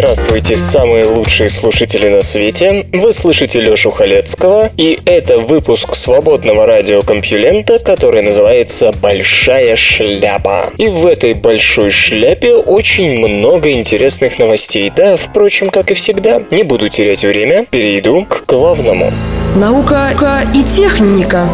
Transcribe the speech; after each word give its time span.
Здравствуйте, 0.00 0.54
самые 0.54 1.04
лучшие 1.06 1.48
слушатели 1.48 2.06
на 2.06 2.22
свете. 2.22 2.86
Вы 2.92 3.12
слышите 3.12 3.58
Лёшу 3.60 3.90
Халецкого, 3.90 4.70
и 4.76 4.96
это 5.04 5.40
выпуск 5.40 5.96
свободного 5.96 6.66
радиокомпьюлента, 6.66 7.80
который 7.80 8.22
называется 8.22 8.92
«Большая 9.02 9.74
шляпа». 9.74 10.66
И 10.76 10.86
в 10.86 11.04
этой 11.04 11.34
большой 11.34 11.90
шляпе 11.90 12.54
очень 12.54 13.18
много 13.18 13.72
интересных 13.72 14.38
новостей. 14.38 14.92
Да, 14.94 15.16
впрочем, 15.16 15.68
как 15.68 15.90
и 15.90 15.94
всегда, 15.94 16.38
не 16.52 16.62
буду 16.62 16.88
терять 16.88 17.24
время, 17.24 17.66
перейду 17.68 18.24
к 18.24 18.44
главному. 18.46 19.12
Наука 19.56 20.12
и 20.54 20.62
техника. 20.62 21.48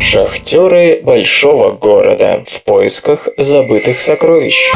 Шахтеры 0.00 1.02
большого 1.04 1.70
города 1.70 2.42
в 2.48 2.64
поисках 2.64 3.28
забытых 3.38 4.00
сокровищ. 4.00 4.72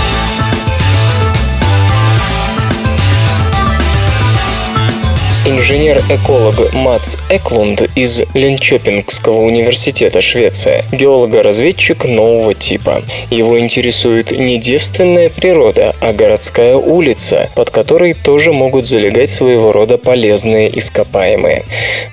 Инженер-эколог 5.50 6.72
Мац 6.74 7.16
Эклунд 7.28 7.82
из 7.96 8.20
Линчопингского 8.34 9.40
университета 9.40 10.20
Швеция, 10.20 10.84
геолого-разведчик 10.92 12.04
нового 12.04 12.54
типа. 12.54 13.02
Его 13.30 13.58
интересует 13.58 14.30
не 14.30 14.58
девственная 14.58 15.28
природа, 15.28 15.96
а 16.00 16.12
городская 16.12 16.76
улица, 16.76 17.50
под 17.56 17.70
которой 17.70 18.14
тоже 18.14 18.52
могут 18.52 18.86
залегать 18.86 19.30
своего 19.30 19.72
рода 19.72 19.98
полезные 19.98 20.78
ископаемые. 20.78 21.64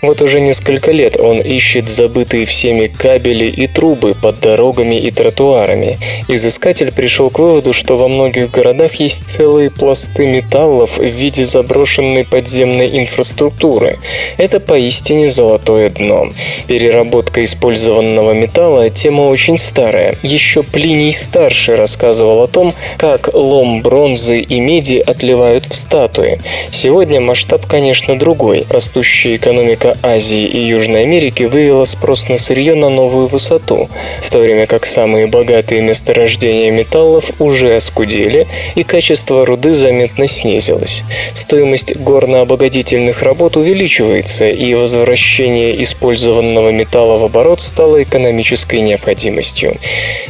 Вот 0.02 0.24
уже 0.24 0.42
несколько 0.42 0.92
лет 0.92 1.16
он 1.20 1.40
ищет 1.40 1.90
забытые 1.90 2.46
всеми 2.46 2.88
кабели 2.88 3.46
и 3.46 3.68
трубы 3.68 4.16
под 4.20 4.40
дорогами 4.40 4.96
и 4.96 5.12
тротуарами. 5.12 6.00
Изыскатель 6.28 6.92
пришел 6.92 7.30
к 7.30 7.38
выводу, 7.38 7.72
что 7.74 7.98
во 7.98 8.08
многих 8.08 8.50
городах 8.50 8.96
есть 8.96 9.30
целые 9.30 9.70
пласты 9.70 10.26
металлов 10.26 10.98
в 10.98 11.06
виде 11.06 11.46
заброшенной 11.46 12.26
подземной 12.26 12.98
инфраструктуры 12.98 13.27
инфраструктуры. 13.28 14.00
Это 14.38 14.60
поистине 14.60 15.30
золотое 15.30 15.90
дно. 15.90 16.28
Переработка 16.68 17.44
использованного 17.44 18.32
металла– 18.32 18.90
тема 18.92 19.24
очень 19.24 19.58
старая. 19.58 20.16
Еще 20.24 20.64
Плиний 20.64 21.14
Старший 21.14 21.76
рассказывал 21.76 22.44
о 22.44 22.48
том, 22.48 22.74
как 22.98 23.34
лом 23.34 23.82
бронзы 23.82 24.40
и 24.40 24.60
меди 24.60 25.04
отливают 25.06 25.66
в 25.66 25.76
статуи. 25.76 26.40
Сегодня 26.72 27.22
масштаб, 27.22 27.66
конечно, 27.66 28.18
другой. 28.18 28.66
Растущая 28.70 29.36
экономика 29.36 29.98
Азии 30.04 30.46
и 30.46 30.60
Южной 30.60 31.04
Америки 31.04 31.44
вывела 31.44 31.86
спрос 31.86 32.30
на 32.30 32.38
сырье 32.38 32.76
на 32.76 32.90
новую 32.90 33.28
высоту, 33.28 33.90
в 34.22 34.30
то 34.32 34.40
время 34.40 34.68
как 34.68 34.86
самые 34.86 35.28
богатые 35.28 35.82
месторождения 35.82 36.72
металлов 36.72 37.26
уже 37.40 37.76
оскудели 37.76 38.48
и 38.76 38.84
качество 38.84 39.46
руды 39.46 39.74
заметно 39.74 40.28
снизилось. 40.28 41.04
Стоимость 41.34 41.96
горно-обогатительных 41.96 43.07
строительных 43.08 43.24
работ 43.24 43.58
увеличивается, 43.58 44.50
и 44.50 44.74
возвращение 44.74 45.82
использованного 45.82 46.72
металла 46.72 47.18
в 47.18 47.24
оборот 47.24 47.62
стало 47.62 48.04
экономической 48.04 48.82
необходимостью. 48.82 49.78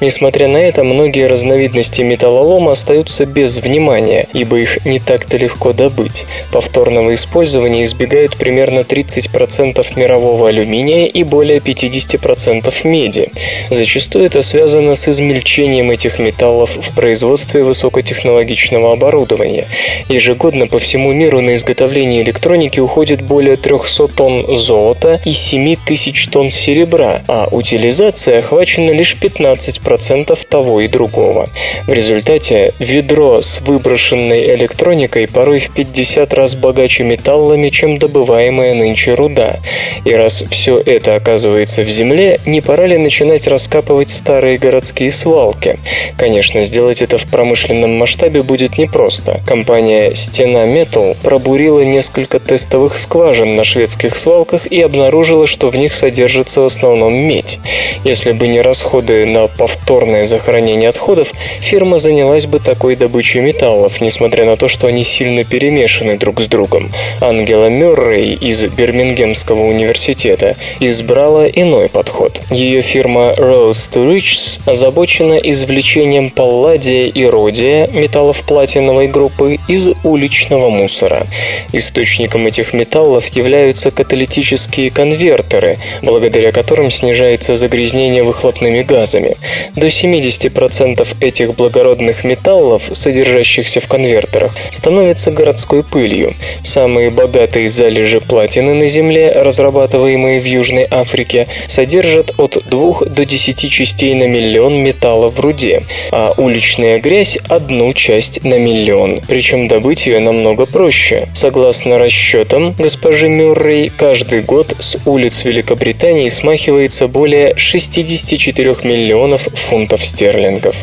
Несмотря 0.01 0.47
на 0.47 0.57
это, 0.57 0.83
многие 0.83 1.27
разновидности 1.27 2.01
металлолома 2.03 2.73
остаются 2.73 3.25
без 3.25 3.57
внимания, 3.57 4.27
ибо 4.33 4.59
их 4.59 4.85
не 4.85 4.99
так-то 4.99 5.37
легко 5.37 5.73
добыть. 5.73 6.25
Повторного 6.51 7.13
использования 7.13 7.83
избегают 7.83 8.37
примерно 8.37 8.81
30% 8.81 9.99
мирового 9.99 10.49
алюминия 10.49 11.07
и 11.07 11.23
более 11.23 11.59
50% 11.59 12.87
меди. 12.87 13.31
Зачастую 13.71 14.25
это 14.25 14.41
связано 14.41 14.95
с 14.95 15.07
измельчением 15.07 15.89
этих 15.91 16.19
металлов 16.19 16.77
в 16.77 16.95
производстве 16.95 17.63
высокотехнологичного 17.63 18.93
оборудования. 18.93 19.65
Ежегодно 20.09 20.67
по 20.67 20.77
всему 20.77 21.11
миру 21.11 21.41
на 21.41 21.55
изготовление 21.55 22.21
электроники 22.21 22.66
экономики 22.67 22.79
уходит 22.79 23.21
более 23.21 23.55
300 23.55 24.07
тонн 24.09 24.55
золота 24.55 25.19
и 25.25 25.31
7 25.31 25.75
тысяч 25.85 26.27
тонн 26.27 26.49
серебра, 26.49 27.21
а 27.27 27.47
утилизация 27.51 28.39
охвачена 28.39 28.91
лишь 28.91 29.15
15% 29.19 30.37
того 30.49 30.81
и 30.81 30.87
другого. 30.87 31.47
В 31.87 31.93
результате 31.93 32.73
ведро 32.79 33.41
с 33.41 33.61
выброшенной 33.61 34.55
электроникой 34.55 35.27
порой 35.27 35.59
в 35.59 35.71
50 35.71 36.33
раз 36.33 36.55
богаче 36.55 37.03
металлами, 37.03 37.69
чем 37.69 37.97
добываемая 37.97 38.73
нынче 38.73 39.13
руда. 39.13 39.57
И 40.05 40.13
раз 40.13 40.43
все 40.49 40.81
это 40.85 41.15
оказывается 41.15 41.83
в 41.83 41.89
земле, 41.89 42.39
не 42.45 42.61
пора 42.61 42.87
ли 42.87 42.97
начинать 42.97 43.47
раскапывать 43.47 44.09
старые 44.09 44.57
городские 44.57 45.11
свалки? 45.11 45.77
Конечно, 46.17 46.61
сделать 46.63 47.01
это 47.01 47.17
в 47.17 47.25
промышленном 47.25 47.97
масштабе 47.97 48.43
будет 48.43 48.77
непросто. 48.77 49.39
Компания 49.45 50.13
Стена 50.15 50.65
Метал 50.65 51.15
пробурила 51.23 51.81
несколько 51.81 52.39
тестов 52.39 52.56
тестовых 52.57 52.97
скважин 52.97 53.53
на 53.53 53.63
шведских 53.63 54.15
свалках 54.15 54.65
и 54.65 54.81
обнаружила, 54.81 55.45
что 55.45 55.69
в 55.69 55.75
них 55.75 55.93
содержится 55.93 56.61
в 56.61 56.65
основном 56.65 57.13
медь. 57.13 57.59
Если 58.03 58.31
бы 58.31 58.47
не 58.47 58.61
расходы 58.61 59.27
на 59.27 59.47
повторное 59.47 60.25
захоронение 60.25 60.89
отходов, 60.89 61.33
фирма 61.59 61.99
занялась 61.99 62.47
бы 62.47 62.57
такой 62.59 62.95
добычей 62.95 63.41
металлов, 63.41 64.01
несмотря 64.01 64.47
на 64.47 64.57
то, 64.57 64.67
что 64.67 64.87
они 64.87 65.03
сильно 65.03 65.43
перемешаны 65.43 66.17
друг 66.17 66.41
с 66.41 66.47
другом. 66.47 66.91
Ангела 67.21 67.67
Мюррей 67.69 68.33
из 68.33 68.65
Бирмингемского 68.65 69.61
университета 69.61 70.55
избрала 70.79 71.45
иной 71.45 71.89
подход. 71.89 72.41
Ее 72.49 72.81
фирма 72.81 73.35
Rose 73.37 73.87
to 73.91 74.15
Riches 74.15 74.59
озабочена 74.65 75.35
извлечением 75.35 76.31
палладия 76.31 77.05
и 77.05 77.23
родия, 77.23 77.85
металлов 77.91 78.41
платиновой 78.41 79.07
группы, 79.07 79.59
из 79.67 79.89
уличного 80.03 80.71
мусора. 80.71 81.27
Источником 81.71 82.46
этих 82.47 82.73
металлов 82.73 83.27
являются 83.27 83.91
каталитические 83.91 84.89
конвертеры, 84.89 85.77
благодаря 86.01 86.51
которым 86.51 86.89
снижается 86.89 87.55
загрязнение 87.55 88.23
выхлопными 88.23 88.81
газами. 88.81 89.37
До 89.75 89.87
70% 89.87 91.07
этих 91.19 91.55
благородных 91.55 92.23
металлов, 92.23 92.89
содержащихся 92.93 93.79
в 93.79 93.87
конвертерах, 93.87 94.55
становятся 94.71 95.31
городской 95.31 95.83
пылью. 95.83 96.35
Самые 96.63 97.09
богатые 97.09 97.67
залежи 97.67 98.19
платины 98.19 98.73
на 98.73 98.87
Земле, 98.87 99.31
разрабатываемые 99.31 100.39
в 100.39 100.45
Южной 100.45 100.87
Африке, 100.89 101.47
содержат 101.67 102.33
от 102.37 102.57
2 102.65 103.05
до 103.05 103.25
10 103.25 103.69
частей 103.69 104.13
на 104.15 104.27
миллион 104.27 104.77
металла 104.77 105.29
в 105.29 105.39
руде, 105.39 105.83
а 106.11 106.33
уличная 106.37 106.99
грязь– 106.99 107.37
одну 107.49 107.93
часть 107.93 108.43
на 108.43 108.57
миллион. 108.57 109.19
Причем 109.27 109.67
добыть 109.67 110.05
ее 110.07 110.19
намного 110.19 110.65
проще. 110.65 111.27
Согласно 111.33 111.99
расчетам 111.99 112.36
расчетам 112.37 112.75
госпожи 112.77 113.29
Мюррей, 113.29 113.89
каждый 113.89 114.41
год 114.41 114.75
с 114.79 114.97
улиц 115.05 115.43
Великобритании 115.43 116.29
смахивается 116.29 117.07
более 117.07 117.57
64 117.57 118.75
миллионов 118.83 119.47
фунтов 119.53 120.05
стерлингов. 120.05 120.75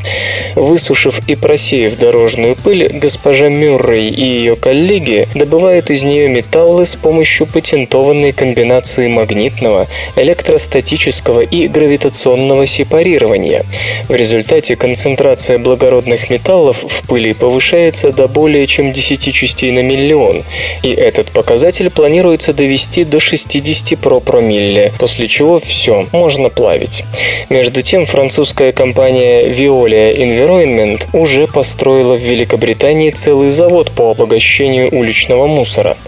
Высушив 0.57 1.21
и 1.29 1.35
просеяв 1.37 1.97
дорожную 1.97 2.57
пыль, 2.57 2.91
госпожа 2.93 3.49
Мюррей 3.49 4.09
и 4.09 4.25
ее 4.25 4.57
коллеги 4.57 5.29
добывают 5.35 5.91
из 5.91 6.03
нее 6.03 6.29
металлы 6.29 6.87
с 6.87 6.97
помощью 6.97 7.47
патентованной 7.47 8.33
комбинации 8.33 9.07
магнитного, 9.09 9.87
электростатического 10.17 11.41
и 11.41 11.69
гравитационного 11.69 12.67
сепарирования. 12.67 13.65
В 14.09 14.15
результате 14.15 14.77
концентрация 14.77 15.59
благородных 15.59 16.31
металлов 16.31 16.85
в 16.85 17.07
пыли 17.07 17.33
повышается 17.33 18.13
до 18.13 18.29
более 18.29 18.67
чем 18.67 18.93
10 18.93 19.33
частей 19.33 19.71
на 19.71 19.83
миллион, 19.83 20.43
и 20.83 20.91
этот 20.91 21.31
показатель 21.31 21.44
показатель 21.45 21.91
планируется 21.91 22.55
довести 22.55 23.05
до 23.05 23.21
60 23.21 23.99
про 23.99 24.19
промилле, 24.19 24.95
после 24.99 25.29
чего 25.29 25.59
все, 25.59 26.07
можно 26.11 26.49
плавить. 26.49 27.05
Между 27.51 27.83
тем, 27.83 28.07
французская 28.07 28.73
компания 28.73 29.49
Veolia 29.49 30.17
Environment 30.17 31.03
уже 31.13 31.47
построила 31.47 32.15
в 32.15 32.23
Великобритании 32.23 33.11
целый 33.11 33.51
завод 33.51 33.91
по 33.91 34.11
обогащению 34.11 34.89
уличного 34.97 35.47
мусора. 35.47 35.99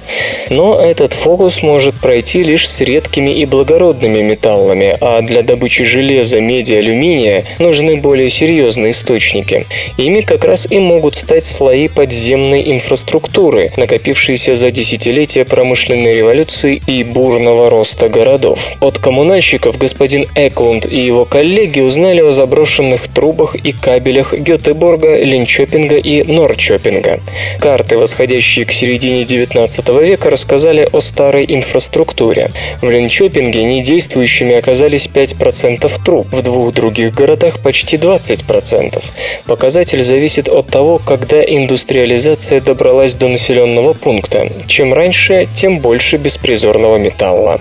Но 0.49 0.81
этот 0.81 1.13
фокус 1.13 1.63
может 1.63 2.01
пройти 2.01 2.43
лишь 2.43 2.67
с 2.67 2.81
редкими 2.81 3.29
и 3.29 3.45
благородными 3.45 4.23
металлами, 4.23 4.97
а 5.03 5.21
для 5.21 5.43
добычи 5.43 5.85
железа, 5.85 6.41
меди, 6.41 6.73
алюминия 6.73 7.45
нужны 7.59 7.97
более 7.97 8.31
серьезные 8.31 8.93
источники. 8.93 9.67
Ими 9.99 10.23
как 10.23 10.47
раз 10.47 10.67
и 10.71 10.79
могут 10.79 11.15
стать 11.15 11.45
слои 11.45 11.89
подземной 11.89 12.73
инфраструктуры, 12.73 13.71
накопившиеся 13.77 14.55
за 14.55 14.71
десятилетия 14.71 15.26
промышленной 15.35 16.15
революции 16.15 16.81
и 16.87 17.03
бурного 17.03 17.69
роста 17.71 18.09
городов. 18.09 18.73
От 18.81 18.99
коммунальщиков 18.99 19.77
господин 19.79 20.27
Эклунд 20.35 20.87
и 20.87 21.05
его 21.05 21.25
коллеги 21.25 21.81
узнали 21.81 22.21
о 22.21 22.33
заброшенных 22.33 23.09
трубах 23.09 23.55
и 23.57 23.73
кабелях 23.73 24.35
Гетеборга, 24.35 25.23
Линчопинга 25.23 25.97
и 25.97 26.23
Норчопинга. 26.23 27.21
Карты, 27.59 27.99
восходящие 27.99 28.65
к 28.65 28.73
середине 28.73 29.25
19 29.25 29.89
века, 30.01 30.31
рассказали 30.31 30.89
о 30.93 31.01
старой 31.01 31.45
инфраструктуре. 31.49 32.51
В 32.81 32.91
Линчопинге 32.91 33.65
недействующими 33.65 34.55
оказались 34.55 35.09
5% 35.13 35.91
труб, 36.05 36.27
в 36.33 36.43
двух 36.43 36.73
других 36.73 37.15
городах 37.15 37.59
почти 37.61 37.97
20%. 37.97 39.03
Показатель 39.47 40.03
зависит 40.03 40.49
от 40.49 40.69
того, 40.69 40.99
когда 40.99 41.43
индустриализация 41.43 42.61
добралась 42.61 43.15
до 43.15 43.29
населенного 43.29 43.93
пункта. 43.93 44.49
Чем 44.67 44.93
раньше, 44.93 45.16
тем 45.55 45.81
больше 45.81 46.17
беспризорного 46.17 46.97
металла. 46.97 47.61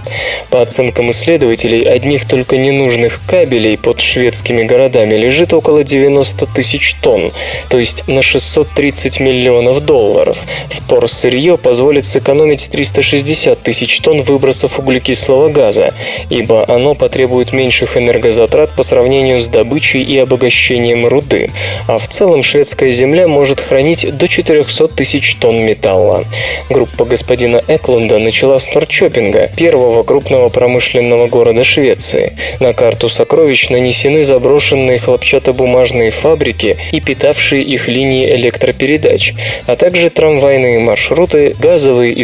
По 0.50 0.62
оценкам 0.62 1.10
исследователей, 1.12 1.82
одних 1.82 2.26
только 2.28 2.58
ненужных 2.58 3.22
кабелей 3.26 3.78
под 3.78 4.02
шведскими 4.02 4.64
городами 4.64 5.16
лежит 5.16 5.54
около 5.54 5.84
90 5.84 6.46
тысяч 6.48 6.96
тонн, 7.02 7.32
то 7.70 7.80
есть 7.80 8.08
на 8.08 8.22
630 8.22 9.20
миллионов 9.20 9.86
долларов. 9.86 10.38
Вторсырье 10.70 11.58
позволит 11.58 12.06
сэкономить 12.06 12.70
360 12.70 13.62
тысяч 13.64 14.00
тонн 14.02 14.22
выбросов 14.22 14.78
углекислого 14.80 15.50
газа, 15.50 15.94
ибо 16.30 16.66
оно 16.68 16.94
потребует 16.94 17.54
меньших 17.54 17.98
энергозатрат 17.98 18.76
по 18.76 18.84
сравнению 18.84 19.40
с 19.40 19.48
добычей 19.48 20.04
и 20.04 20.18
обогащением 20.18 21.08
руды, 21.08 21.52
а 21.88 22.00
в 22.00 22.08
целом 22.08 22.44
шведская 22.44 22.92
земля 22.92 23.28
может 23.28 23.62
хранить 23.62 24.18
до 24.18 24.28
400 24.28 24.90
тысяч 24.90 25.36
тонн 25.36 25.62
металла. 25.62 26.26
Группа 26.70 27.06
господина 27.06 27.45
Эклунда 27.68 28.18
начала 28.18 28.58
с 28.58 28.74
Норчопинга, 28.74 29.52
первого 29.56 30.04
крупного 30.04 30.50
промышленного 30.50 31.28
города 31.28 31.64
Швеции. 31.64 32.34
На 32.60 32.74
карту 32.74 33.08
сокровищ 33.10 33.70
нанесены 33.70 34.24
заброшенные 34.24 34.98
хлопчатобумажные 34.98 36.10
фабрики 36.10 36.78
и 36.92 37.00
питавшие 37.00 37.62
их 37.62 37.88
линии 37.88 38.34
электропередач, 38.36 39.34
а 39.68 39.76
также 39.76 40.10
трамвайные 40.10 40.80
маршруты, 40.80 41.56
газовые 41.60 42.14
и 42.14 42.24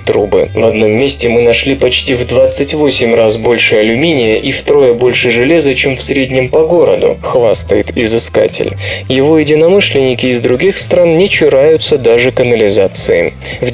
трубы. 0.00 0.48
В 0.54 0.64
одном 0.64 0.90
месте 0.90 1.28
мы 1.28 1.42
нашли 1.42 1.76
почти 1.76 2.14
в 2.14 2.26
28 2.26 3.14
раз 3.14 3.36
больше 3.36 3.76
алюминия 3.76 4.36
и 4.36 4.50
втрое 4.50 4.94
больше 4.94 5.30
железа, 5.30 5.74
чем 5.74 5.96
в 5.96 6.02
среднем 6.02 6.48
по 6.48 6.66
городу, 6.66 7.16
хвастает 7.22 7.96
изыскатель. 7.96 8.76
Его 9.08 9.38
единомышленники 9.38 10.26
из 10.26 10.40
других 10.40 10.78
стран 10.78 11.16
не 11.16 11.28
чураются 11.28 11.98
даже 11.98 12.32
канализации. 12.32 13.34
В 13.60 13.70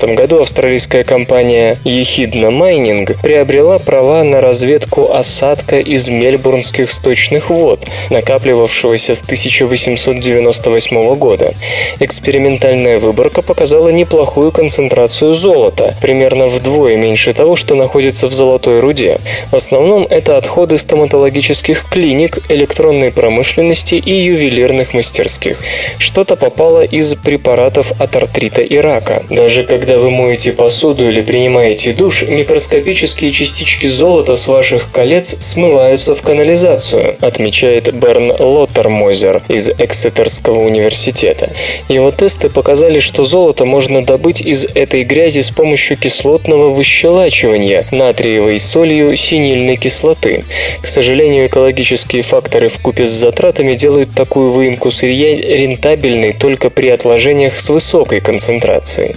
1995 0.00 0.16
году 0.16 0.40
австралийская 0.40 1.04
компания 1.04 1.78
Ехидна 1.84 2.50
Майнинг 2.50 3.20
приобрела 3.20 3.78
права 3.78 4.24
на 4.24 4.40
разведку 4.40 5.12
осадка 5.12 5.78
из 5.78 6.08
мельбурнских 6.08 6.90
сточных 6.90 7.50
вод, 7.50 7.86
накапливавшегося 8.08 9.14
с 9.14 9.22
1898 9.22 11.14
года. 11.16 11.54
Экспериментальная 11.98 12.98
выборка 12.98 13.42
показала 13.42 13.88
неплохую 13.90 14.52
концентрацию 14.52 15.34
золота, 15.34 15.94
примерно 16.00 16.46
вдвое 16.46 16.96
меньше 16.96 17.34
того, 17.34 17.56
что 17.56 17.74
находится 17.74 18.26
в 18.26 18.32
золотой 18.32 18.80
руде. 18.80 19.20
В 19.50 19.56
основном 19.56 20.06
это 20.08 20.36
отходы 20.36 20.78
стоматологических 20.78 21.88
клиник, 21.90 22.38
электронной 22.48 23.12
промышленности 23.12 23.96
и 23.96 24.12
ювелирных 24.12 24.94
мастерских. 24.94 25.62
Что-то 25.98 26.36
попало 26.36 26.82
из 26.82 27.14
препаратов 27.14 27.92
от 27.98 28.16
артрита 28.16 28.62
и 28.62 28.76
рака. 28.78 29.22
Даже 29.28 29.64
когда 29.64 29.89
вы 29.98 30.10
моете 30.10 30.52
посуду 30.52 31.08
или 31.08 31.20
принимаете 31.20 31.92
душ, 31.92 32.22
микроскопические 32.22 33.32
частички 33.32 33.86
золота 33.86 34.36
с 34.36 34.46
ваших 34.46 34.90
колец 34.92 35.36
смываются 35.40 36.14
в 36.14 36.22
канализацию, 36.22 37.16
отмечает 37.20 37.94
Берн 37.94 38.32
Лоттермозер 38.38 39.42
из 39.48 39.68
Эксетерского 39.70 40.60
университета. 40.60 41.50
Его 41.88 42.10
тесты 42.10 42.48
показали, 42.48 43.00
что 43.00 43.24
золото 43.24 43.64
можно 43.64 44.04
добыть 44.04 44.40
из 44.40 44.64
этой 44.74 45.04
грязи 45.04 45.40
с 45.40 45.50
помощью 45.50 45.96
кислотного 45.96 46.70
выщелачивания 46.70 47.86
натриевой 47.90 48.58
солью 48.58 49.16
синильной 49.16 49.76
кислоты. 49.76 50.44
К 50.82 50.86
сожалению, 50.86 51.46
экологические 51.46 52.22
факторы 52.22 52.68
в 52.68 52.78
купе 52.78 53.06
с 53.06 53.10
затратами 53.10 53.74
делают 53.74 54.14
такую 54.14 54.50
выемку 54.50 54.90
сырья 54.90 55.34
рентабельной 55.36 56.32
только 56.32 56.70
при 56.70 56.88
отложениях 56.88 57.58
с 57.58 57.68
высокой 57.68 58.20
концентрацией. 58.20 59.16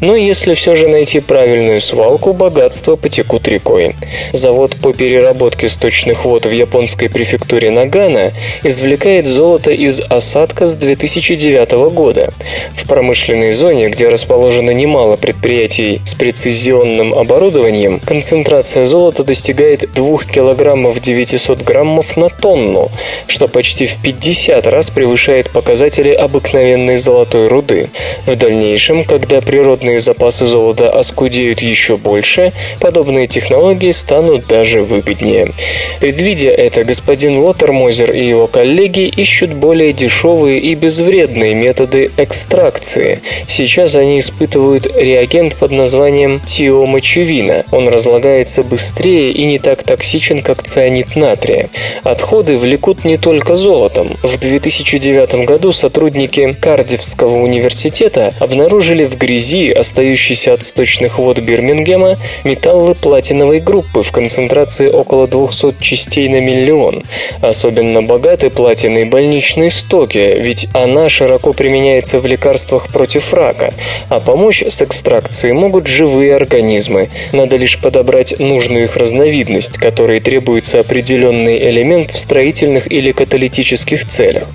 Но 0.00 0.13
если 0.16 0.54
все 0.54 0.74
же 0.74 0.88
найти 0.88 1.20
правильную 1.20 1.80
свалку, 1.80 2.32
богатства 2.32 2.96
потекут 2.96 3.48
рекой. 3.48 3.94
Завод 4.32 4.76
по 4.76 4.92
переработке 4.92 5.68
сточных 5.68 6.24
вод 6.24 6.46
в 6.46 6.50
японской 6.50 7.08
префектуре 7.08 7.70
Нагана 7.70 8.32
извлекает 8.62 9.26
золото 9.26 9.70
из 9.70 10.00
осадка 10.00 10.66
с 10.66 10.76
2009 10.76 11.72
года. 11.92 12.32
В 12.74 12.86
промышленной 12.88 13.52
зоне, 13.52 13.88
где 13.88 14.08
расположено 14.08 14.70
немало 14.70 15.16
предприятий 15.16 16.00
с 16.04 16.14
прецизионным 16.14 17.14
оборудованием, 17.14 18.00
концентрация 18.00 18.84
золота 18.84 19.24
достигает 19.24 19.92
2 19.92 20.18
килограммов 20.24 21.00
900 21.00 21.62
граммов 21.62 22.16
на 22.16 22.28
тонну, 22.28 22.90
что 23.26 23.48
почти 23.48 23.86
в 23.86 24.00
50 24.02 24.66
раз 24.66 24.90
превышает 24.90 25.50
показатели 25.50 26.10
обыкновенной 26.10 26.96
золотой 26.96 27.48
руды. 27.48 27.88
В 28.26 28.36
дальнейшем, 28.36 29.04
когда 29.04 29.40
природные 29.40 30.00
запасы 30.04 30.46
золота 30.46 30.90
оскудеют 30.90 31.60
еще 31.60 31.96
больше, 31.96 32.52
подобные 32.80 33.26
технологии 33.26 33.90
станут 33.90 34.46
даже 34.46 34.82
выгоднее. 34.82 35.52
Предвидя 36.00 36.50
это, 36.50 36.84
господин 36.84 37.38
Лоттермозер 37.38 38.12
и 38.12 38.24
его 38.24 38.46
коллеги 38.46 39.06
ищут 39.06 39.52
более 39.54 39.92
дешевые 39.92 40.60
и 40.60 40.74
безвредные 40.74 41.54
методы 41.54 42.10
экстракции. 42.16 43.20
Сейчас 43.48 43.94
они 43.94 44.18
испытывают 44.20 44.86
реагент 44.94 45.56
под 45.56 45.72
названием 45.72 46.40
тиомочевина. 46.40 47.64
Он 47.72 47.88
разлагается 47.88 48.62
быстрее 48.62 49.32
и 49.32 49.44
не 49.46 49.58
так 49.58 49.82
токсичен, 49.82 50.42
как 50.42 50.62
цианид 50.62 51.16
натрия. 51.16 51.70
Отходы 52.02 52.58
влекут 52.58 53.04
не 53.04 53.16
только 53.16 53.56
золотом. 53.56 54.16
В 54.22 54.38
2009 54.38 55.46
году 55.46 55.72
сотрудники 55.72 56.52
Кардивского 56.60 57.36
университета 57.42 58.34
обнаружили 58.38 59.04
в 59.04 59.16
грязи, 59.16 59.70
остающейся 59.94 60.54
от 60.54 60.64
сточных 60.64 61.20
вод 61.20 61.38
Бирмингема, 61.38 62.18
металлы 62.42 62.96
платиновой 62.96 63.60
группы 63.60 64.02
в 64.02 64.10
концентрации 64.10 64.88
около 64.88 65.28
200 65.28 65.80
частей 65.80 66.28
на 66.28 66.40
миллион. 66.40 67.04
Особенно 67.40 68.02
богаты 68.02 68.50
платиной 68.50 69.04
больничные 69.04 69.70
стоки, 69.70 70.18
ведь 70.18 70.66
она 70.72 71.08
широко 71.08 71.52
применяется 71.52 72.18
в 72.18 72.26
лекарствах 72.26 72.88
против 72.88 73.32
рака, 73.32 73.72
а 74.08 74.18
помочь 74.18 74.64
с 74.64 74.82
экстракцией 74.82 75.52
могут 75.52 75.86
живые 75.86 76.34
организмы. 76.34 77.08
Надо 77.30 77.56
лишь 77.56 77.78
подобрать 77.78 78.40
нужную 78.40 78.84
их 78.84 78.96
разновидность, 78.96 79.78
которой 79.78 80.18
требуется 80.18 80.80
определенный 80.80 81.70
элемент 81.70 82.10
в 82.10 82.18
строительных 82.18 82.90
или 82.90 83.12
каталитических 83.12 84.08
целях. 84.08 84.48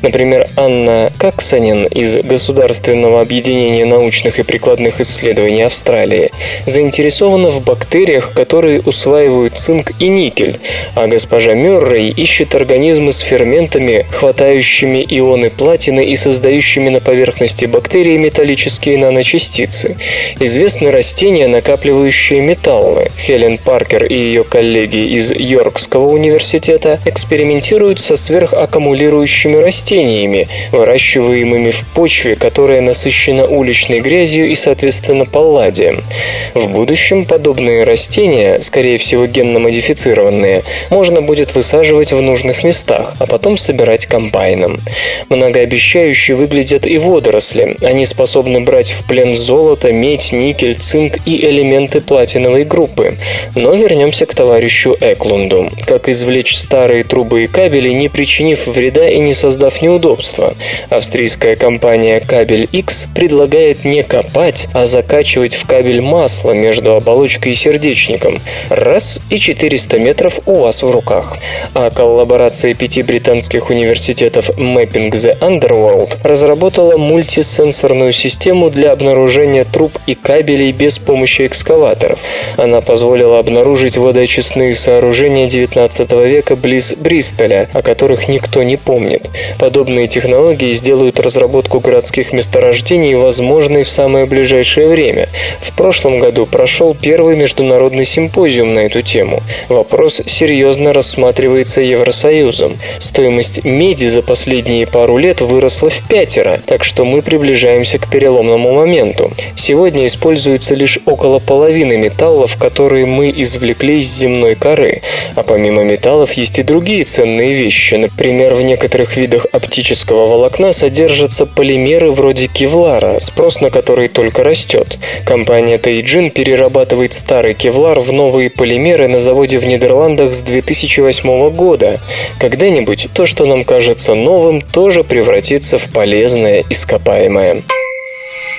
Например, 0.00 0.48
Анна 0.56 1.12
Каксанин 1.18 1.84
из 1.84 2.16
Государственного 2.16 3.20
объединения 3.20 3.84
научных 3.84 4.38
и 4.38 4.42
прикладных 4.42 4.85
исследований 5.00 5.62
Австралии 5.62 6.30
заинтересована 6.66 7.50
в 7.50 7.62
бактериях, 7.62 8.32
которые 8.32 8.80
усваивают 8.80 9.58
цинк 9.58 9.92
и 9.98 10.08
никель, 10.08 10.58
а 10.94 11.06
госпожа 11.06 11.54
Мюррей 11.54 12.10
ищет 12.10 12.54
организмы 12.54 13.12
с 13.12 13.18
ферментами, 13.18 14.06
хватающими 14.10 15.04
ионы 15.08 15.50
платины 15.50 16.04
и 16.04 16.16
создающими 16.16 16.88
на 16.88 17.00
поверхности 17.00 17.64
бактерий 17.64 18.16
металлические 18.16 18.98
наночастицы. 18.98 19.96
Известны 20.40 20.90
растения, 20.90 21.48
накапливающие 21.48 22.40
металлы. 22.40 23.08
Хелен 23.18 23.58
Паркер 23.58 24.04
и 24.04 24.16
ее 24.16 24.44
коллеги 24.44 25.16
из 25.16 25.30
Йоркского 25.30 26.06
университета 26.08 27.00
экспериментируют 27.04 28.00
со 28.00 28.16
сверхаккумулирующими 28.16 29.56
растениями, 29.56 30.48
выращиваемыми 30.72 31.70
в 31.70 31.84
почве, 31.94 32.36
которая 32.36 32.80
насыщена 32.80 33.46
уличной 33.46 34.00
грязью 34.00 34.48
и, 34.48 34.54
соответственно, 34.54 34.75
соответственно, 34.76 35.24
палладием. 35.24 36.04
В 36.52 36.68
будущем 36.68 37.24
подобные 37.24 37.84
растения, 37.84 38.60
скорее 38.60 38.98
всего 38.98 39.26
генно-модифицированные, 39.26 40.64
можно 40.90 41.22
будет 41.22 41.54
высаживать 41.54 42.12
в 42.12 42.20
нужных 42.20 42.62
местах, 42.62 43.14
а 43.18 43.26
потом 43.26 43.56
собирать 43.56 44.04
комбайном. 44.04 44.82
Многообещающе 45.30 46.34
выглядят 46.34 46.86
и 46.86 46.98
водоросли. 46.98 47.76
Они 47.80 48.04
способны 48.04 48.60
брать 48.60 48.90
в 48.90 49.06
плен 49.06 49.34
золото, 49.34 49.92
медь, 49.92 50.32
никель, 50.32 50.74
цинк 50.74 51.20
и 51.24 51.46
элементы 51.46 52.02
платиновой 52.02 52.64
группы. 52.64 53.14
Но 53.54 53.74
вернемся 53.74 54.26
к 54.26 54.34
товарищу 54.34 54.94
Эклунду. 55.00 55.70
Как 55.86 56.10
извлечь 56.10 56.54
старые 56.54 57.02
трубы 57.02 57.44
и 57.44 57.46
кабели, 57.46 57.88
не 57.88 58.10
причинив 58.10 58.66
вреда 58.66 59.08
и 59.08 59.20
не 59.20 59.32
создав 59.32 59.80
неудобства? 59.80 60.54
Австрийская 60.90 61.56
компания 61.56 62.20
Кабель 62.20 62.68
X 62.70 63.06
предлагает 63.14 63.86
не 63.86 64.02
копать, 64.02 64.65
а 64.72 64.86
закачивать 64.86 65.54
в 65.54 65.66
кабель 65.66 66.00
масло 66.00 66.52
между 66.52 66.94
оболочкой 66.94 67.52
и 67.52 67.54
сердечником. 67.54 68.40
Раз 68.70 69.20
и 69.30 69.38
400 69.38 69.98
метров 69.98 70.40
у 70.46 70.56
вас 70.56 70.82
в 70.82 70.90
руках. 70.90 71.36
А 71.74 71.90
коллаборация 71.90 72.74
пяти 72.74 73.02
британских 73.02 73.70
университетов 73.70 74.50
Mapping 74.50 75.10
the 75.10 75.38
Underworld 75.40 76.18
разработала 76.22 76.96
мультисенсорную 76.96 78.12
систему 78.12 78.70
для 78.70 78.92
обнаружения 78.92 79.64
труб 79.64 79.98
и 80.06 80.14
кабелей 80.14 80.72
без 80.72 80.98
помощи 80.98 81.46
экскаваторов. 81.46 82.18
Она 82.56 82.80
позволила 82.80 83.38
обнаружить 83.38 83.96
водоочистные 83.96 84.74
сооружения 84.74 85.46
19 85.46 86.12
века 86.12 86.56
близ 86.56 86.94
Бристоля, 86.94 87.68
о 87.72 87.82
которых 87.82 88.28
никто 88.28 88.62
не 88.62 88.76
помнит. 88.76 89.28
Подобные 89.58 90.08
технологии 90.08 90.72
сделают 90.72 91.20
разработку 91.20 91.80
городских 91.80 92.32
месторождений 92.32 93.14
возможной 93.14 93.84
в 93.84 93.88
самое 93.88 94.26
ближайшее 94.26 94.45
время. 94.54 95.28
В 95.60 95.72
прошлом 95.74 96.18
году 96.18 96.46
прошел 96.46 96.94
первый 96.94 97.36
международный 97.36 98.04
симпозиум 98.04 98.74
на 98.74 98.80
эту 98.80 99.02
тему. 99.02 99.42
Вопрос 99.68 100.22
серьезно 100.26 100.92
рассматривается 100.92 101.80
Евросоюзом. 101.80 102.78
Стоимость 102.98 103.64
меди 103.64 104.06
за 104.06 104.22
последние 104.22 104.86
пару 104.86 105.16
лет 105.16 105.40
выросла 105.40 105.90
в 105.90 106.06
пятеро, 106.08 106.60
так 106.66 106.84
что 106.84 107.04
мы 107.04 107.22
приближаемся 107.22 107.98
к 107.98 108.10
переломному 108.10 108.72
моменту. 108.72 109.32
Сегодня 109.56 110.06
используется 110.06 110.74
лишь 110.74 110.98
около 111.06 111.38
половины 111.38 111.96
металлов, 111.96 112.56
которые 112.56 113.06
мы 113.06 113.32
извлекли 113.34 113.98
из 113.98 114.12
земной 114.12 114.54
коры. 114.54 115.02
А 115.34 115.42
помимо 115.42 115.82
металлов 115.82 116.32
есть 116.32 116.58
и 116.58 116.62
другие 116.62 117.04
ценные 117.04 117.54
вещи. 117.54 117.94
Например, 117.94 118.54
в 118.54 118.62
некоторых 118.62 119.16
видах 119.16 119.46
оптического 119.52 120.26
волокна 120.26 120.72
содержатся 120.72 121.46
полимеры 121.46 122.10
вроде 122.10 122.46
кевлара, 122.46 123.18
спрос 123.18 123.60
на 123.60 123.70
который 123.70 124.08
только 124.08 124.35
растет. 124.42 124.98
Компания 125.24 125.78
Teijin 125.78 126.30
перерабатывает 126.30 127.12
старый 127.12 127.54
кевлар 127.54 128.00
в 128.00 128.12
новые 128.12 128.50
полимеры 128.50 129.08
на 129.08 129.20
заводе 129.20 129.58
в 129.58 129.66
Нидерландах 129.66 130.34
с 130.34 130.40
2008 130.40 131.50
года. 131.50 131.98
Когда-нибудь 132.38 133.08
то, 133.12 133.26
что 133.26 133.46
нам 133.46 133.64
кажется 133.64 134.14
новым, 134.14 134.60
тоже 134.60 135.04
превратится 135.04 135.78
в 135.78 135.90
полезное 135.90 136.64
ископаемое. 136.68 137.62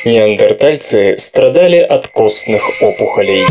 Неандертальцы 0.06 1.18
страдали 1.18 1.80
от 1.80 2.08
костных 2.08 2.82
опухолей. 2.82 3.46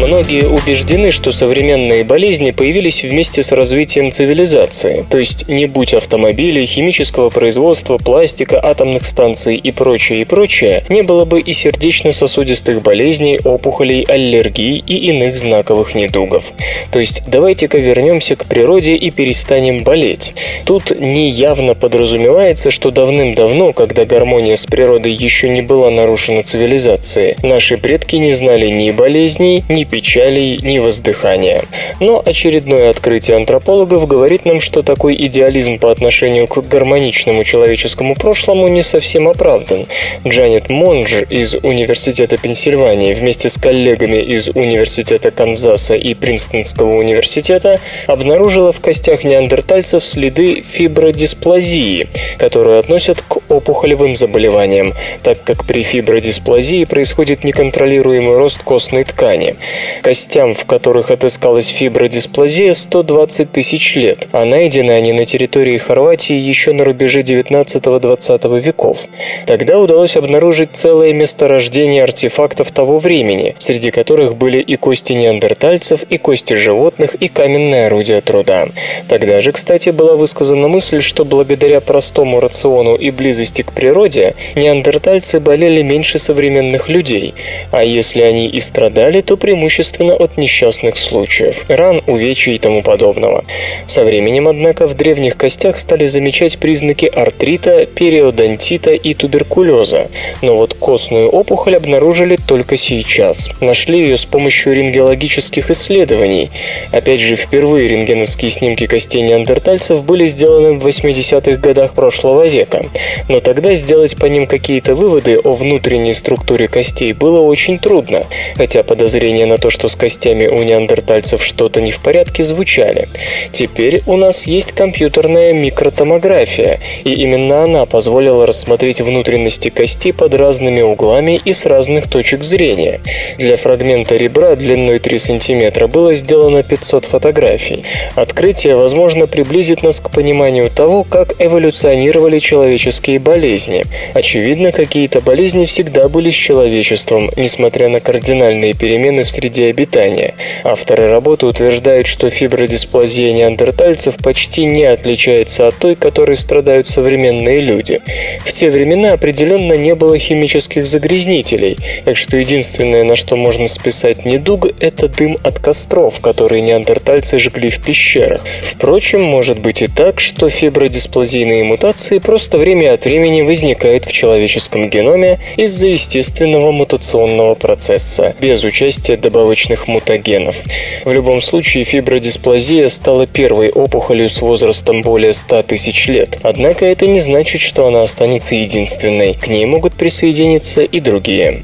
Многие 0.00 0.48
убеждены, 0.48 1.10
что 1.10 1.30
современные 1.30 2.04
болезни 2.04 2.52
появились 2.52 3.02
вместе 3.02 3.42
с 3.42 3.52
развитием 3.52 4.10
цивилизации, 4.10 5.04
то 5.10 5.18
есть 5.18 5.46
не 5.46 5.66
будь 5.66 5.92
автомобилей, 5.92 6.64
химического 6.64 7.28
производства, 7.28 7.98
пластика, 7.98 8.58
атомных 8.64 9.04
станций 9.04 9.56
и 9.56 9.70
прочее, 9.70 10.22
и 10.22 10.24
прочее, 10.24 10.84
не 10.88 11.02
было 11.02 11.26
бы 11.26 11.40
и 11.40 11.52
сердечно-сосудистых 11.52 12.80
болезней, 12.80 13.40
опухолей, 13.44 14.02
аллергий 14.04 14.82
и 14.86 14.96
иных 15.10 15.36
знаковых 15.36 15.94
недугов. 15.94 16.54
То 16.90 16.98
есть 16.98 17.22
давайте-ка 17.26 17.76
вернемся 17.76 18.36
к 18.36 18.46
природе 18.46 18.94
и 18.94 19.10
перестанем 19.10 19.84
болеть. 19.84 20.32
Тут 20.64 20.98
не 20.98 21.28
явно 21.28 21.74
подразумевается, 21.74 22.70
что 22.70 22.90
давным-давно, 22.90 23.74
когда 23.74 24.06
гармония 24.06 24.56
с 24.56 24.64
природой 24.64 25.12
еще 25.12 25.50
не 25.50 25.60
была 25.60 25.90
нарушена 25.90 26.42
цивилизацией, 26.42 27.36
наши 27.42 27.76
предки 27.76 28.16
не 28.16 28.32
знали 28.32 28.68
ни 28.68 28.90
болезней, 28.92 29.62
ни 29.68 29.84
печалей, 29.90 30.58
ни 30.62 30.78
воздыхания. 30.78 31.64
Но 32.00 32.22
очередное 32.24 32.90
открытие 32.90 33.36
антропологов 33.36 34.06
говорит 34.06 34.44
нам, 34.44 34.60
что 34.60 34.82
такой 34.82 35.14
идеализм 35.26 35.78
по 35.78 35.90
отношению 35.90 36.46
к 36.46 36.66
гармоничному 36.66 37.44
человеческому 37.44 38.14
прошлому 38.14 38.68
не 38.68 38.82
совсем 38.82 39.28
оправдан. 39.28 39.86
Джанет 40.26 40.70
Монж 40.70 41.24
из 41.28 41.54
Университета 41.54 42.38
Пенсильвании 42.38 43.12
вместе 43.14 43.48
с 43.48 43.56
коллегами 43.56 44.22
из 44.22 44.48
Университета 44.48 45.30
Канзаса 45.30 45.94
и 45.96 46.14
Принстонского 46.14 46.96
университета 46.96 47.80
обнаружила 48.06 48.72
в 48.72 48.80
костях 48.80 49.24
неандертальцев 49.24 50.04
следы 50.04 50.62
фибродисплазии, 50.62 52.08
которую 52.38 52.78
относят 52.78 53.22
к 53.22 53.38
опухолевым 53.50 54.14
заболеваниям, 54.16 54.94
так 55.22 55.42
как 55.42 55.64
при 55.64 55.82
фибродисплазии 55.82 56.84
происходит 56.84 57.44
неконтролируемый 57.44 58.36
рост 58.36 58.62
костной 58.62 59.04
ткани. 59.04 59.56
Костям, 60.02 60.54
в 60.54 60.64
которых 60.64 61.10
отыскалась 61.10 61.66
фибродисплазия, 61.66 62.74
120 62.74 63.52
тысяч 63.52 63.94
лет, 63.96 64.28
а 64.32 64.44
найдены 64.44 64.92
они 64.92 65.12
на 65.12 65.24
территории 65.24 65.76
Хорватии 65.78 66.34
еще 66.34 66.72
на 66.72 66.84
рубеже 66.84 67.20
19-20 67.20 68.60
веков. 68.60 68.98
Тогда 69.46 69.78
удалось 69.78 70.16
обнаружить 70.16 70.70
целое 70.72 71.12
месторождение 71.12 72.02
артефактов 72.02 72.70
того 72.70 72.98
времени, 72.98 73.54
среди 73.58 73.90
которых 73.90 74.36
были 74.36 74.58
и 74.58 74.76
кости 74.76 75.12
неандертальцев, 75.12 76.02
и 76.04 76.16
кости 76.16 76.54
животных, 76.54 77.14
и 77.14 77.28
каменное 77.28 77.86
орудие 77.86 78.20
труда. 78.20 78.68
Тогда 79.08 79.40
же, 79.40 79.52
кстати, 79.52 79.90
была 79.90 80.14
высказана 80.14 80.68
мысль, 80.68 81.02
что 81.02 81.24
благодаря 81.24 81.80
простому 81.80 82.40
рациону 82.40 82.94
и 82.94 83.10
близости 83.10 83.62
к 83.62 83.72
природе 83.72 84.34
неандертальцы 84.56 85.40
болели 85.40 85.82
меньше 85.82 86.18
современных 86.18 86.88
людей, 86.88 87.34
а 87.70 87.84
если 87.84 88.22
они 88.22 88.48
и 88.48 88.60
страдали, 88.60 89.20
то 89.20 89.36
преимущественно 89.36 89.59
преимущественно 89.60 90.14
от 90.14 90.38
несчастных 90.38 90.96
случаев, 90.96 91.66
ран, 91.68 92.00
увечий 92.06 92.54
и 92.54 92.58
тому 92.58 92.82
подобного. 92.82 93.44
Со 93.86 94.04
временем, 94.04 94.48
однако, 94.48 94.86
в 94.86 94.94
древних 94.94 95.36
костях 95.36 95.76
стали 95.76 96.06
замечать 96.06 96.56
признаки 96.58 97.04
артрита, 97.04 97.84
периодонтита 97.84 98.92
и 98.92 99.12
туберкулеза, 99.12 100.08
но 100.40 100.56
вот 100.56 100.72
костную 100.72 101.28
опухоль 101.28 101.76
обнаружили 101.76 102.36
только 102.36 102.78
сейчас. 102.78 103.50
Нашли 103.60 104.00
ее 104.00 104.16
с 104.16 104.24
помощью 104.24 104.74
рентгенологических 104.74 105.70
исследований. 105.70 106.50
Опять 106.90 107.20
же, 107.20 107.36
впервые 107.36 107.88
рентгеновские 107.88 108.50
снимки 108.50 108.86
костей 108.86 109.20
неандертальцев 109.20 110.02
были 110.02 110.24
сделаны 110.24 110.78
в 110.78 110.86
80-х 110.86 111.56
годах 111.56 111.92
прошлого 111.92 112.46
века, 112.46 112.86
но 113.28 113.40
тогда 113.40 113.74
сделать 113.74 114.16
по 114.16 114.24
ним 114.24 114.46
какие-то 114.46 114.94
выводы 114.94 115.36
о 115.36 115.52
внутренней 115.52 116.14
структуре 116.14 116.66
костей 116.66 117.12
было 117.12 117.40
очень 117.40 117.78
трудно, 117.78 118.24
хотя 118.56 118.82
подозрения 118.82 119.49
на 119.50 119.58
то, 119.58 119.68
что 119.68 119.88
с 119.88 119.96
костями 119.96 120.46
у 120.46 120.62
неандертальцев 120.62 121.44
что-то 121.44 121.80
не 121.80 121.90
в 121.90 122.00
порядке, 122.00 122.42
звучали. 122.42 123.08
Теперь 123.52 124.02
у 124.06 124.16
нас 124.16 124.46
есть 124.46 124.72
компьютерная 124.72 125.52
микротомография, 125.52 126.80
и 127.04 127.12
именно 127.12 127.64
она 127.64 127.84
позволила 127.84 128.46
рассмотреть 128.46 129.00
внутренности 129.00 129.68
кости 129.68 130.12
под 130.12 130.34
разными 130.34 130.80
углами 130.80 131.40
и 131.44 131.52
с 131.52 131.66
разных 131.66 132.08
точек 132.08 132.44
зрения. 132.44 133.00
Для 133.38 133.56
фрагмента 133.56 134.16
ребра 134.16 134.54
длиной 134.54 135.00
3 135.00 135.18
см 135.18 135.88
было 135.88 136.14
сделано 136.14 136.62
500 136.62 137.04
фотографий. 137.04 137.84
Открытие, 138.14 138.76
возможно, 138.76 139.26
приблизит 139.26 139.82
нас 139.82 140.00
к 140.00 140.10
пониманию 140.10 140.70
того, 140.70 141.02
как 141.04 141.34
эволюционировали 141.38 142.38
человеческие 142.38 143.18
болезни. 143.18 143.84
Очевидно, 144.14 144.70
какие-то 144.70 145.20
болезни 145.20 145.64
всегда 145.64 146.08
были 146.08 146.30
с 146.30 146.34
человечеством, 146.34 147.30
несмотря 147.36 147.88
на 147.88 148.00
кардинальные 148.00 148.74
перемены 148.74 149.24
в 149.24 149.30
среде 149.30 149.39
обитания. 149.48 150.34
Авторы 150.64 151.10
работы 151.10 151.46
утверждают, 151.46 152.06
что 152.06 152.28
фибродисплазия 152.28 153.32
неандертальцев 153.32 154.16
почти 154.16 154.64
не 154.64 154.84
отличается 154.84 155.68
от 155.68 155.76
той, 155.76 155.94
которой 155.94 156.36
страдают 156.36 156.88
современные 156.88 157.60
люди. 157.60 158.00
В 158.44 158.52
те 158.52 158.70
времена 158.70 159.12
определенно 159.12 159.74
не 159.74 159.94
было 159.94 160.18
химических 160.18 160.86
загрязнителей, 160.86 161.78
так 162.04 162.16
что 162.16 162.36
единственное, 162.36 163.04
на 163.04 163.16
что 163.16 163.36
можно 163.36 163.66
списать 163.66 164.24
недуг, 164.24 164.66
это 164.80 165.08
дым 165.08 165.38
от 165.42 165.58
костров, 165.58 166.20
которые 166.20 166.60
неандертальцы 166.60 167.38
жгли 167.38 167.70
в 167.70 167.82
пещерах. 167.82 168.42
Впрочем, 168.62 169.22
может 169.22 169.58
быть 169.58 169.82
и 169.82 169.86
так, 169.86 170.20
что 170.20 170.48
фибродисплазийные 170.48 171.64
мутации 171.64 172.18
просто 172.18 172.58
время 172.58 172.92
от 172.94 173.04
времени 173.04 173.42
возникают 173.42 174.04
в 174.04 174.12
человеческом 174.12 174.90
геноме 174.90 175.38
из-за 175.56 175.86
естественного 175.88 176.72
мутационного 176.72 177.54
процесса, 177.54 178.34
без 178.40 178.64
участия 178.64 179.16
добавочных 179.30 179.86
мутагенов. 179.86 180.56
В 181.04 181.12
любом 181.12 181.40
случае, 181.40 181.84
фибродисплазия 181.84 182.88
стала 182.88 183.26
первой 183.26 183.70
опухолью 183.70 184.28
с 184.28 184.40
возрастом 184.40 185.02
более 185.02 185.32
100 185.32 185.62
тысяч 185.62 186.08
лет. 186.08 186.38
Однако 186.42 186.84
это 186.84 187.06
не 187.06 187.20
значит, 187.20 187.60
что 187.60 187.86
она 187.86 188.02
останется 188.02 188.56
единственной. 188.56 189.34
К 189.34 189.46
ней 189.46 189.66
могут 189.66 189.94
присоединиться 189.94 190.82
и 190.82 191.00
другие. 191.00 191.62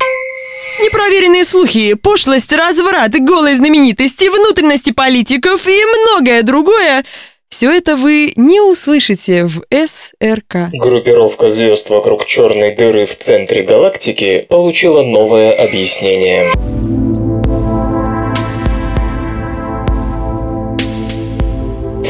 Непроверенные 0.81 1.45
слухи, 1.45 1.95
пошлость, 1.95 2.53
разврат, 2.53 3.13
голые 3.19 3.57
знаменитости, 3.57 4.29
внутренности 4.29 4.93
политиков 4.93 5.67
и 5.67 5.83
многое 5.85 6.43
другое– 6.43 7.05
все 7.49 7.71
это 7.71 7.97
вы 7.97 8.33
не 8.37 8.61
услышите 8.61 9.45
в 9.45 9.63
СРК. 9.71 10.69
Группировка 10.73 11.49
звезд 11.49 11.89
вокруг 11.89 12.27
черной 12.27 12.75
дыры 12.75 13.07
в 13.07 13.17
центре 13.17 13.63
галактики 13.63 14.47
получила 14.49 15.03
новое 15.03 15.53
объяснение. 15.53 16.51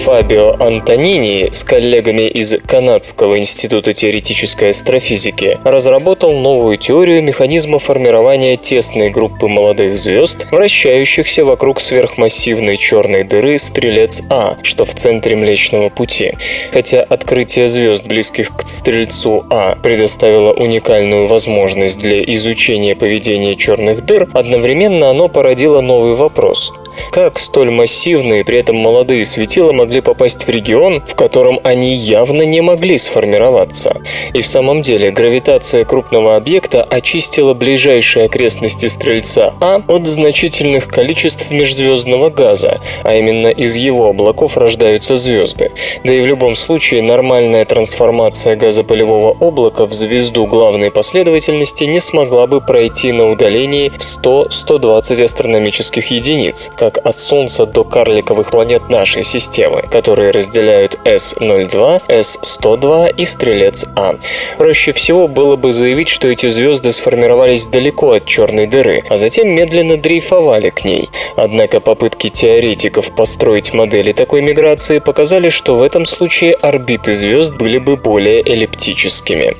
Фабио 0.06 0.52
Антонини 0.60 1.48
с 1.50 1.64
коллегами 1.64 2.28
из 2.28 2.54
Канадского 2.64 3.40
института 3.40 3.92
теоретической 3.92 4.70
астрофизики 4.70 5.58
разработал 5.64 6.32
новую 6.38 6.78
теорию 6.78 7.24
механизма 7.24 7.80
формирования 7.80 8.56
тесной 8.56 9.10
группы 9.10 9.48
молодых 9.48 9.98
звезд, 9.98 10.46
вращающихся 10.52 11.44
вокруг 11.44 11.80
сверхмассивной 11.80 12.76
черной 12.76 13.24
дыры 13.24 13.58
Стрелец 13.58 14.22
А, 14.30 14.56
что 14.62 14.84
в 14.84 14.94
центре 14.94 15.34
Млечного 15.34 15.88
Пути. 15.88 16.34
Хотя 16.70 17.02
открытие 17.02 17.66
звезд, 17.66 18.06
близких 18.06 18.56
к 18.56 18.68
Стрельцу 18.68 19.44
А, 19.50 19.76
предоставило 19.82 20.52
уникальную 20.52 21.26
возможность 21.26 21.98
для 21.98 22.22
изучения 22.22 22.94
поведения 22.94 23.56
черных 23.56 24.06
дыр, 24.06 24.28
одновременно 24.34 25.10
оно 25.10 25.26
породило 25.26 25.80
новый 25.80 26.14
вопрос. 26.14 26.72
Как 27.10 27.38
столь 27.38 27.70
массивные, 27.70 28.44
при 28.44 28.58
этом 28.58 28.76
молодые 28.76 29.24
светила 29.24 29.72
могли 29.72 30.00
попасть 30.00 30.46
в 30.46 30.48
регион, 30.48 31.02
в 31.06 31.14
котором 31.14 31.60
они 31.62 31.94
явно 31.94 32.42
не 32.42 32.60
могли 32.60 32.98
сформироваться? 32.98 34.00
И 34.32 34.40
в 34.40 34.46
самом 34.46 34.82
деле 34.82 35.10
гравитация 35.10 35.84
крупного 35.84 36.36
объекта 36.36 36.82
очистила 36.82 37.54
ближайшие 37.54 38.26
окрестности 38.26 38.86
Стрельца 38.86 39.54
А 39.60 39.82
от 39.88 40.06
значительных 40.06 40.88
количеств 40.88 41.50
межзвездного 41.50 42.30
газа, 42.30 42.80
а 43.02 43.14
именно 43.14 43.48
из 43.48 43.76
его 43.76 44.08
облаков 44.08 44.56
рождаются 44.56 45.16
звезды. 45.16 45.72
Да 46.04 46.12
и 46.12 46.20
в 46.20 46.26
любом 46.26 46.56
случае 46.56 47.02
нормальная 47.02 47.64
трансформация 47.64 48.56
газопылевого 48.56 49.36
облака 49.40 49.86
в 49.86 49.92
звезду 49.92 50.46
главной 50.46 50.90
последовательности 50.90 51.84
не 51.84 52.00
смогла 52.00 52.46
бы 52.46 52.60
пройти 52.60 53.12
на 53.12 53.30
удалении 53.30 53.90
в 53.90 53.98
100-120 53.98 55.22
астрономических 55.22 56.10
единиц, 56.10 56.70
как 56.90 57.04
от 57.04 57.18
Солнца 57.18 57.66
до 57.66 57.82
карликовых 57.82 58.52
планет 58.52 58.88
нашей 58.88 59.24
системы, 59.24 59.82
которые 59.90 60.30
разделяют 60.30 61.00
С-02, 61.04 62.02
С-102 62.06 63.12
и 63.16 63.24
Стрелец 63.24 63.86
А. 63.96 64.14
Проще 64.56 64.92
всего 64.92 65.26
было 65.26 65.56
бы 65.56 65.72
заявить, 65.72 66.08
что 66.08 66.28
эти 66.28 66.46
звезды 66.46 66.92
сформировались 66.92 67.66
далеко 67.66 68.12
от 68.12 68.26
черной 68.26 68.68
дыры, 68.68 69.02
а 69.08 69.16
затем 69.16 69.48
медленно 69.48 69.96
дрейфовали 69.96 70.68
к 70.68 70.84
ней. 70.84 71.10
Однако 71.34 71.80
попытки 71.80 72.28
теоретиков 72.28 73.12
построить 73.16 73.72
модели 73.72 74.12
такой 74.12 74.40
миграции 74.42 75.00
показали, 75.00 75.48
что 75.48 75.74
в 75.74 75.82
этом 75.82 76.04
случае 76.04 76.54
орбиты 76.54 77.14
звезд 77.14 77.56
были 77.56 77.78
бы 77.78 77.96
более 77.96 78.42
эллиптическими. 78.42 79.56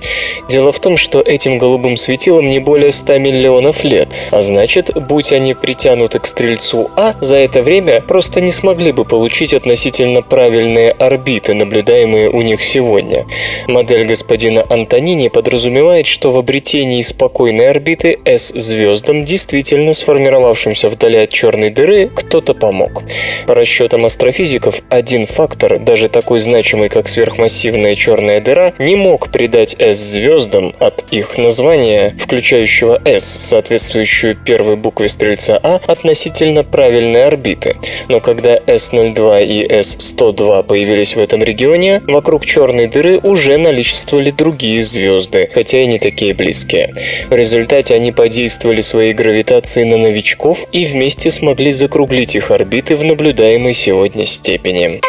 Дело 0.49 0.71
в 0.71 0.79
том, 0.79 0.97
что 0.97 1.21
этим 1.21 1.59
голубым 1.59 1.97
светилам 1.97 2.49
не 2.49 2.61
более 2.61 2.93
100 2.93 3.19
миллионов 3.19 3.83
лет, 3.83 4.11
а 4.31 4.43
значит, 4.43 4.95
будь 4.95 5.33
они 5.33 5.55
притянуты 5.55 6.21
к 6.21 6.27
Стрельцу 6.27 6.89
А, 6.95 7.16
за 7.21 7.37
это 7.37 7.63
время 7.63 8.03
просто 8.07 8.41
не 8.41 8.53
смогли 8.53 8.93
бы 8.93 9.05
получить 9.05 9.55
относительно 9.55 10.23
правильные 10.23 10.91
орбиты, 10.91 11.55
наблюдаемые 11.55 12.29
у 12.31 12.43
них 12.43 12.63
сегодня. 12.63 13.27
Модель 13.67 14.05
господина 14.05 14.65
Антонини 14.69 15.29
подразумевает, 15.29 16.07
что 16.07 16.31
в 16.31 16.37
обретении 16.37 17.03
спокойной 17.03 17.71
орбиты 17.71 18.19
S 18.25 18.53
звездам, 18.55 19.25
действительно 19.25 19.95
сформировавшимся 19.95 20.89
вдали 20.89 21.19
от 21.19 21.31
черной 21.31 21.71
дыры, 21.71 22.11
кто-то 22.15 22.55
помог. 22.55 23.03
По 23.47 23.55
расчетам 23.55 24.05
астрофизиков, 24.05 24.83
один 24.89 25.27
фактор, 25.27 25.79
даже 25.79 26.09
такой 26.09 26.41
значимый, 26.41 26.89
как 26.89 27.09
сверхмассивная 27.09 27.95
черная 27.95 28.41
дыра, 28.41 28.75
не 28.79 28.97
мог 28.97 29.31
придать 29.31 29.77
S 29.79 29.97
звездам 29.97 30.75
от 30.79 31.05
их 31.11 31.39
названия, 31.39 32.15
включающего 32.19 33.01
S, 33.05 33.25
соответствующую 33.25 34.37
первой 34.37 34.77
букве 34.77 35.09
стрельца 35.09 35.59
А, 35.63 35.81
относительно 35.87 36.65
правильной 36.65 37.06
правильной 37.07 37.27
орбиты. 37.27 37.77
Но 38.09 38.21
когда 38.21 38.57
S02 38.57 39.45
и 39.45 39.67
S102 39.67 40.65
появились 40.65 41.15
в 41.15 41.21
этом 41.21 41.43
регионе, 41.43 42.03
вокруг 42.07 42.45
черной 42.45 42.87
дыры 42.87 43.19
уже 43.19 43.57
наличествовали 43.59 44.31
другие 44.31 44.83
звезды, 44.83 45.49
хотя 45.53 45.81
и 45.81 45.87
не 45.87 45.99
такие 45.99 46.35
близкие. 46.35 46.93
В 47.29 47.35
результате 47.35 47.95
они 47.95 48.13
подействовали 48.13 48.81
своей 48.81 49.13
гравитацией 49.13 49.89
на 49.89 49.97
новичков 49.99 50.67
и 50.73 50.85
вместе 50.85 51.31
смогли 51.31 51.71
закруглить 51.71 52.35
их 52.35 52.51
орбиты 52.51 52.97
в 52.97 53.05
наблюдаемой 53.05 53.75
сегодня 53.75 54.25
степени. 54.27 55.01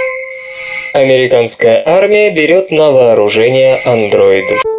Американская 0.93 1.83
армия 1.85 2.31
берет 2.31 2.71
на 2.71 2.91
вооружение 2.91 3.77
андроиды. 3.85 4.76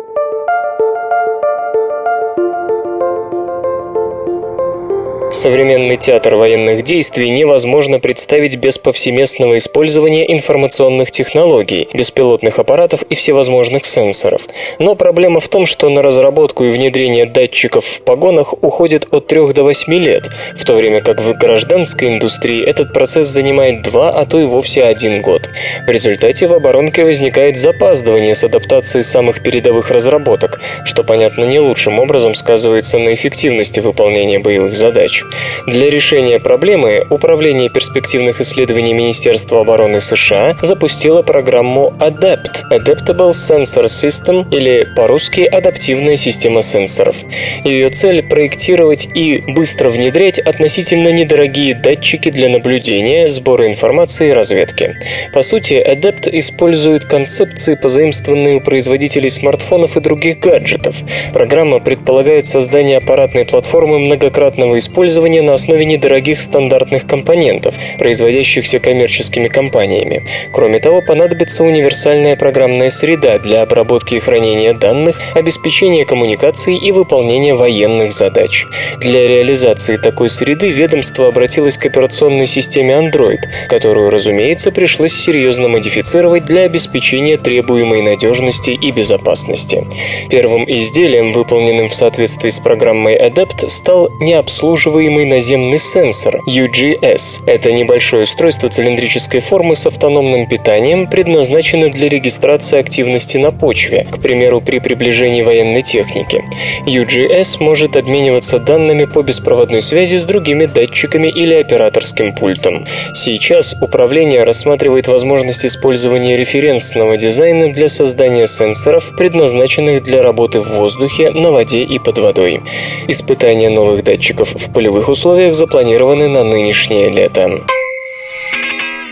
Современный 5.30 5.98
театр 5.98 6.36
военных 6.36 6.84
действий 6.84 7.28
невозможно 7.28 8.00
представить 8.00 8.56
без 8.56 8.78
повсеместного 8.78 9.58
использования 9.58 10.32
информационных 10.32 11.10
технологий, 11.10 11.86
беспилотных 11.92 12.58
аппаратов 12.58 13.02
и 13.02 13.14
всевозможных 13.14 13.84
сенсоров. 13.84 14.42
Но 14.78 14.94
проблема 14.94 15.40
в 15.40 15.48
том, 15.48 15.66
что 15.66 15.90
на 15.90 16.00
разработку 16.00 16.64
и 16.64 16.70
внедрение 16.70 17.26
датчиков 17.26 17.84
в 17.84 18.02
погонах 18.02 18.54
уходит 18.62 19.06
от 19.10 19.26
3 19.26 19.52
до 19.52 19.64
8 19.64 19.92
лет, 19.94 20.30
в 20.56 20.64
то 20.64 20.74
время 20.74 21.02
как 21.02 21.20
в 21.20 21.34
гражданской 21.34 22.08
индустрии 22.08 22.64
этот 22.64 22.94
процесс 22.94 23.28
занимает 23.28 23.82
2, 23.82 24.10
а 24.10 24.24
то 24.24 24.40
и 24.40 24.44
вовсе 24.44 24.82
1 24.84 25.20
год. 25.20 25.50
В 25.86 25.90
результате 25.90 26.46
в 26.46 26.54
оборонке 26.54 27.04
возникает 27.04 27.58
запаздывание 27.58 28.34
с 28.34 28.44
адаптацией 28.44 29.04
самых 29.04 29.42
передовых 29.42 29.90
разработок, 29.90 30.60
что, 30.86 31.04
понятно, 31.04 31.44
не 31.44 31.60
лучшим 31.60 31.98
образом 31.98 32.34
сказывается 32.34 32.98
на 32.98 33.12
эффективности 33.12 33.80
выполнения 33.80 34.38
боевых 34.38 34.74
задач 34.74 35.17
задач. 35.18 35.24
Для 35.66 35.90
решения 35.90 36.38
проблемы 36.38 37.06
Управление 37.10 37.70
перспективных 37.70 38.40
исследований 38.40 38.92
Министерства 38.92 39.60
обороны 39.60 40.00
США 40.00 40.56
запустило 40.62 41.22
программу 41.22 41.92
ADAPT– 41.98 42.68
Adaptable 42.70 43.30
Sensor 43.30 43.86
System 43.86 44.46
или 44.50 44.86
по-русски 44.96 45.40
«Адаптивная 45.40 46.16
система 46.16 46.62
сенсоров». 46.62 47.16
Ее 47.64 47.90
цель– 47.90 48.22
проектировать 48.28 49.08
и 49.14 49.42
быстро 49.46 49.88
внедрять 49.88 50.38
относительно 50.38 51.08
недорогие 51.08 51.74
датчики 51.74 52.30
для 52.30 52.48
наблюдения, 52.48 53.30
сбора 53.30 53.66
информации 53.66 54.30
и 54.30 54.32
разведки. 54.32 54.96
По 55.32 55.42
сути, 55.42 55.74
ADAPT 55.74 56.28
использует 56.32 57.04
концепции, 57.04 57.74
позаимствованные 57.74 58.56
у 58.56 58.60
производителей 58.60 59.30
смартфонов 59.30 59.96
и 59.96 60.00
других 60.00 60.38
гаджетов. 60.40 60.96
Программа 61.32 61.80
предполагает 61.80 62.46
создание 62.46 62.98
аппаратной 62.98 63.44
платформы 63.44 63.98
многократного 63.98 64.78
использования 64.78 65.07
использования 65.08 65.40
на 65.40 65.54
основе 65.54 65.86
недорогих 65.86 66.38
стандартных 66.38 67.06
компонентов, 67.06 67.74
производящихся 67.98 68.78
коммерческими 68.78 69.48
компаниями. 69.48 70.22
Кроме 70.52 70.80
того, 70.80 71.00
понадобится 71.00 71.64
универсальная 71.64 72.36
программная 72.36 72.90
среда 72.90 73.38
для 73.38 73.62
обработки 73.62 74.16
и 74.16 74.18
хранения 74.18 74.74
данных, 74.74 75.18
обеспечения 75.34 76.04
коммуникаций 76.04 76.76
и 76.76 76.92
выполнения 76.92 77.54
военных 77.54 78.12
задач. 78.12 78.66
Для 78.98 79.26
реализации 79.26 79.96
такой 79.96 80.28
среды 80.28 80.68
ведомство 80.68 81.28
обратилось 81.28 81.78
к 81.78 81.86
операционной 81.86 82.46
системе 82.46 82.92
Android, 82.92 83.40
которую, 83.68 84.10
разумеется, 84.10 84.72
пришлось 84.72 85.14
серьезно 85.14 85.68
модифицировать 85.68 86.44
для 86.44 86.62
обеспечения 86.64 87.38
требуемой 87.38 88.02
надежности 88.02 88.70
и 88.70 88.90
безопасности. 88.90 89.86
Первым 90.28 90.70
изделием, 90.70 91.30
выполненным 91.30 91.88
в 91.88 91.94
соответствии 91.94 92.50
с 92.50 92.58
программой 92.58 93.16
Adept, 93.16 93.70
стал 93.70 94.10
необслуживаемый 94.20 94.97
обслуживаемый 94.98 95.26
наземный 95.26 95.78
сенсор 95.78 96.40
UGS. 96.48 97.44
Это 97.46 97.70
небольшое 97.70 98.24
устройство 98.24 98.68
цилиндрической 98.68 99.40
формы 99.40 99.76
с 99.76 99.86
автономным 99.86 100.48
питанием, 100.48 101.06
предназначено 101.06 101.88
для 101.88 102.08
регистрации 102.08 102.80
активности 102.80 103.36
на 103.36 103.52
почве, 103.52 104.06
к 104.10 104.20
примеру, 104.20 104.60
при 104.60 104.80
приближении 104.80 105.42
военной 105.42 105.82
техники. 105.82 106.42
UGS 106.86 107.62
может 107.62 107.96
обмениваться 107.96 108.58
данными 108.58 109.04
по 109.04 109.22
беспроводной 109.22 109.82
связи 109.82 110.16
с 110.16 110.24
другими 110.24 110.64
датчиками 110.66 111.28
или 111.28 111.54
операторским 111.54 112.34
пультом. 112.34 112.84
Сейчас 113.14 113.74
управление 113.80 114.42
рассматривает 114.42 115.06
возможность 115.06 115.64
использования 115.64 116.36
референсного 116.36 117.16
дизайна 117.16 117.72
для 117.72 117.88
создания 117.88 118.48
сенсоров, 118.48 119.12
предназначенных 119.16 120.02
для 120.02 120.22
работы 120.22 120.58
в 120.58 120.68
воздухе, 120.70 121.30
на 121.30 121.52
воде 121.52 121.84
и 121.84 122.00
под 122.00 122.18
водой. 122.18 122.62
Испытания 123.06 123.70
новых 123.70 124.02
датчиков 124.02 124.54
в 124.54 124.72
поле 124.72 124.87
полевых 124.88 125.10
условиях 125.10 125.54
запланированы 125.54 126.28
на 126.28 126.44
нынешнее 126.44 127.10
лето. 127.10 127.60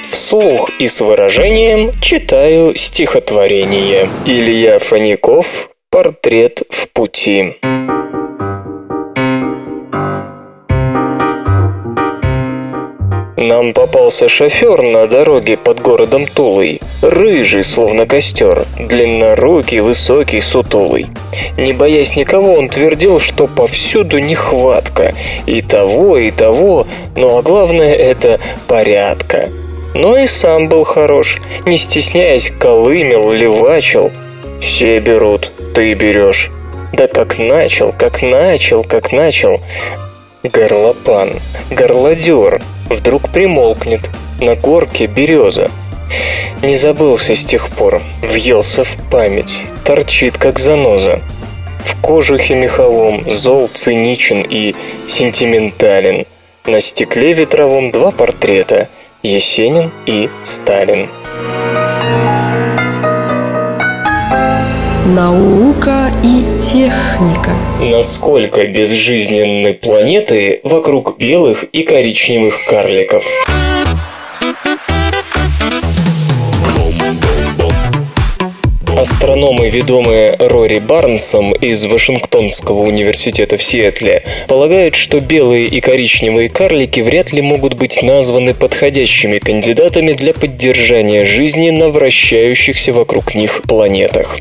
Вслух 0.03 0.71
и 0.79 0.87
с 0.87 1.03
выражением 1.03 1.93
читаю 2.01 2.75
стихотворение. 2.75 4.09
Илья 4.25 4.79
Фаников 4.79 5.69
«Портрет 5.91 6.63
в 6.71 6.89
пути». 6.89 7.57
Нам 13.37 13.75
попался 13.75 14.29
шофер 14.29 14.81
на 14.81 15.07
дороге 15.07 15.59
под 15.59 15.81
городом 15.81 16.27
Тулой. 16.27 16.81
Рыжий, 17.03 17.65
словно 17.65 18.07
костер, 18.07 18.65
длиннорукий, 18.79 19.81
высокий, 19.81 20.41
сутулый. 20.41 21.07
Не 21.59 21.75
боясь 21.75 22.17
никого, 22.17 22.55
он 22.55 22.71
твердил, 22.71 23.21
что 23.21 23.47
повсюду 23.47 24.19
нехватка. 24.21 25.15
И 25.45 25.61
того, 25.61 26.17
и 26.17 26.31
того, 26.31 26.87
ну 27.15 27.37
а 27.37 27.43
главное 27.43 27.95
это 27.95 28.41
порядка. 28.69 29.51
Но 29.95 30.17
и 30.17 30.27
сам 30.27 30.69
был 30.69 30.85
хорош, 30.85 31.39
не 31.67 31.77
стесняясь, 31.77 32.51
колымел, 32.59 33.33
левачил. 33.33 34.13
Все 34.63 34.99
берут, 34.99 35.51
ты 35.75 35.93
берешь. 35.93 36.51
Да 36.95 37.07
как 37.07 37.39
начал, 37.39 37.93
как 37.93 38.23
начал, 38.23 38.83
как 38.83 39.13
начал. 39.13 39.61
Горлопан, 40.49 41.41
горлодер, 41.71 42.63
вдруг 42.89 43.31
примолкнет. 43.31 44.11
На 44.41 44.55
горке 44.55 45.07
береза. 45.07 45.71
Не 46.63 46.77
забылся 46.77 47.35
с 47.35 47.45
тех 47.45 47.71
пор, 47.71 48.03
въелся 48.23 48.85
в 48.85 48.97
память, 49.11 49.67
торчит 49.85 50.37
как 50.37 50.59
заноза. 50.59 51.21
В 51.85 52.01
кожухе 52.01 52.55
меховом 52.55 53.31
зол 53.31 53.69
циничен 53.73 54.43
и 54.43 54.75
сентиментален. 55.09 56.27
На 56.65 56.81
стекле 56.81 57.33
ветровом 57.33 57.91
два 57.91 58.11
портрета– 58.11 58.89
Есенин 59.23 59.91
и 60.07 60.29
Сталин. 60.45 61.09
Наука 65.15 66.11
и 66.25 66.43
техника. 66.61 67.53
Насколько 67.81 68.67
безжизненны 68.67 69.73
планеты 69.73 70.59
вокруг 70.65 71.17
белых 71.17 71.63
и 71.63 71.85
коричневых 71.85 72.65
карликов? 72.69 73.25
Астрономы, 78.97 79.69
ведомые 79.69 80.37
Рори 80.39 80.79
Барнсом 80.79 81.53
из 81.53 81.85
Вашингтонского 81.85 82.81
университета 82.81 83.59
в 83.59 83.63
Сиэтле, 83.63 84.23
полагают, 84.49 84.95
что 84.95 85.21
белые 85.21 85.67
и 85.67 85.81
коричневые 85.81 86.49
карлики 86.49 87.01
вряд 87.01 87.31
ли 87.31 87.43
могут 87.43 87.75
быть 87.75 88.03
названы 88.03 88.55
подходящими 88.55 89.39
кандидатами 89.39 90.15
для 90.15 90.33
поддержания 90.33 91.27
жизни 91.27 91.69
на 91.69 91.91
вращающихся 91.91 92.95
вокруг 92.95 93.35
них 93.35 93.61
планетах. 93.69 94.39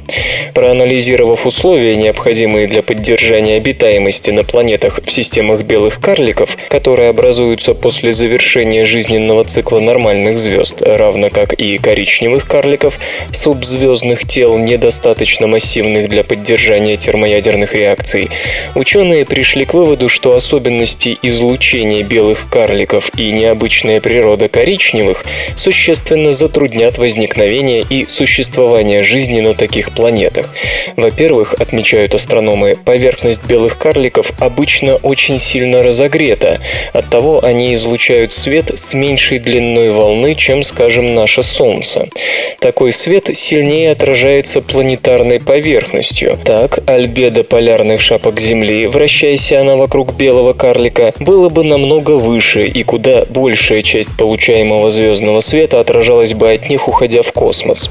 Проанализировав 0.54 1.46
условия, 1.46 1.98
необходимые 1.98 2.68
для 2.68 2.82
поддержания 2.82 3.58
обитаемости 3.58 4.30
на 4.30 4.46
планетах 4.46 5.02
в 5.06 5.12
системах 5.12 5.63
белых 5.63 6.00
карликов, 6.00 6.56
которые 6.70 7.10
образуются 7.10 7.74
после 7.74 8.13
завершения 8.13 8.86
жизненного 8.86 9.44
цикла 9.44 9.82
нормальных 9.82 10.38
звезд, 10.38 10.82
равно 10.82 11.30
как 11.30 11.52
и 11.52 11.78
коричневых 11.78 12.48
карликов, 12.48 12.98
субзвездных 13.34 14.26
тел, 14.26 14.45
тел, 14.46 14.60
недостаточно 14.60 15.48
массивных 15.48 16.08
для 16.08 16.24
поддержания 16.24 16.98
термоядерных 16.98 17.74
реакций, 17.74 18.30
ученые 18.76 19.26
пришли 19.26 19.66
к 19.66 19.74
выводу, 19.74 20.08
что 20.08 20.36
особенности 20.36 21.18
излучения 21.24 22.04
белых 22.04 22.48
карликов 22.48 23.10
и 23.18 23.32
необычная 23.32 24.00
природа 24.02 24.48
коричневых 24.48 25.26
существенно 25.56 26.32
затруднят 26.34 27.00
возникновение 27.00 27.84
и 27.90 28.06
существование 28.06 29.02
жизни 29.02 29.42
на 29.42 29.56
таких 29.56 29.92
планетах. 29.92 30.54
Во-первых, 30.96 31.56
отмечают 31.56 32.14
астрономы, 32.14 32.76
поверхность 32.76 33.44
белых 33.46 33.80
карликов 33.80 34.32
обычно 34.40 34.98
очень 34.98 35.40
сильно 35.40 35.82
разогрета, 35.82 36.60
оттого 36.94 37.44
они 37.44 37.74
излучают 37.74 38.32
свет 38.32 38.78
с 38.78 38.94
меньшей 38.94 39.40
длиной 39.40 39.90
волны, 39.90 40.36
чем, 40.36 40.62
скажем, 40.62 41.16
наше 41.16 41.42
Солнце. 41.42 42.10
Такой 42.60 42.92
свет 42.92 43.30
сильнее 43.34 43.92
отражает 43.92 44.35
является 44.36 44.62
планетарной 44.62 45.39
поверхностью. 45.39 46.38
Так, 46.43 46.80
альбедо 46.88 47.45
полярных 47.45 48.02
шапок 48.02 48.39
Земли, 48.41 48.86
вращаясь 48.86 49.54
она 49.54 49.78
вокруг 49.78 50.13
белого 50.13 50.52
карлика, 50.52 51.13
было 51.19 51.48
бы 51.48 51.63
намного 51.63 52.12
выше, 52.12 52.67
и 52.67 52.84
куда 52.84 53.24
большая 53.30 53.82
часть 53.82 54.10
получаемого 54.17 54.89
звездного 54.89 55.39
света 55.39 55.80
отражалась 55.80 56.34
бы 56.34 56.52
от 56.52 56.69
них, 56.69 56.89
уходя 56.89 57.21
в 57.21 57.32
космос. 57.32 57.89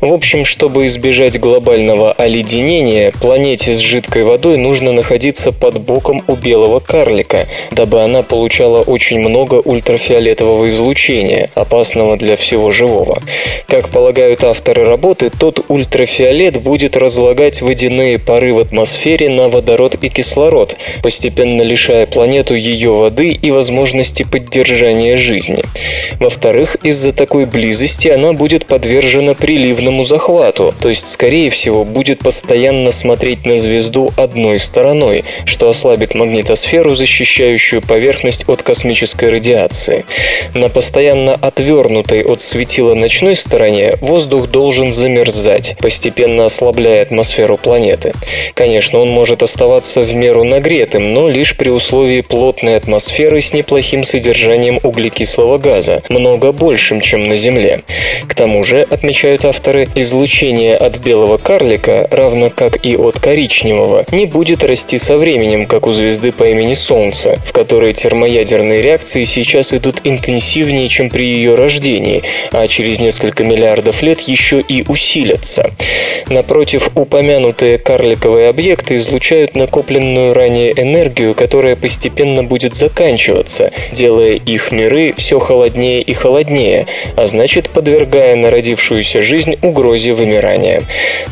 В 0.00 0.12
общем, 0.14 0.46
чтобы 0.46 0.86
избежать 0.86 1.38
глобального 1.38 2.12
оледенения, 2.12 3.12
планете 3.20 3.74
с 3.74 3.78
жидкой 3.78 4.24
водой 4.24 4.56
нужно 4.56 4.92
находиться 4.92 5.52
под 5.52 5.78
боком 5.78 6.22
у 6.26 6.36
белого 6.36 6.80
карлика, 6.80 7.48
дабы 7.70 8.00
она 8.02 8.22
получала 8.22 8.80
очень 8.80 9.18
много 9.18 9.56
ультрафиолетового 9.56 10.70
излучения, 10.70 11.50
опасного 11.54 12.16
для 12.16 12.36
всего 12.36 12.70
живого. 12.70 13.22
Как 13.66 13.90
полагают 13.90 14.42
авторы 14.42 14.86
работы, 14.86 15.30
тот 15.30 15.62
ультрафиолетовый 15.68 15.81
ультрафиолет 15.82 16.62
будет 16.62 16.96
разлагать 16.96 17.60
водяные 17.60 18.20
пары 18.20 18.54
в 18.54 18.60
атмосфере 18.60 19.28
на 19.28 19.48
водород 19.48 19.96
и 20.00 20.08
кислород, 20.08 20.76
постепенно 21.02 21.62
лишая 21.62 22.06
планету 22.06 22.54
ее 22.54 22.92
воды 22.92 23.32
и 23.32 23.50
возможности 23.50 24.22
поддержания 24.22 25.16
жизни. 25.16 25.64
Во-вторых, 26.20 26.76
из-за 26.84 27.12
такой 27.12 27.46
близости 27.46 28.06
она 28.06 28.32
будет 28.32 28.66
подвержена 28.66 29.34
приливному 29.34 30.04
захвату, 30.04 30.72
то 30.80 30.88
есть, 30.88 31.08
скорее 31.08 31.50
всего, 31.50 31.84
будет 31.84 32.20
постоянно 32.20 32.92
смотреть 32.92 33.44
на 33.44 33.56
звезду 33.56 34.12
одной 34.16 34.60
стороной, 34.60 35.24
что 35.46 35.68
ослабит 35.68 36.14
магнитосферу, 36.14 36.94
защищающую 36.94 37.82
поверхность 37.82 38.48
от 38.48 38.62
космической 38.62 39.30
радиации. 39.30 40.04
На 40.54 40.68
постоянно 40.68 41.34
отвернутой 41.34 42.22
от 42.22 42.40
светила 42.40 42.94
ночной 42.94 43.34
стороне 43.34 43.96
воздух 44.00 44.48
должен 44.48 44.92
замерзать, 44.92 45.71
постепенно 45.78 46.46
ослабляя 46.46 47.02
атмосферу 47.02 47.56
планеты. 47.56 48.12
Конечно, 48.54 48.98
он 48.98 49.08
может 49.08 49.42
оставаться 49.42 50.00
в 50.00 50.14
меру 50.14 50.44
нагретым, 50.44 51.12
но 51.12 51.28
лишь 51.28 51.56
при 51.56 51.68
условии 51.68 52.20
плотной 52.20 52.76
атмосферы 52.76 53.40
с 53.40 53.52
неплохим 53.52 54.04
содержанием 54.04 54.80
углекислого 54.82 55.58
газа, 55.58 56.02
много 56.08 56.52
большим, 56.52 57.00
чем 57.00 57.28
на 57.28 57.36
Земле. 57.36 57.82
К 58.26 58.34
тому 58.34 58.64
же, 58.64 58.86
отмечают 58.90 59.44
авторы, 59.44 59.88
излучение 59.94 60.76
от 60.76 60.98
белого 60.98 61.36
карлика, 61.36 62.08
равно 62.10 62.50
как 62.50 62.84
и 62.84 62.96
от 62.96 63.18
коричневого, 63.18 64.04
не 64.10 64.26
будет 64.26 64.64
расти 64.64 64.98
со 64.98 65.16
временем, 65.16 65.66
как 65.66 65.86
у 65.86 65.92
звезды 65.92 66.32
по 66.32 66.48
имени 66.48 66.74
Солнце, 66.74 67.38
в 67.44 67.52
которой 67.52 67.92
термоядерные 67.92 68.82
реакции 68.82 69.24
сейчас 69.24 69.72
идут 69.72 70.00
интенсивнее, 70.04 70.88
чем 70.88 71.10
при 71.10 71.26
ее 71.26 71.54
рождении, 71.54 72.22
а 72.50 72.66
через 72.68 72.98
несколько 72.98 73.44
миллиардов 73.44 74.02
лет 74.02 74.20
еще 74.22 74.60
и 74.60 74.84
усилятся. 74.88 75.61
Солнца. 75.62 75.92
Напротив, 76.28 76.90
упомянутые 76.94 77.78
карликовые 77.78 78.48
объекты 78.48 78.94
излучают 78.96 79.54
накопленную 79.54 80.34
ранее 80.34 80.72
энергию, 80.72 81.34
которая 81.34 81.76
постепенно 81.76 82.42
будет 82.42 82.74
заканчиваться, 82.74 83.70
делая 83.92 84.34
их 84.34 84.72
миры 84.72 85.14
все 85.16 85.38
холоднее 85.38 86.00
и 86.02 86.12
холоднее, 86.12 86.86
а 87.16 87.26
значит 87.26 87.68
подвергая 87.68 88.36
народившуюся 88.36 89.22
жизнь 89.22 89.56
угрозе 89.62 90.12
вымирания. 90.12 90.82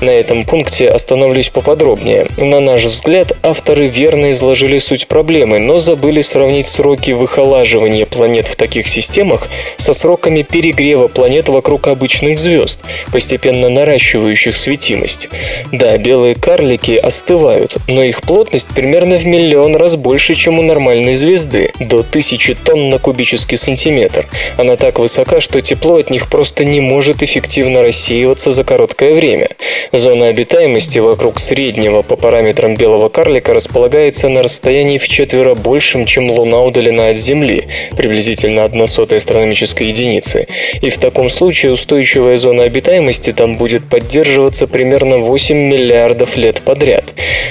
На 0.01 0.11
этом 0.11 0.45
пункте 0.45 0.88
остановлюсь 0.88 1.49
поподробнее. 1.49 2.27
На 2.38 2.61
наш 2.61 2.85
взгляд, 2.85 3.33
авторы 3.43 3.87
верно 3.87 4.33
изложили 4.33 4.79
суть 4.79 5.07
проблемы, 5.07 5.59
но 5.59 5.79
забыли 5.79 6.21
сравнить 6.21 6.66
сроки 6.66 7.12
выхолаживания 7.12 8.07
планет 8.07 8.47
в 8.47 8.57
таких 8.57 8.88
системах 8.88 9.49
со 9.77 9.93
сроками 9.93 10.43
перегрева 10.43 11.09
планет 11.09 11.49
вокруг 11.49 11.88
обычных 11.88 12.38
звезд, 12.38 12.81
постепенно 13.12 13.69
наращивающих 13.69 14.20
увеличивающих 14.21 14.57
светимость. 14.57 15.29
Да, 15.73 15.97
белые 15.99 16.35
карлики 16.35 16.93
остывают, 16.93 17.77
но 17.89 18.03
их 18.03 18.23
плотность 18.23 18.69
примерно 18.69 19.17
в 19.17 19.27
миллион 19.27 19.77
раз 19.77 19.97
больше, 19.97 20.35
чем 20.35 20.59
у 20.59 20.63
нормальной 20.63 21.15
звезды, 21.15 21.73
до 21.81 22.01
1000 22.01 22.55
тонн 22.65 22.91
на 22.91 22.99
кубический 22.99 23.57
сантиметр. 23.57 24.27
Она 24.57 24.77
так 24.77 24.99
высока, 24.99 25.41
что 25.41 25.61
тепло 25.61 25.97
от 25.97 26.11
них 26.11 26.29
просто 26.29 26.65
не 26.65 26.81
может 26.81 27.23
эффективно 27.23 27.83
рассеиваться 27.83 28.51
за 28.51 28.65
короткое 28.65 29.15
время. 29.15 29.51
Зона 29.93 30.29
обитаемости 30.29 30.99
вокруг 30.99 31.41
среднего 31.41 32.03
по 32.03 32.17
параметрам 32.17 32.77
белого 32.77 33.09
карлика 33.09 33.55
располагается 33.55 34.29
на 34.29 34.43
расстоянии 34.43 34.99
в 34.99 35.09
четверо 35.09 35.55
большим, 35.55 36.07
чем 36.07 36.31
Луна 36.31 36.63
удалена 36.63 37.09
от 37.09 37.17
Земли, 37.17 37.65
приблизительно 37.97 38.65
1 38.65 38.87
сотая 38.87 39.19
астрономической 39.19 39.89
единицы. 39.89 40.47
И 40.83 40.91
в 40.91 40.99
таком 40.99 41.31
случае 41.31 41.73
устойчивая 41.73 42.37
зона 42.37 42.65
обитаемости 42.65 43.33
там 43.33 43.57
будет 43.57 43.89
поддерживаться 43.89 44.10
поддерживаться 44.11 44.66
примерно 44.66 45.18
8 45.18 45.57
миллиардов 45.57 46.37
лет 46.37 46.62
подряд. 46.62 47.05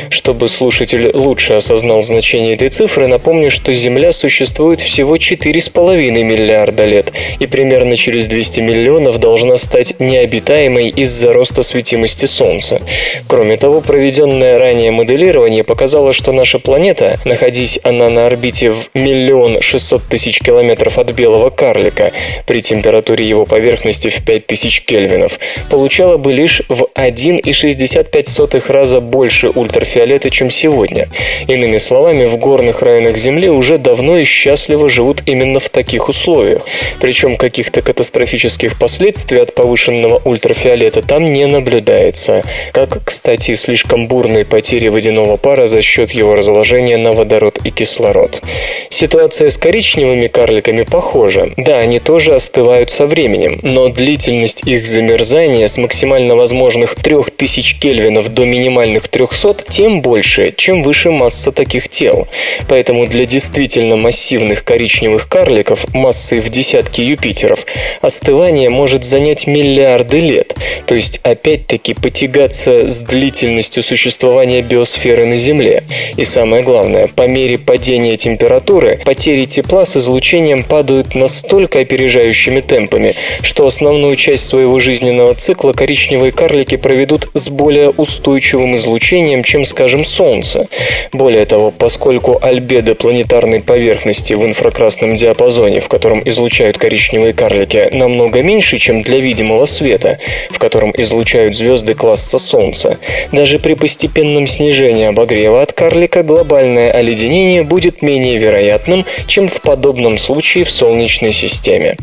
Чтобы 0.09 0.49
слушатель 0.49 1.09
лучше 1.13 1.53
осознал 1.53 2.01
значение 2.01 2.55
этой 2.55 2.67
цифры, 2.67 3.07
напомню, 3.07 3.49
что 3.49 3.73
Земля 3.73 4.11
существует 4.11 4.81
всего 4.81 5.15
4,5 5.15 6.11
миллиарда 6.21 6.83
лет 6.83 7.13
и 7.39 7.45
примерно 7.45 7.95
через 7.95 8.27
200 8.27 8.59
миллионов 8.59 9.19
должна 9.19 9.55
стать 9.55 9.93
необитаемой 9.99 10.89
из-за 10.89 11.31
роста 11.31 11.63
светимости 11.63 12.25
Солнца. 12.25 12.81
Кроме 13.27 13.55
того, 13.55 13.79
проведенное 13.79 14.59
ранее 14.59 14.91
моделирование 14.91 15.63
показало, 15.63 16.11
что 16.11 16.33
наша 16.33 16.59
планета, 16.59 17.19
находясь 17.23 17.79
она 17.83 18.09
на 18.09 18.25
орбите 18.25 18.71
в 18.71 18.89
миллион 18.93 19.61
шестьсот 19.61 20.03
тысяч 20.09 20.39
километров 20.39 20.97
от 20.97 21.11
белого 21.11 21.51
карлика, 21.51 22.11
при 22.45 22.61
температуре 22.61 23.25
его 23.25 23.45
поверхности 23.45 24.09
в 24.09 24.25
5000 24.25 24.81
кельвинов, 24.81 25.39
получала 25.69 26.17
бы 26.17 26.33
лишь 26.39 26.61
в 26.69 26.87
1,65 26.95 28.71
раза 28.71 29.01
больше 29.01 29.49
ультрафиолета, 29.49 30.29
чем 30.29 30.49
сегодня. 30.49 31.09
Иными 31.47 31.77
словами, 31.77 32.25
в 32.25 32.37
горных 32.37 32.81
районах 32.81 33.17
Земли 33.17 33.49
уже 33.49 33.77
давно 33.77 34.17
и 34.17 34.23
счастливо 34.23 34.89
живут 34.89 35.23
именно 35.25 35.59
в 35.59 35.69
таких 35.69 36.07
условиях. 36.07 36.65
Причем 37.01 37.35
каких-то 37.35 37.81
катастрофических 37.81 38.79
последствий 38.79 39.41
от 39.41 39.53
повышенного 39.53 40.21
ультрафиолета 40.23 41.01
там 41.01 41.33
не 41.33 41.45
наблюдается. 41.45 42.43
Как, 42.71 43.03
кстати, 43.03 43.53
слишком 43.55 44.07
бурной 44.07 44.45
потери 44.45 44.87
водяного 44.87 45.35
пара 45.35 45.67
за 45.67 45.81
счет 45.81 46.11
его 46.11 46.35
разложения 46.35 46.97
на 46.97 47.11
водород 47.11 47.59
и 47.65 47.71
кислород. 47.71 48.41
Ситуация 48.89 49.49
с 49.49 49.57
коричневыми 49.57 50.27
карликами 50.27 50.83
похожа. 50.83 51.49
Да, 51.57 51.79
они 51.79 51.99
тоже 51.99 52.35
остывают 52.35 52.89
со 52.89 53.05
временем, 53.07 53.59
но 53.61 53.89
длительность 53.89 54.65
их 54.65 54.87
замерзания 54.87 55.67
с 55.67 55.77
максимально 55.77 56.28
возможных 56.35 56.95
3000 56.95 57.79
кельвинов 57.79 58.33
до 58.33 58.45
минимальных 58.45 59.07
300 59.07 59.65
тем 59.69 60.01
больше, 60.01 60.53
чем 60.55 60.83
выше 60.83 61.11
масса 61.11 61.51
таких 61.51 61.89
тел. 61.89 62.27
Поэтому 62.67 63.07
для 63.07 63.25
действительно 63.25 63.95
массивных 63.95 64.63
коричневых 64.63 65.27
карликов 65.27 65.93
массой 65.93 66.39
в 66.39 66.49
десятки 66.49 67.01
Юпитеров 67.01 67.65
остывание 68.01 68.69
может 68.69 69.03
занять 69.03 69.47
миллиарды 69.47 70.19
лет, 70.19 70.55
то 70.85 70.95
есть 70.95 71.19
опять-таки 71.23 71.93
потягаться 71.93 72.89
с 72.89 73.01
длительностью 73.01 73.83
существования 73.83 74.61
биосферы 74.61 75.25
на 75.25 75.37
Земле. 75.37 75.83
И 76.17 76.23
самое 76.23 76.63
главное, 76.63 77.07
по 77.07 77.27
мере 77.27 77.57
падения 77.57 78.17
температуры 78.17 78.99
потери 79.05 79.45
тепла 79.45 79.85
с 79.85 79.97
излучением 79.97 80.63
падают 80.63 81.15
настолько 81.15 81.79
опережающими 81.79 82.61
темпами, 82.61 83.15
что 83.41 83.65
основную 83.65 84.15
часть 84.15 84.45
своего 84.45 84.79
жизненного 84.79 85.33
цикла 85.35 85.73
коричневые 86.19 86.31
карлики 86.31 86.75
проведут 86.75 87.29
с 87.33 87.47
более 87.49 87.91
устойчивым 87.91 88.75
излучением, 88.75 89.43
чем, 89.43 89.63
скажем, 89.63 90.03
Солнце. 90.03 90.67
Более 91.13 91.45
того, 91.45 91.71
поскольку 91.71 92.37
альбедо 92.41 92.93
планетарной 92.93 93.61
поверхности 93.61 94.33
в 94.33 94.45
инфракрасном 94.45 95.15
диапазоне, 95.15 95.79
в 95.79 95.87
котором 95.87 96.21
излучают 96.27 96.77
коричневые 96.77 97.31
карлики, 97.31 97.89
намного 97.93 98.41
меньше, 98.41 98.77
чем 98.77 99.01
для 99.01 99.19
видимого 99.19 99.65
света, 99.65 100.19
в 100.51 100.59
котором 100.59 100.93
излучают 100.97 101.55
звезды 101.55 101.93
класса 101.93 102.37
Солнца, 102.37 102.97
даже 103.31 103.57
при 103.57 103.75
постепенном 103.75 104.45
снижении 104.45 105.05
обогрева 105.05 105.61
от 105.61 105.71
карлика 105.71 106.23
глобальное 106.23 106.91
оледенение 106.91 107.63
будет 107.63 108.01
менее 108.01 108.37
вероятным, 108.37 109.05
чем 109.27 109.47
в 109.47 109.61
подобном 109.61 110.17
случае 110.17 110.65
в 110.65 110.71
Солнечной 110.71 111.31
системе. 111.31 111.95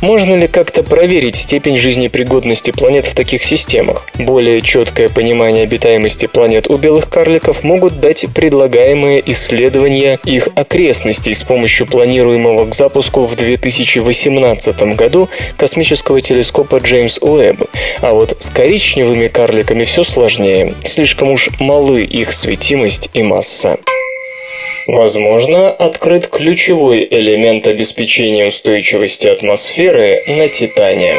Можно 0.00 0.36
ли 0.36 0.46
как-то 0.46 0.84
проверить 0.84 1.36
степень 1.36 1.76
жизнепригодности 1.76 2.70
планет 2.70 3.06
в 3.06 3.14
таких 3.14 3.42
системах? 3.42 3.55
Более 4.18 4.60
четкое 4.60 5.08
понимание 5.08 5.64
обитаемости 5.64 6.26
планет 6.26 6.68
у 6.68 6.76
белых 6.76 7.08
карликов 7.08 7.64
могут 7.64 8.00
дать 8.00 8.26
предлагаемые 8.34 9.22
исследования 9.30 10.18
их 10.24 10.48
окрестностей 10.54 11.34
с 11.34 11.42
помощью 11.42 11.86
планируемого 11.86 12.66
к 12.66 12.74
запуску 12.74 13.24
в 13.24 13.34
2018 13.36 14.94
году 14.94 15.28
космического 15.56 16.20
телескопа 16.20 16.78
Джеймс 16.78 17.18
Уэбб. 17.18 17.64
А 18.00 18.12
вот 18.12 18.36
с 18.40 18.50
коричневыми 18.50 19.28
карликами 19.28 19.84
все 19.84 20.02
сложнее. 20.02 20.74
Слишком 20.84 21.30
уж 21.30 21.50
малы 21.58 22.02
их 22.02 22.32
светимость 22.32 23.10
и 23.14 23.22
масса. 23.22 23.78
Возможно, 24.86 25.70
открыт 25.70 26.28
ключевой 26.28 27.06
элемент 27.10 27.66
обеспечения 27.66 28.46
устойчивости 28.46 29.26
атмосферы 29.26 30.22
на 30.28 30.48
Титане. 30.48 31.16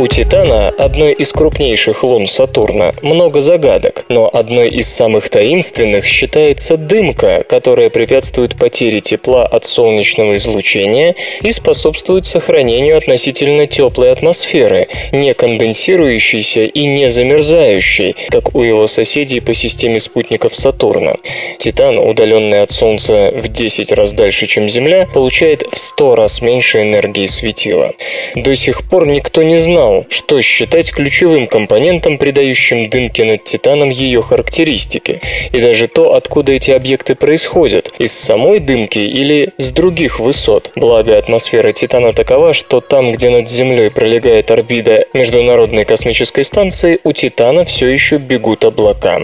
У 0.00 0.06
Титана, 0.06 0.70
одной 0.78 1.12
из 1.12 1.30
крупнейших 1.30 2.04
лун 2.04 2.26
Сатурна, 2.26 2.92
много 3.02 3.42
загадок, 3.42 4.06
но 4.08 4.30
одной 4.32 4.70
из 4.70 4.88
самых 4.88 5.28
таинственных 5.28 6.06
считается 6.06 6.78
дымка, 6.78 7.44
которая 7.46 7.90
препятствует 7.90 8.56
потере 8.56 9.02
тепла 9.02 9.44
от 9.44 9.66
солнечного 9.66 10.36
излучения 10.36 11.16
и 11.42 11.52
способствует 11.52 12.24
сохранению 12.24 12.96
относительно 12.96 13.66
теплой 13.66 14.10
атмосферы, 14.10 14.88
не 15.12 15.34
конденсирующейся 15.34 16.64
и 16.64 16.86
не 16.86 17.10
замерзающей, 17.10 18.16
как 18.30 18.54
у 18.54 18.62
его 18.62 18.86
соседей 18.86 19.40
по 19.40 19.52
системе 19.52 20.00
спутников 20.00 20.54
Сатурна. 20.54 21.16
Титан, 21.58 21.98
удаленный 21.98 22.62
от 22.62 22.70
Солнца 22.70 23.32
в 23.34 23.48
10 23.48 23.92
раз 23.92 24.14
дальше, 24.14 24.46
чем 24.46 24.66
Земля, 24.70 25.06
получает 25.12 25.62
в 25.70 25.76
100 25.76 26.14
раз 26.14 26.40
меньше 26.40 26.80
энергии 26.80 27.26
светила. 27.26 27.92
До 28.34 28.56
сих 28.56 28.88
пор 28.88 29.06
никто 29.06 29.42
не 29.42 29.58
знал, 29.58 29.89
знал, 29.90 30.06
что 30.08 30.40
считать 30.40 30.92
ключевым 30.92 31.46
компонентом, 31.46 32.18
придающим 32.18 32.88
дымке 32.88 33.24
над 33.24 33.44
Титаном 33.44 33.88
ее 33.88 34.22
характеристики, 34.22 35.20
и 35.52 35.60
даже 35.60 35.88
то, 35.88 36.14
откуда 36.14 36.52
эти 36.52 36.70
объекты 36.70 37.14
происходят, 37.14 37.92
из 37.98 38.12
самой 38.12 38.60
дымки 38.60 38.98
или 38.98 39.50
с 39.56 39.72
других 39.72 40.20
высот. 40.20 40.70
Благо, 40.76 41.16
атмосфера 41.18 41.72
Титана 41.72 42.12
такова, 42.12 42.54
что 42.54 42.80
там, 42.80 43.12
где 43.12 43.30
над 43.30 43.48
Землей 43.48 43.90
пролегает 43.90 44.50
орбита 44.50 45.06
Международной 45.12 45.84
космической 45.84 46.44
станции, 46.44 46.98
у 47.04 47.12
Титана 47.12 47.64
все 47.64 47.88
еще 47.88 48.18
бегут 48.18 48.64
облака. 48.64 49.20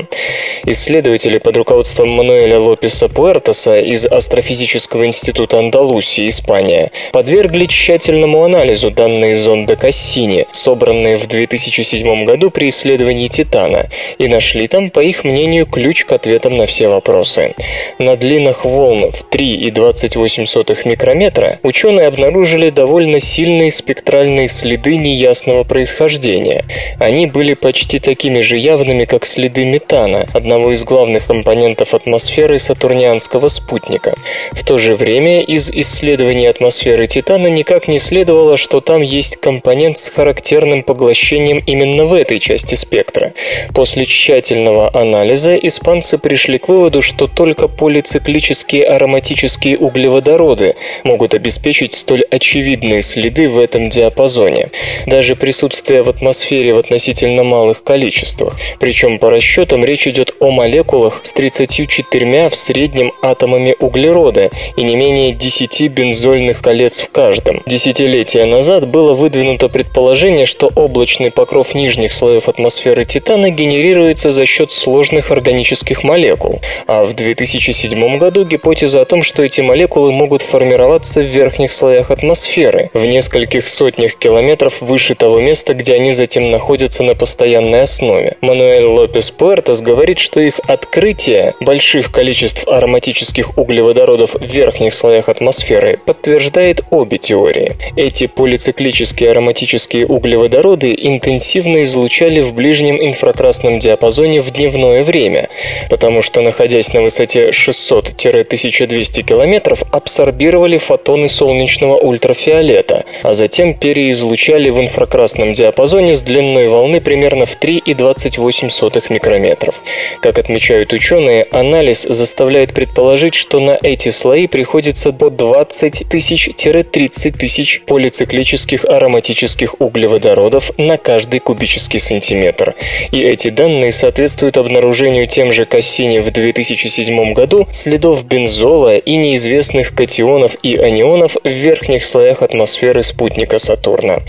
Исследователи 0.65 1.39
под 1.39 1.57
руководством 1.57 2.11
Мануэля 2.11 2.59
Лопеса 2.59 3.09
Пуэртоса 3.09 3.79
из 3.79 4.07
Астрофизического 4.07 5.07
института 5.07 5.59
Андалусии, 5.59 6.29
Испания, 6.29 6.91
подвергли 7.13 7.67
тщательному 7.67 8.43
анализу 8.43 8.91
данные 8.91 9.37
зонда 9.37 9.77
Кассини, 9.77 10.46
собранные 10.53 11.17
в 11.17 11.27
2007 11.27 12.25
году 12.25 12.51
при 12.51 12.69
исследовании 12.69 13.29
Титана, 13.29 13.89
и 14.19 14.29
нашли 14.29 14.69
там, 14.69 14.91
по 14.91 15.01
их 15.01 15.25
мнению, 15.25 15.67
ключ 15.67 16.05
к 16.05 16.13
ответам 16.13 16.57
на 16.57 16.67
все 16.67 16.89
вопросы. 16.89 17.55
На 17.99 18.17
длинах 18.17 18.65
волн 18.65 19.11
в 19.11 19.25
3,28 19.31 20.89
микрометра 20.89 21.59
ученые 21.63 22.07
обнаружили 22.07 22.71
довольно 22.71 23.21
сильные 23.21 23.71
спектральные 23.71 24.49
следы 24.49 24.97
неясного 24.97 25.65
происхождения. 25.65 26.65
Они 26.99 27.27
были 27.27 27.55
почти 27.55 27.99
такими 27.99 28.41
же 28.41 28.57
явными, 28.57 29.05
как 29.05 29.27
следы 29.27 29.65
метана, 29.65 30.27
одного 30.33 30.73
из 30.73 30.85
главных 30.85 31.27
компонентов 31.27 31.95
атмосферы 31.95 32.59
сатурнианского 32.59 33.49
спутника. 33.49 34.15
В 34.53 34.65
то 34.65 34.79
же 34.79 34.95
время 34.95 35.43
из 35.43 35.71
исследований 35.71 36.47
атмосферы 36.47 37.07
Титана 37.07 37.49
никак 37.49 37.89
не 37.89 37.99
следовало, 37.99 38.57
что 38.57 38.81
там 38.81 39.03
есть 39.03 39.37
компонент 39.37 39.99
с 39.99 40.09
характером 40.09 40.36
характерным 40.37 40.83
поглощением 40.83 41.63
именно 41.67 42.05
в 42.05 42.13
этой 42.13 42.39
части 42.39 42.75
спектра. 42.75 43.33
После 43.75 44.05
тщательного 44.05 44.91
анализа 44.95 45.57
испанцы 45.57 46.19
пришли 46.19 46.59
к 46.59 46.69
выводу, 46.69 47.01
что 47.01 47.27
только 47.27 47.69
полициклические 47.69 48.85
ароматические 48.85 49.79
углеводороды 49.79 50.75
могут 51.05 51.35
обеспечить 51.35 51.95
столь 51.95 52.25
очевидные 52.31 53.01
следы 53.01 53.49
в 53.49 53.59
этом 53.59 53.89
диапазоне. 53.89 54.71
Даже 55.07 55.37
присутствие 55.37 56.03
в 56.03 56.11
атмосфере 56.11 56.75
в 56.75 56.79
относительно 56.79 57.43
малых 57.43 57.83
количествах. 57.83 58.59
Причем 58.79 59.19
по 59.19 59.31
расчетам 59.31 59.85
речь 59.85 60.07
идет 60.07 60.35
о 60.41 60.51
молекулах 60.51 61.21
с 61.23 61.33
34 61.33 62.51
в 62.51 62.55
среднем 62.55 63.13
атомами 63.23 63.75
углерода 63.81 64.51
и 64.77 64.83
не 64.83 64.97
менее 64.97 65.33
10 65.33 65.89
бензольных 65.93 66.61
колец 66.61 67.01
в 67.01 67.11
каждом. 67.11 67.63
Десятилетия 67.67 68.45
назад 68.45 68.87
было 68.87 69.15
выдвинуто 69.15 69.69
предположение, 69.69 70.26
предположение, 70.27 70.47
что 70.47 70.71
облачный 70.75 71.31
покров 71.31 71.75
нижних 71.75 72.13
слоев 72.13 72.49
атмосферы 72.49 73.05
Титана 73.05 73.51
генерируется 73.51 74.33
за 74.33 74.45
счет 74.45 74.73
сложных 74.73 75.31
органических 75.31 76.03
молекул, 76.03 76.61
а 76.89 77.05
в 77.05 77.15
2007 77.15 78.19
году 78.19 78.45
гипотеза 78.45 79.03
о 79.03 79.05
том, 79.05 79.23
что 79.23 79.45
эти 79.45 79.61
молекулы 79.61 80.11
могут 80.13 80.43
формироваться 80.43 81.21
в 81.21 81.27
верхних 81.27 81.71
слоях 81.71 82.11
атмосферы, 82.11 82.91
в 82.93 83.07
нескольких 83.07 83.69
сотнях 83.69 84.17
километров 84.17 84.81
выше 84.81 85.15
того 85.15 85.41
места, 85.41 85.75
где 85.75 85.95
они 85.95 86.13
затем 86.13 86.51
находятся 86.51 87.05
на 87.05 87.15
постоянной 87.15 87.83
основе. 87.83 88.37
Мануэль 88.41 88.85
Лопес 88.85 89.31
Пуэртос 89.31 89.81
говорит, 89.83 90.19
что 90.19 90.41
их 90.41 90.61
открытие 90.67 91.55
больших 91.61 92.11
количеств 92.11 92.67
ароматических 92.67 93.57
углеводородов 93.57 94.35
в 94.35 94.45
верхних 94.45 94.93
слоях 94.93 95.29
атмосферы 95.29 96.01
подтверждает 96.05 96.81
обе 96.91 97.19
теории. 97.19 97.77
Эти 97.95 98.27
полициклические 98.27 99.31
ароматические 99.31 100.07
углеводороды 100.17 100.95
интенсивно 100.97 101.83
излучали 101.85 102.41
в 102.41 102.55
ближнем 102.55 102.97
инфракрасном 103.03 103.79
диапазоне 103.79 104.41
в 104.41 104.51
дневное 104.51 105.05
время, 105.05 105.51
потому 105.91 106.23
что, 106.23 106.41
находясь 106.41 106.95
на 106.95 107.03
высоте 107.03 107.51
600-1200 107.51 109.23
километров, 109.23 109.83
абсорбировали 109.93 110.79
фотоны 110.79 111.29
солнечного 111.29 111.99
ультрафиолета, 111.99 113.05
а 113.23 113.35
затем 113.35 113.75
переизлучали 113.75 114.71
в 114.71 114.81
инфракрасном 114.81 115.53
диапазоне 115.53 116.15
с 116.15 116.23
длиной 116.23 116.69
волны 116.69 117.03
примерно 117.03 117.45
в 117.45 117.61
3,28 117.61 119.13
микрометров. 119.13 119.83
Как 120.23 120.39
отмечают 120.39 120.95
ученые, 120.95 121.47
анализ 121.51 122.05
заставляет 122.05 122.73
предположить, 122.73 123.35
что 123.35 123.61
на 123.61 123.79
эти 123.83 124.09
слои 124.09 124.47
приходится 124.47 125.13
до 125.13 125.29
20 125.29 126.09
тысяч-30 126.09 127.37
тысяч 127.37 127.83
полициклических 127.83 128.87
ароматических 128.87 129.79
углеводородов 130.07 130.71
на 130.79 130.97
каждый 130.97 131.41
кубический 131.41 131.99
сантиметр. 131.99 132.75
И 133.11 133.21
эти 133.21 133.51
данные 133.51 133.93
соответствуют 133.93 134.57
обнаружению 134.57 135.27
тем 135.27 135.53
же 135.53 135.67
Кассини 135.67 136.19
в 136.21 136.31
2007 136.31 137.33
году 137.33 137.67
следов 137.73 138.25
бензола 138.25 138.97
и 138.97 139.17
неизвестных 139.17 139.95
катионов 139.95 140.57
и 140.63 140.77
анионов 140.77 141.37
в 141.43 141.49
верхних 141.49 142.05
слоях 142.05 142.43
атмосферы 142.43 143.03
спутника 143.03 143.59
Сатурна. 143.59 144.21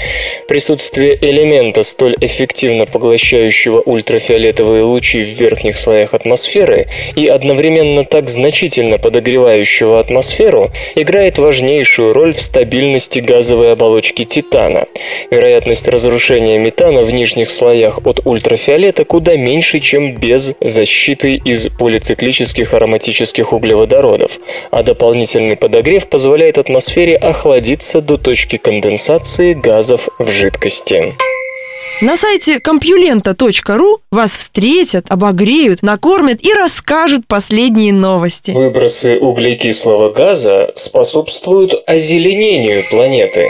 Присутствие 0.48 1.18
элемента, 1.22 1.84
столь 1.84 2.16
эффективно 2.20 2.86
поглощающего 2.86 3.82
ультрафиолетовые 3.82 4.84
лучи 4.84 5.24
в 5.24 5.40
верхних 5.40 5.78
слоях 5.78 6.14
атмосферы 6.14 6.88
и 7.16 7.28
одновременно 7.28 8.04
так 8.04 8.30
значительно 8.30 8.98
подогревающего 8.98 10.00
атмосферу, 10.00 10.72
играет 10.96 11.38
важнейшую 11.38 12.14
роль 12.14 12.34
в 12.34 12.42
стабильности 12.42 13.20
газовой 13.20 13.74
оболочки 13.74 14.26
Титана. 14.26 14.88
Вероятность 15.68 15.90
разрушения 15.90 16.58
метана 16.60 17.02
в 17.02 17.12
нижних 17.12 17.50
слоях 17.50 18.00
от 18.06 18.22
ультрафиолета 18.26 19.04
куда 19.04 19.36
меньше, 19.36 19.82
чем 19.82 20.16
без 20.16 20.54
защиты 20.62 21.36
из 21.44 21.68
полициклических 21.68 22.74
ароматических 22.74 23.52
углеводородов, 23.52 24.40
а 24.72 24.82
дополнительный 24.82 25.58
подогрев 25.58 26.08
позволяет 26.08 26.58
атмосфере 26.58 27.18
охладиться 27.18 28.00
до 28.00 28.16
точки 28.16 28.56
конденсации 28.56 29.54
газов 29.54 30.08
в 30.20 30.32
жидкости. 30.32 31.12
На 32.00 32.16
сайте 32.16 32.62
компьюлента.ру 32.62 34.00
вас 34.10 34.38
встретят, 34.38 35.08
обогреют, 35.10 35.84
накормят 35.84 36.42
и 36.46 36.54
расскажут 36.54 37.28
последние 37.28 37.92
новости. 37.92 38.52
Выбросы 38.52 39.20
углекислого 39.20 40.12
газа 40.12 40.72
способствуют 40.76 41.74
озеленению 41.86 42.86
планеты. 42.90 43.50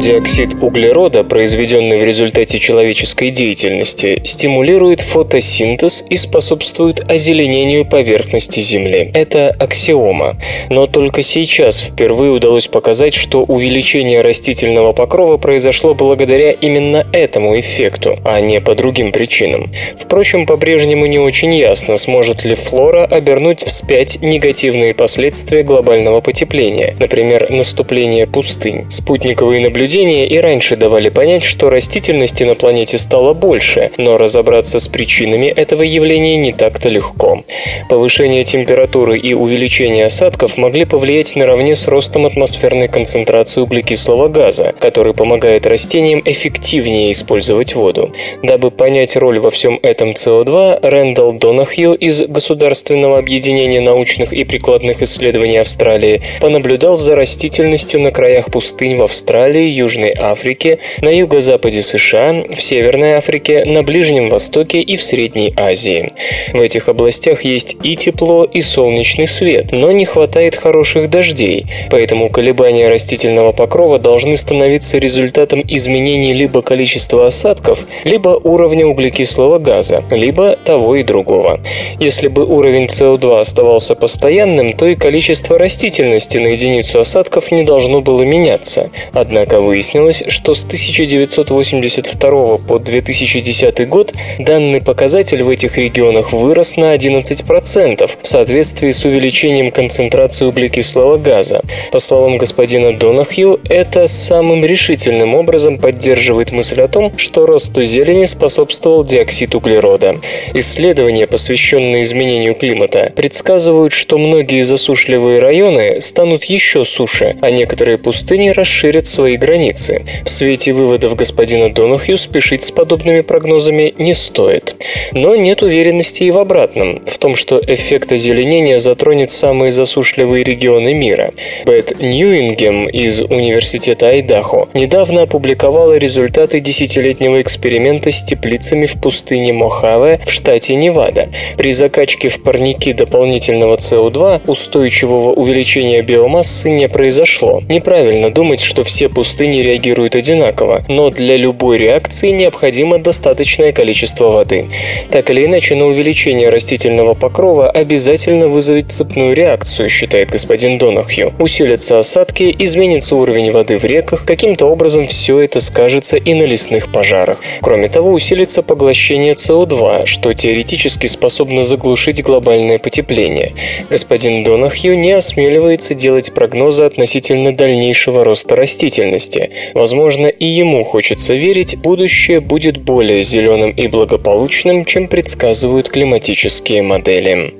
Диоксид 0.00 0.54
углерода, 0.62 1.24
произведенный 1.24 1.98
в 1.98 2.04
результате 2.04 2.58
человеческой 2.58 3.28
деятельности, 3.28 4.22
стимулирует 4.24 5.02
фотосинтез 5.02 6.02
и 6.08 6.16
способствует 6.16 7.04
озеленению 7.06 7.84
поверхности 7.84 8.60
Земли. 8.60 9.10
Это 9.12 9.50
аксиома. 9.50 10.38
Но 10.70 10.86
только 10.86 11.22
сейчас 11.22 11.82
впервые 11.82 12.32
удалось 12.32 12.66
показать, 12.66 13.12
что 13.12 13.42
увеличение 13.42 14.22
растительного 14.22 14.94
покрова 14.94 15.36
произошло 15.36 15.92
благодаря 15.92 16.52
именно 16.52 17.06
этому 17.12 17.60
эффекту, 17.60 18.18
а 18.24 18.40
не 18.40 18.58
по 18.62 18.74
другим 18.74 19.12
причинам. 19.12 19.70
Впрочем, 19.98 20.46
по-прежнему 20.46 21.04
не 21.04 21.18
очень 21.18 21.54
ясно, 21.54 21.98
сможет 21.98 22.46
ли 22.46 22.54
флора 22.54 23.04
обернуть 23.04 23.62
вспять 23.64 24.22
негативные 24.22 24.94
последствия 24.94 25.62
глобального 25.62 26.22
потепления, 26.22 26.96
например, 26.98 27.50
наступление 27.50 28.26
пустынь. 28.26 28.86
Спутниковые 28.88 29.60
наблюдения 29.60 29.89
наблюдения 29.90 30.28
и 30.28 30.38
раньше 30.38 30.76
давали 30.76 31.08
понять, 31.08 31.42
что 31.42 31.68
растительности 31.68 32.44
на 32.44 32.54
планете 32.54 32.96
стало 32.96 33.34
больше, 33.34 33.90
но 33.96 34.18
разобраться 34.18 34.78
с 34.78 34.86
причинами 34.86 35.46
этого 35.46 35.82
явления 35.82 36.36
не 36.36 36.52
так-то 36.52 36.88
легко. 36.88 37.42
Повышение 37.88 38.44
температуры 38.44 39.18
и 39.18 39.34
увеличение 39.34 40.06
осадков 40.06 40.56
могли 40.58 40.84
повлиять 40.84 41.34
наравне 41.34 41.74
с 41.74 41.88
ростом 41.88 42.26
атмосферной 42.26 42.86
концентрации 42.86 43.62
углекислого 43.62 44.28
газа, 44.28 44.74
который 44.78 45.12
помогает 45.12 45.66
растениям 45.66 46.22
эффективнее 46.24 47.10
использовать 47.10 47.74
воду. 47.74 48.12
Дабы 48.44 48.70
понять 48.70 49.16
роль 49.16 49.40
во 49.40 49.50
всем 49.50 49.80
этом 49.82 50.10
СО2, 50.10 50.88
Рэндалл 50.88 51.32
Донахью 51.32 51.94
из 51.94 52.22
Государственного 52.22 53.18
объединения 53.18 53.80
научных 53.80 54.32
и 54.32 54.44
прикладных 54.44 55.02
исследований 55.02 55.56
Австралии 55.58 56.22
понаблюдал 56.40 56.96
за 56.96 57.16
растительностью 57.16 58.00
на 58.00 58.12
краях 58.12 58.52
пустынь 58.52 58.96
в 58.96 59.02
Австралии, 59.02 59.79
Южной 59.80 60.14
Африке, 60.16 60.78
на 61.00 61.08
юго-западе 61.08 61.82
США, 61.82 62.44
в 62.54 62.60
Северной 62.62 63.12
Африке, 63.14 63.64
на 63.64 63.82
Ближнем 63.82 64.28
Востоке 64.28 64.80
и 64.80 64.96
в 64.96 65.02
Средней 65.02 65.52
Азии. 65.56 66.12
В 66.52 66.60
этих 66.60 66.88
областях 66.88 67.44
есть 67.44 67.76
и 67.82 67.96
тепло, 67.96 68.44
и 68.44 68.60
солнечный 68.60 69.26
свет, 69.26 69.72
но 69.72 69.90
не 69.90 70.04
хватает 70.04 70.54
хороших 70.54 71.08
дождей, 71.08 71.66
поэтому 71.90 72.28
колебания 72.28 72.88
растительного 72.88 73.52
покрова 73.52 73.98
должны 73.98 74.36
становиться 74.36 74.98
результатом 74.98 75.62
изменений 75.66 76.34
либо 76.34 76.62
количества 76.62 77.26
осадков, 77.26 77.86
либо 78.04 78.28
уровня 78.28 78.86
углекислого 78.86 79.58
газа, 79.58 80.04
либо 80.10 80.56
того 80.56 80.96
и 80.96 81.02
другого. 81.02 81.60
Если 81.98 82.28
бы 82.28 82.44
уровень 82.44 82.86
СО2 82.86 83.40
оставался 83.40 83.94
постоянным, 83.94 84.74
то 84.74 84.86
и 84.86 84.94
количество 84.94 85.58
растительности 85.58 86.38
на 86.38 86.48
единицу 86.48 87.00
осадков 87.00 87.50
не 87.50 87.62
должно 87.62 88.00
было 88.00 88.22
меняться. 88.22 88.90
Однако 89.12 89.60
выяснилось, 89.70 90.24
что 90.26 90.54
с 90.54 90.64
1982 90.64 92.58
по 92.58 92.78
2010 92.80 93.88
год 93.88 94.12
данный 94.40 94.80
показатель 94.80 95.44
в 95.44 95.48
этих 95.48 95.78
регионах 95.78 96.32
вырос 96.32 96.76
на 96.76 96.92
11% 96.96 98.10
в 98.20 98.26
соответствии 98.26 98.90
с 98.90 99.04
увеличением 99.04 99.70
концентрации 99.70 100.46
углекислого 100.46 101.18
газа. 101.18 101.62
По 101.92 102.00
словам 102.00 102.36
господина 102.36 102.92
Донахью, 102.92 103.60
это 103.68 104.08
самым 104.08 104.64
решительным 104.64 105.36
образом 105.36 105.78
поддерживает 105.78 106.50
мысль 106.50 106.80
о 106.80 106.88
том, 106.88 107.12
что 107.16 107.46
росту 107.46 107.84
зелени 107.84 108.24
способствовал 108.24 109.04
диоксид 109.04 109.54
углерода. 109.54 110.16
Исследования, 110.52 111.28
посвященные 111.28 112.02
изменению 112.02 112.56
климата, 112.56 113.12
предсказывают, 113.14 113.92
что 113.92 114.18
многие 114.18 114.62
засушливые 114.62 115.38
районы 115.38 116.00
станут 116.00 116.42
еще 116.46 116.84
суше, 116.84 117.36
а 117.40 117.52
некоторые 117.52 117.98
пустыни 117.98 118.48
расширят 118.48 119.06
свои 119.06 119.36
границы 119.36 119.59
границы. 119.60 120.02
В 120.24 120.30
свете 120.30 120.72
выводов 120.72 121.16
господина 121.16 121.68
Донахью 121.68 122.16
спешить 122.16 122.64
с 122.64 122.70
подобными 122.70 123.20
прогнозами 123.20 123.92
не 123.98 124.14
стоит. 124.14 124.74
Но 125.12 125.36
нет 125.36 125.62
уверенности 125.62 126.22
и 126.22 126.30
в 126.30 126.38
обратном, 126.38 127.02
в 127.06 127.18
том, 127.18 127.34
что 127.34 127.60
эффект 127.60 128.12
озеленения 128.12 128.78
затронет 128.78 129.30
самые 129.30 129.70
засушливые 129.72 130.44
регионы 130.44 130.94
мира. 130.94 131.32
Бет 131.66 132.00
Ньюингем 132.00 132.88
из 132.88 133.20
Университета 133.20 134.08
Айдахо 134.08 134.68
недавно 134.72 135.22
опубликовала 135.22 135.98
результаты 135.98 136.60
десятилетнего 136.60 137.42
эксперимента 137.42 138.10
с 138.10 138.22
теплицами 138.22 138.86
в 138.86 139.00
пустыне 139.00 139.52
Мохаве 139.52 140.20
в 140.26 140.30
штате 140.32 140.74
Невада. 140.74 141.28
При 141.58 141.72
закачке 141.72 142.28
в 142.28 142.42
парники 142.42 142.92
дополнительного 142.92 143.76
СО2 143.76 144.42
устойчивого 144.46 145.32
увеличения 145.32 146.00
биомассы 146.00 146.70
не 146.70 146.88
произошло. 146.88 147.62
Неправильно 147.68 148.30
думать, 148.30 148.60
что 148.60 148.84
все 148.84 149.08
пустыни 149.08 149.49
не 149.50 149.62
реагируют 149.62 150.16
одинаково, 150.16 150.84
но 150.88 151.10
для 151.10 151.36
любой 151.36 151.78
реакции 151.78 152.30
необходимо 152.30 152.98
достаточное 152.98 153.72
количество 153.72 154.30
воды. 154.30 154.68
Так 155.10 155.30
или 155.30 155.44
иначе, 155.44 155.74
но 155.74 155.86
увеличение 155.86 156.48
растительного 156.48 157.14
покрова 157.14 157.70
обязательно 157.70 158.48
вызовет 158.48 158.92
цепную 158.92 159.34
реакцию, 159.34 159.88
считает 159.88 160.30
господин 160.30 160.78
Донахью. 160.78 161.32
Усилятся 161.38 161.98
осадки, 161.98 162.54
изменится 162.58 163.16
уровень 163.16 163.52
воды 163.52 163.78
в 163.78 163.84
реках, 163.84 164.24
каким-то 164.24 164.66
образом 164.66 165.06
все 165.06 165.40
это 165.40 165.60
скажется 165.60 166.16
и 166.16 166.34
на 166.34 166.44
лесных 166.44 166.92
пожарах. 166.92 167.38
Кроме 167.62 167.88
того, 167.88 168.10
усилится 168.10 168.62
поглощение 168.62 169.34
СО2, 169.34 170.06
что 170.06 170.32
теоретически 170.34 171.06
способно 171.06 171.64
заглушить 171.64 172.22
глобальное 172.22 172.78
потепление. 172.78 173.52
Господин 173.88 174.44
Донахью 174.44 174.98
не 174.98 175.12
осмеливается 175.12 175.94
делать 175.94 176.32
прогнозы 176.32 176.84
относительно 176.84 177.54
дальнейшего 177.54 178.24
роста 178.24 178.56
растительности. 178.56 179.39
Возможно, 179.74 180.26
и 180.26 180.46
ему 180.46 180.84
хочется 180.84 181.34
верить, 181.34 181.76
будущее 181.78 182.40
будет 182.40 182.78
более 182.78 183.22
зеленым 183.22 183.70
и 183.70 183.86
благополучным, 183.86 184.84
чем 184.84 185.08
предсказывают 185.08 185.88
климатические 185.88 186.82
модели. 186.82 187.54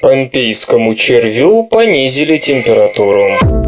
Помпейскому 0.00 0.94
червю 0.94 1.64
понизили 1.64 2.36
температуру. 2.36 3.61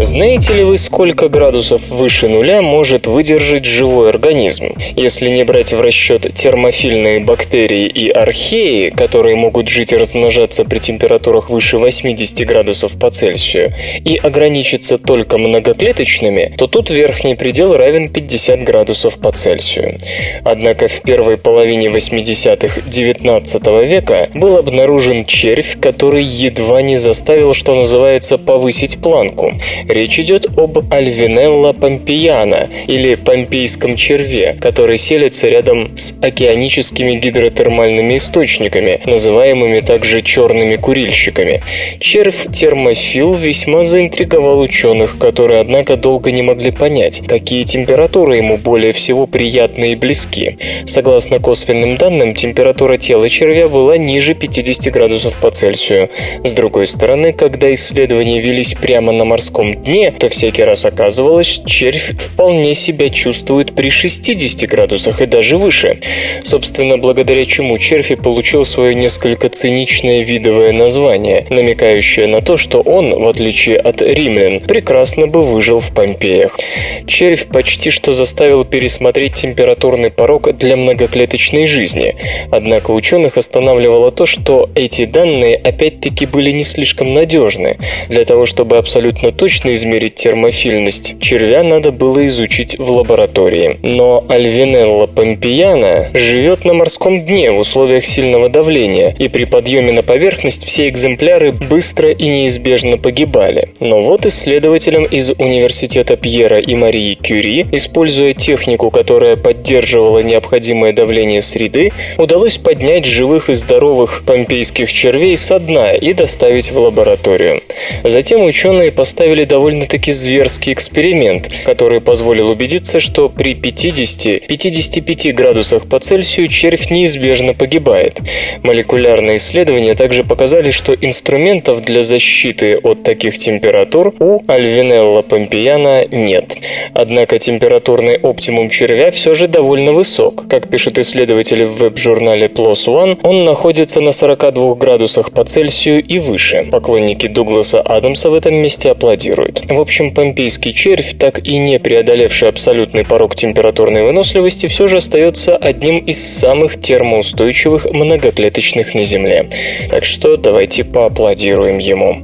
Знаете 0.00 0.52
ли 0.52 0.62
вы, 0.62 0.78
сколько 0.78 1.28
градусов 1.28 1.88
выше 1.88 2.28
нуля 2.28 2.62
может 2.62 3.08
выдержать 3.08 3.64
живой 3.64 4.10
организм? 4.10 4.68
Если 4.94 5.28
не 5.28 5.42
брать 5.42 5.72
в 5.72 5.80
расчет 5.80 6.32
термофильные 6.34 7.18
бактерии 7.18 7.86
и 7.86 8.08
археи, 8.08 8.90
которые 8.90 9.34
могут 9.34 9.68
жить 9.68 9.92
и 9.92 9.96
размножаться 9.96 10.64
при 10.64 10.78
температурах 10.78 11.50
выше 11.50 11.78
80 11.78 12.46
градусов 12.46 12.96
по 12.96 13.10
Цельсию, 13.10 13.72
и 14.04 14.14
ограничиться 14.14 14.98
только 14.98 15.36
многоклеточными, 15.36 16.54
то 16.56 16.68
тут 16.68 16.90
верхний 16.90 17.34
предел 17.34 17.76
равен 17.76 18.08
50 18.08 18.62
градусов 18.62 19.18
по 19.18 19.32
Цельсию. 19.32 19.98
Однако 20.44 20.86
в 20.86 21.02
первой 21.02 21.38
половине 21.38 21.88
80-х 21.88 22.82
19 22.82 23.66
века 23.84 24.28
был 24.32 24.58
обнаружен 24.58 25.24
червь, 25.24 25.76
который 25.80 26.22
едва 26.22 26.82
не 26.82 26.96
заставил, 26.96 27.52
что 27.52 27.74
называется, 27.74 28.38
повысить 28.38 28.98
планку. 28.98 29.54
Речь 29.88 30.20
идет 30.20 30.46
об 30.58 30.92
Альвинелла 30.92 31.72
помпеяна 31.72 32.68
или 32.86 33.14
помпейском 33.14 33.96
черве, 33.96 34.54
который 34.60 34.98
селится 34.98 35.48
рядом 35.48 35.96
с 35.96 36.12
океаническими 36.20 37.14
гидротермальными 37.14 38.16
источниками, 38.18 39.00
называемыми 39.06 39.80
также 39.80 40.20
черными 40.20 40.76
курильщиками. 40.76 41.62
Червь-термофил 42.00 43.32
весьма 43.32 43.84
заинтриговал 43.84 44.60
ученых, 44.60 45.18
которые, 45.18 45.62
однако, 45.62 45.96
долго 45.96 46.32
не 46.32 46.42
могли 46.42 46.70
понять, 46.70 47.22
какие 47.26 47.64
температуры 47.64 48.36
ему 48.36 48.58
более 48.58 48.92
всего 48.92 49.26
приятны 49.26 49.92
и 49.92 49.96
близки. 49.96 50.58
Согласно 50.84 51.38
косвенным 51.38 51.96
данным, 51.96 52.34
температура 52.34 52.98
тела 52.98 53.28
червя 53.30 53.68
была 53.68 53.96
ниже 53.96 54.34
50 54.34 54.92
градусов 54.92 55.38
по 55.40 55.50
Цельсию. 55.50 56.10
С 56.44 56.52
другой 56.52 56.86
стороны, 56.86 57.32
когда 57.32 57.72
исследования 57.72 58.40
велись 58.40 58.74
прямо 58.74 59.12
на 59.12 59.24
морском 59.24 59.77
дне, 59.82 60.10
то 60.10 60.28
всякий 60.28 60.64
раз 60.64 60.84
оказывалось, 60.84 61.62
червь 61.66 62.12
вполне 62.18 62.74
себя 62.74 63.08
чувствует 63.08 63.74
при 63.74 63.90
60 63.90 64.68
градусах 64.68 65.22
и 65.22 65.26
даже 65.26 65.56
выше. 65.56 66.00
Собственно, 66.42 66.98
благодаря 66.98 67.44
чему 67.44 67.78
червь 67.78 68.10
и 68.10 68.16
получил 68.16 68.64
свое 68.64 68.94
несколько 68.94 69.48
циничное 69.48 70.22
видовое 70.22 70.72
название, 70.72 71.46
намекающее 71.50 72.26
на 72.26 72.40
то, 72.42 72.56
что 72.56 72.80
он, 72.80 73.10
в 73.10 73.28
отличие 73.28 73.78
от 73.78 74.02
римлян, 74.02 74.60
прекрасно 74.60 75.26
бы 75.26 75.42
выжил 75.42 75.80
в 75.80 75.94
Помпеях. 75.94 76.58
Червь 77.06 77.46
почти 77.46 77.90
что 77.90 78.12
заставил 78.12 78.64
пересмотреть 78.64 79.34
температурный 79.34 80.10
порог 80.10 80.56
для 80.56 80.76
многоклеточной 80.76 81.66
жизни. 81.66 82.16
Однако 82.50 82.90
ученых 82.90 83.36
останавливало 83.36 84.10
то, 84.10 84.26
что 84.26 84.68
эти 84.74 85.04
данные 85.04 85.56
опять-таки 85.56 86.26
были 86.26 86.50
не 86.50 86.64
слишком 86.64 87.14
надежны. 87.14 87.78
Для 88.08 88.24
того, 88.24 88.46
чтобы 88.46 88.76
абсолютно 88.76 89.32
точно 89.32 89.67
точно 89.68 89.72
измерить 89.72 90.14
термофильность 90.14 91.20
червя 91.20 91.62
надо 91.62 91.92
было 91.92 92.26
изучить 92.26 92.78
в 92.78 92.90
лаборатории. 92.90 93.78
Но 93.82 94.24
Альвинелла 94.28 95.06
помпеяна 95.06 96.08
живет 96.14 96.64
на 96.64 96.74
морском 96.74 97.24
дне 97.24 97.50
в 97.50 97.58
условиях 97.58 98.04
сильного 98.04 98.48
давления, 98.48 99.14
и 99.18 99.28
при 99.28 99.44
подъеме 99.44 99.92
на 99.92 100.02
поверхность 100.02 100.64
все 100.64 100.88
экземпляры 100.88 101.52
быстро 101.52 102.10
и 102.10 102.28
неизбежно 102.28 102.98
погибали. 102.98 103.68
Но 103.80 104.02
вот 104.02 104.26
исследователям 104.26 105.04
из 105.04 105.30
университета 105.30 106.16
Пьера 106.16 106.58
и 106.58 106.74
Марии 106.74 107.14
Кюри, 107.14 107.66
используя 107.72 108.32
технику, 108.32 108.90
которая 108.90 109.36
поддерживала 109.36 110.20
необходимое 110.20 110.92
давление 110.92 111.42
среды, 111.42 111.92
удалось 112.16 112.58
поднять 112.58 113.04
живых 113.04 113.50
и 113.50 113.54
здоровых 113.54 114.22
помпейских 114.26 114.92
червей 114.92 115.36
со 115.36 115.58
дна 115.58 115.92
и 115.92 116.12
доставить 116.12 116.70
в 116.70 116.78
лабораторию. 116.78 117.62
Затем 118.04 118.44
ученые 118.44 118.92
поставили 118.92 119.44
довольно-таки 119.58 120.12
зверский 120.12 120.72
эксперимент, 120.72 121.50
который 121.64 122.00
позволил 122.00 122.48
убедиться, 122.48 123.00
что 123.00 123.28
при 123.28 123.54
50-55 123.54 125.32
градусах 125.32 125.88
по 125.88 125.98
Цельсию 125.98 126.46
червь 126.46 126.90
неизбежно 126.90 127.54
погибает. 127.54 128.20
Молекулярные 128.62 129.38
исследования 129.38 129.96
также 129.96 130.22
показали, 130.22 130.70
что 130.70 130.94
инструментов 130.94 131.82
для 131.82 132.04
защиты 132.04 132.76
от 132.76 133.02
таких 133.02 133.36
температур 133.36 134.14
у 134.20 134.42
Альвинелла 134.46 135.22
помпеяна 135.22 136.06
нет. 136.06 136.56
Однако 136.94 137.38
температурный 137.40 138.16
оптимум 138.16 138.70
червя 138.70 139.10
все 139.10 139.34
же 139.34 139.48
довольно 139.48 139.92
высок. 139.92 140.46
Как 140.48 140.68
пишут 140.68 140.98
исследователи 140.98 141.64
в 141.64 141.78
веб-журнале 141.78 142.46
PLOS 142.46 142.86
ONE, 142.86 143.18
он 143.24 143.42
находится 143.42 144.00
на 144.00 144.12
42 144.12 144.76
градусах 144.76 145.32
по 145.32 145.42
Цельсию 145.42 146.00
и 146.00 146.20
выше. 146.20 146.68
Поклонники 146.70 147.26
Дугласа 147.26 147.80
Адамса 147.80 148.30
в 148.30 148.34
этом 148.34 148.54
месте 148.54 148.92
аплодируют 148.92 149.47
реагирует. 149.48 149.70
В 149.70 149.80
общем, 149.80 150.12
помпейский 150.12 150.72
червь, 150.72 151.14
так 151.18 151.44
и 151.44 151.58
не 151.58 151.78
преодолевший 151.78 152.48
абсолютный 152.48 153.04
порог 153.04 153.34
температурной 153.34 154.04
выносливости, 154.04 154.66
все 154.66 154.86
же 154.86 154.98
остается 154.98 155.56
одним 155.56 155.98
из 155.98 156.22
самых 156.22 156.80
термоустойчивых 156.80 157.86
многоклеточных 157.86 158.94
на 158.94 159.02
Земле. 159.02 159.48
Так 159.90 160.04
что 160.04 160.36
давайте 160.36 160.84
поаплодируем 160.84 161.78
ему. 161.78 162.22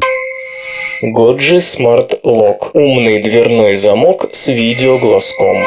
Годжи 1.02 1.56
Smart 1.56 2.22
Lock– 2.22 2.70
умный 2.72 3.20
дверной 3.20 3.74
замок 3.74 4.28
с 4.32 4.48
видеоглазком. 4.48 5.64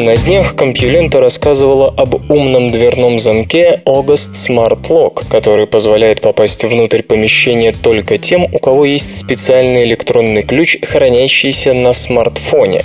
На 0.00 0.16
днях 0.16 0.56
Компьюлента 0.56 1.20
рассказывала 1.20 1.92
об 1.94 2.14
умном 2.30 2.70
дверном 2.70 3.18
замке 3.18 3.82
August 3.84 4.32
Smart 4.32 4.88
Lock, 4.88 5.24
который 5.28 5.66
позволяет 5.66 6.22
попасть 6.22 6.64
внутрь 6.64 7.02
помещения 7.02 7.72
только 7.72 8.16
тем, 8.16 8.44
у 8.44 8.58
кого 8.58 8.86
есть 8.86 9.18
специальный 9.18 9.84
электронный 9.84 10.42
ключ, 10.42 10.78
хранящийся 10.80 11.74
на 11.74 11.92
смартфоне. 11.92 12.84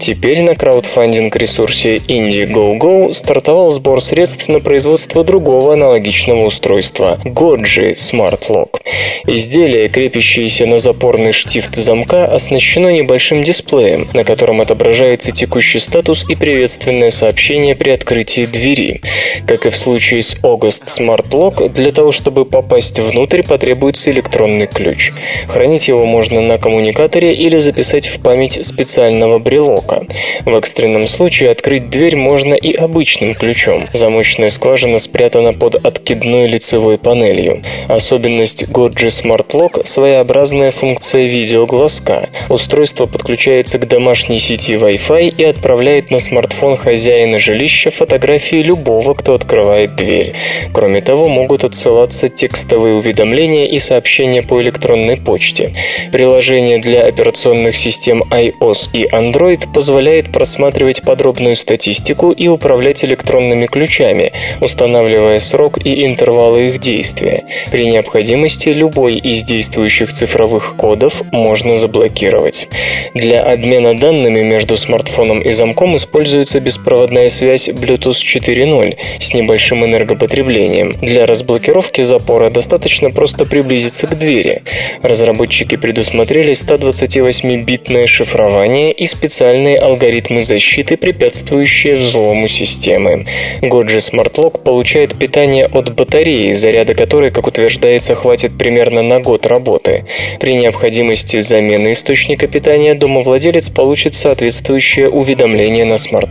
Теперь 0.00 0.42
на 0.42 0.56
краудфандинг-ресурсе 0.56 1.98
Indiegogo 1.98 3.14
стартовал 3.14 3.70
сбор 3.70 4.00
средств 4.02 4.48
на 4.48 4.58
производство 4.58 5.22
другого 5.22 5.74
аналогичного 5.74 6.46
устройства– 6.46 7.20
Goji 7.24 7.92
Smart 7.92 8.40
Lock. 8.48 8.80
Изделие, 9.28 9.88
крепящееся 9.88 10.66
на 10.66 10.78
запорный 10.78 11.30
штифт 11.30 11.76
замка, 11.76 12.26
оснащено 12.26 12.88
небольшим 12.88 13.44
дисплеем, 13.44 14.08
на 14.14 14.24
котором 14.24 14.60
отображается 14.60 15.30
текущий 15.30 15.78
статус 15.78 16.28
и 16.28 16.34
привет 16.34 16.55
приветственное 16.56 17.10
сообщение 17.10 17.76
при 17.76 17.90
открытии 17.90 18.46
двери. 18.46 19.02
Как 19.46 19.66
и 19.66 19.70
в 19.70 19.76
случае 19.76 20.22
с 20.22 20.36
August 20.36 20.86
Smart 20.86 21.28
Lock, 21.28 21.68
для 21.68 21.90
того, 21.90 22.12
чтобы 22.12 22.46
попасть 22.46 22.98
внутрь, 22.98 23.42
потребуется 23.42 24.10
электронный 24.10 24.66
ключ. 24.66 25.12
Хранить 25.48 25.86
его 25.86 26.06
можно 26.06 26.40
на 26.40 26.56
коммуникаторе 26.56 27.34
или 27.34 27.58
записать 27.58 28.06
в 28.06 28.22
память 28.22 28.64
специального 28.64 29.38
брелока. 29.38 30.06
В 30.46 30.56
экстренном 30.56 31.06
случае 31.08 31.50
открыть 31.50 31.90
дверь 31.90 32.16
можно 32.16 32.54
и 32.54 32.72
обычным 32.72 33.34
ключом. 33.34 33.86
Замочная 33.92 34.48
скважина 34.48 34.96
спрятана 34.96 35.52
под 35.52 35.74
откидной 35.74 36.48
лицевой 36.48 36.96
панелью. 36.96 37.60
Особенность 37.86 38.62
Gorgi 38.62 39.08
Smart 39.08 39.48
Lock– 39.50 39.84
своеобразная 39.84 40.70
функция 40.70 41.26
видеоглазка. 41.26 42.30
Устройство 42.48 43.04
подключается 43.04 43.78
к 43.78 43.86
домашней 43.86 44.38
сети 44.38 44.72
Wi-Fi 44.72 45.34
и 45.36 45.44
отправляет 45.44 46.10
на 46.10 46.18
смартфон 46.18 46.45
смартфон 46.46 46.76
хозяина 46.76 47.40
жилища 47.40 47.90
фотографии 47.90 48.62
любого, 48.62 49.14
кто 49.14 49.34
открывает 49.34 49.96
дверь. 49.96 50.32
Кроме 50.72 51.00
того, 51.00 51.26
могут 51.26 51.64
отсылаться 51.64 52.28
текстовые 52.28 52.94
уведомления 52.94 53.66
и 53.66 53.80
сообщения 53.80 54.42
по 54.42 54.62
электронной 54.62 55.16
почте. 55.16 55.72
Приложение 56.12 56.78
для 56.78 57.04
операционных 57.04 57.74
систем 57.76 58.22
iOS 58.30 58.90
и 58.92 59.06
Android 59.06 59.72
позволяет 59.72 60.30
просматривать 60.32 61.02
подробную 61.02 61.56
статистику 61.56 62.30
и 62.30 62.46
управлять 62.46 63.04
электронными 63.04 63.66
ключами, 63.66 64.32
устанавливая 64.60 65.40
срок 65.40 65.84
и 65.84 66.06
интервалы 66.06 66.68
их 66.68 66.78
действия. 66.78 67.42
При 67.72 67.86
необходимости 67.86 68.68
любой 68.68 69.16
из 69.16 69.42
действующих 69.42 70.12
цифровых 70.12 70.76
кодов 70.76 71.22
можно 71.32 71.74
заблокировать. 71.74 72.68
Для 73.14 73.42
обмена 73.42 73.98
данными 73.98 74.42
между 74.42 74.76
смартфоном 74.76 75.40
и 75.40 75.50
замком 75.50 75.96
используется 75.96 76.35
беспроводная 76.60 77.28
связь 77.30 77.68
Bluetooth 77.68 78.20
4.0 78.20 78.96
с 79.18 79.32
небольшим 79.32 79.84
энергопотреблением. 79.84 80.92
Для 81.00 81.24
разблокировки 81.24 82.02
запора 82.02 82.50
достаточно 82.50 83.10
просто 83.10 83.46
приблизиться 83.46 84.06
к 84.06 84.18
двери. 84.18 84.62
Разработчики 85.02 85.76
предусмотрели 85.76 86.52
128-битное 86.52 88.06
шифрование 88.06 88.92
и 88.92 89.06
специальные 89.06 89.78
алгоритмы 89.78 90.42
защиты, 90.42 90.96
препятствующие 90.96 91.96
взлому 91.96 92.48
системы. 92.48 93.26
Goji 93.62 93.98
Smart 93.98 94.62
получает 94.62 95.18
питание 95.18 95.66
от 95.66 95.94
батареи, 95.94 96.52
заряда 96.52 96.94
которой, 96.94 97.30
как 97.30 97.46
утверждается, 97.46 98.14
хватит 98.14 98.58
примерно 98.58 99.02
на 99.02 99.20
год 99.20 99.46
работы. 99.46 100.04
При 100.40 100.54
необходимости 100.54 101.38
замены 101.40 101.92
источника 101.92 102.46
питания 102.46 102.94
домовладелец 102.94 103.70
получит 103.70 104.14
соответствующее 104.14 105.08
уведомление 105.08 105.84
на 105.84 105.96
смартфон. 105.96 106.25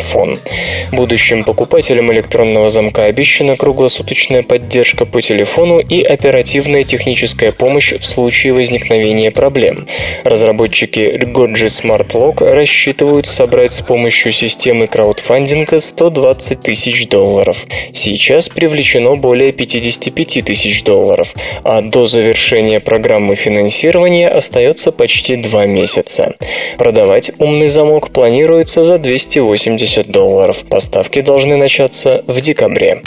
Будущим 0.91 1.43
покупателям 1.43 2.11
электронного 2.13 2.69
замка 2.69 3.03
обещана 3.03 3.57
круглосуточная 3.57 4.43
поддержка 4.43 5.05
по 5.05 5.21
телефону 5.21 5.79
и 5.79 6.01
оперативная 6.01 6.83
техническая 6.83 7.51
помощь 7.51 7.93
в 7.93 8.03
случае 8.05 8.53
возникновения 8.53 9.31
проблем. 9.31 9.87
Разработчики 10.23 11.17
Goji 11.17 11.67
Smart 11.67 12.11
Lock 12.11 12.49
рассчитывают 12.49 13.27
собрать 13.27 13.73
с 13.73 13.81
помощью 13.81 14.31
системы 14.31 14.87
краудфандинга 14.87 15.79
120 15.79 16.61
тысяч 16.61 17.07
долларов. 17.07 17.65
Сейчас 17.93 18.49
привлечено 18.49 19.15
более 19.15 19.51
55 19.51 20.45
тысяч 20.45 20.83
долларов, 20.83 21.33
а 21.63 21.81
до 21.81 22.05
завершения 22.05 22.79
программы 22.79 23.35
финансирования 23.35 24.29
остается 24.29 24.91
почти 24.91 25.35
два 25.35 25.65
месяца. 25.65 26.35
Продавать 26.77 27.31
умный 27.39 27.67
замок 27.67 28.11
планируется 28.11 28.83
за 28.83 28.97
280 28.97 29.84
долларов. 30.03 30.63
Поставки 30.69 31.21
должны 31.21 31.57
начаться 31.57 32.23
в 32.27 32.41
декабре. 32.41 33.01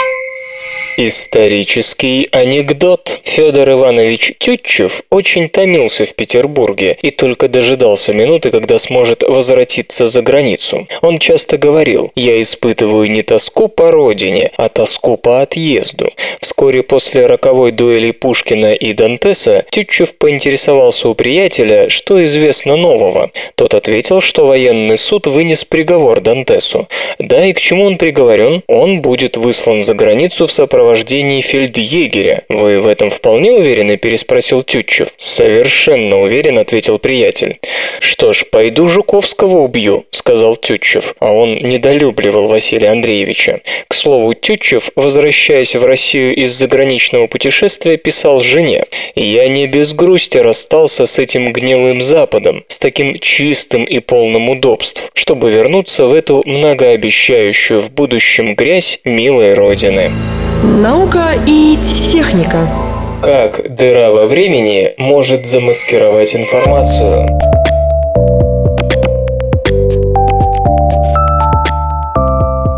Исторический 1.00 2.28
анекдот. 2.32 3.20
Федор 3.22 3.70
Иванович 3.70 4.32
Тютчев 4.40 5.02
очень 5.10 5.48
томился 5.48 6.04
в 6.04 6.12
Петербурге 6.12 6.98
и 7.00 7.12
только 7.12 7.46
дожидался 7.46 8.12
минуты, 8.12 8.50
когда 8.50 8.78
сможет 8.80 9.22
возвратиться 9.22 10.06
за 10.06 10.22
границу. 10.22 10.88
Он 11.00 11.18
часто 11.18 11.56
говорил 11.56 12.10
«Я 12.16 12.40
испытываю 12.40 13.08
не 13.08 13.22
тоску 13.22 13.68
по 13.68 13.92
родине, 13.92 14.50
а 14.56 14.68
тоску 14.68 15.16
по 15.16 15.40
отъезду». 15.40 16.10
Вскоре 16.40 16.82
после 16.82 17.26
роковой 17.26 17.70
дуэли 17.70 18.10
Пушкина 18.10 18.72
и 18.74 18.92
Дантеса 18.92 19.66
Тютчев 19.70 20.16
поинтересовался 20.16 21.08
у 21.08 21.14
приятеля, 21.14 21.88
что 21.90 22.24
известно 22.24 22.74
нового. 22.74 23.30
Тот 23.54 23.74
ответил, 23.74 24.20
что 24.20 24.46
военный 24.46 24.98
суд 24.98 25.28
вынес 25.28 25.64
приговор 25.64 26.20
Дантесу. 26.20 26.88
Да, 27.20 27.46
и 27.46 27.52
к 27.52 27.60
чему 27.60 27.84
он 27.84 27.98
приговорен? 27.98 28.64
Он 28.66 29.00
будет 29.00 29.36
выслан 29.36 29.80
за 29.80 29.94
границу 29.94 30.48
в 30.48 30.52
сопровождении 30.52 30.87
сопровождении 30.88 31.42
фельдъегеря. 31.42 32.44
Вы 32.48 32.80
в 32.80 32.86
этом 32.86 33.10
вполне 33.10 33.52
уверены?»– 33.52 33.96
переспросил 33.98 34.62
Тютчев. 34.62 35.12
«Совершенно 35.18 36.20
уверен»,– 36.20 36.58
ответил 36.58 36.98
приятель. 36.98 37.58
«Что 38.00 38.32
ж, 38.32 38.46
пойду 38.50 38.88
Жуковского 38.88 39.58
убью»,– 39.58 40.06
сказал 40.10 40.56
Тютчев, 40.56 41.14
а 41.20 41.32
он 41.32 41.56
недолюбливал 41.56 42.48
Василия 42.48 42.90
Андреевича. 42.90 43.60
К 43.86 43.94
слову, 43.94 44.32
Тютчев, 44.32 44.88
возвращаясь 44.96 45.76
в 45.76 45.84
Россию 45.84 46.34
из 46.34 46.52
заграничного 46.52 47.26
путешествия, 47.26 47.98
писал 47.98 48.40
жене 48.40 48.86
«Я 49.14 49.46
не 49.48 49.66
без 49.66 49.92
грусти 49.92 50.38
расстался 50.38 51.04
с 51.04 51.18
этим 51.18 51.52
гнилым 51.52 52.00
Западом, 52.00 52.64
с 52.68 52.78
таким 52.78 53.18
чистым 53.18 53.84
и 53.84 53.98
полным 53.98 54.48
удобств, 54.48 55.10
чтобы 55.12 55.50
вернуться 55.50 56.06
в 56.06 56.14
эту 56.14 56.42
многообещающую 56.46 57.78
в 57.78 57.92
будущем 57.92 58.54
грязь 58.54 59.00
милой 59.04 59.52
Родины». 59.52 60.37
Наука 60.78 61.30
и 61.44 61.76
техника. 61.82 62.58
Как 63.20 63.68
дыра 63.68 64.12
во 64.12 64.26
времени 64.26 64.94
может 64.96 65.44
замаскировать 65.44 66.36
информацию? 66.36 67.26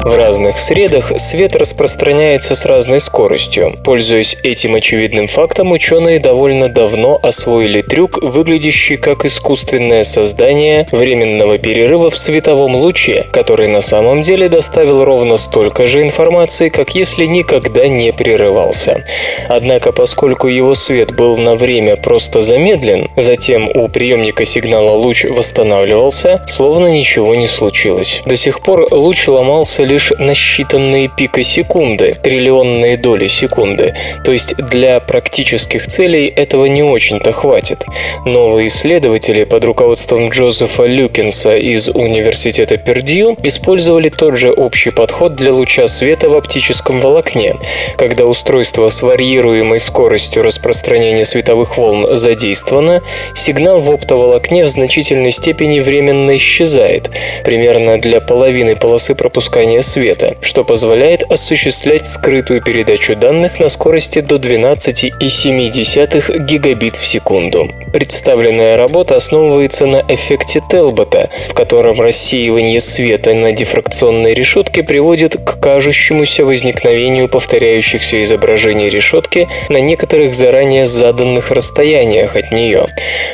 В 0.03 0.17
разных 0.17 0.59
средах 0.59 1.13
свет 1.19 1.55
распространяется 1.55 2.55
с 2.55 2.65
разной 2.65 3.01
скоростью. 3.01 3.75
Пользуясь 3.85 4.35
этим 4.43 4.75
очевидным 4.75 5.29
фактом, 5.29 5.73
ученые 5.73 6.19
довольно 6.19 6.71
давно 6.71 7.21
освоили 7.23 7.83
трюк, 7.83 8.17
выглядящий 8.23 8.97
как 8.97 9.27
искусственное 9.27 10.05
создание 10.05 10.87
временного 10.91 11.59
перерыва 11.59 12.09
в 12.09 12.17
световом 12.17 12.77
луче, 12.77 13.27
который 13.31 13.69
на 13.69 13.83
самом 13.83 14.23
деле 14.23 14.49
доставил 14.49 15.05
ровно 15.05 15.37
столько 15.37 15.87
же 15.87 16.01
информации, 16.01 16.71
как 16.71 16.95
если 16.95 17.27
никогда 17.27 17.87
не 17.87 18.11
прерывался. 18.15 19.05
Однако, 19.51 19.93
поскольку 19.93 20.49
его 20.49 20.75
свет 20.75 21.15
был 21.15 21.37
на 21.37 21.57
время 21.57 21.97
просто 21.97 22.41
замедлен, 22.41 23.11
затем 23.19 23.69
у 23.69 23.89
приемника 23.89 24.47
сигнала 24.47 24.93
луч 24.93 25.25
восстанавливался, 25.25 26.43
словно 26.49 26.87
ничего 26.87 27.35
не 27.35 27.47
случилось. 27.47 28.23
До 28.25 28.37
сих 28.37 28.61
пор 28.61 28.87
луч 28.91 29.29
ломался 29.29 29.90
лишь 29.91 30.13
на 30.19 30.33
считанные 30.33 31.11
пикосекунды, 31.15 32.15
триллионные 32.23 32.97
доли 32.97 33.27
секунды, 33.27 33.95
то 34.25 34.31
есть 34.31 34.55
для 34.57 35.01
практических 35.01 35.89
целей 35.89 36.27
этого 36.29 36.67
не 36.67 36.85
очень-то 36.85 37.33
хватит. 37.33 37.85
Новые 38.25 38.69
исследователи 38.69 39.43
под 39.43 39.65
руководством 39.65 40.29
Джозефа 40.29 40.87
Люкинса 40.87 41.57
из 41.57 41.89
Университета 41.89 42.77
Пердью 42.77 43.37
использовали 43.43 44.11
тот 44.11 44.37
же 44.37 44.53
общий 44.53 44.91
подход 44.91 45.35
для 45.35 45.53
луча 45.53 45.89
света 45.89 46.29
в 46.29 46.37
оптическом 46.37 47.01
волокне. 47.01 47.57
Когда 47.97 48.27
устройство 48.27 48.89
с 48.91 49.03
варьируемой 49.03 49.81
скоростью 49.81 50.45
распространения 50.45 51.25
световых 51.25 51.77
волн 51.77 52.17
задействовано, 52.17 53.03
сигнал 53.35 53.81
в 53.81 53.91
оптоволокне 53.91 54.65
в 54.65 54.69
значительной 54.69 55.33
степени 55.33 55.81
временно 55.81 56.37
исчезает, 56.37 57.11
примерно 57.45 57.99
для 57.99 58.21
половины 58.21 58.77
полосы 58.77 59.17
пропускания 59.17 59.80
света, 59.83 60.37
что 60.41 60.65
позволяет 60.65 61.31
осуществлять 61.31 62.07
скрытую 62.07 62.63
передачу 62.63 63.17
данных 63.17 63.61
на 63.61 63.69
скорости 63.69 64.21
до 64.21 64.37
12,7 64.37 66.39
гигабит 66.39 66.97
в 66.97 67.07
секунду. 67.07 67.69
Представленная 67.93 68.77
работа 68.77 69.17
основывается 69.17 69.87
на 69.87 70.03
эффекте 70.09 70.63
Телбота, 70.71 71.31
в 71.49 71.55
котором 71.55 72.01
рассеивание 72.01 72.81
света 72.81 73.35
на 73.35 73.53
дифракционной 73.53 74.35
решетке 74.35 74.83
приводит 74.83 75.37
к 75.37 75.61
кажущемуся 75.61 76.45
возникновению 76.45 77.29
повторяющихся 77.29 78.23
изображений 78.23 78.89
решетки 78.89 79.49
на 79.69 79.79
некоторых 79.79 80.35
заранее 80.35 80.87
заданных 80.87 81.51
расстояниях 81.51 82.37
от 82.37 82.53
нее. 82.53 82.87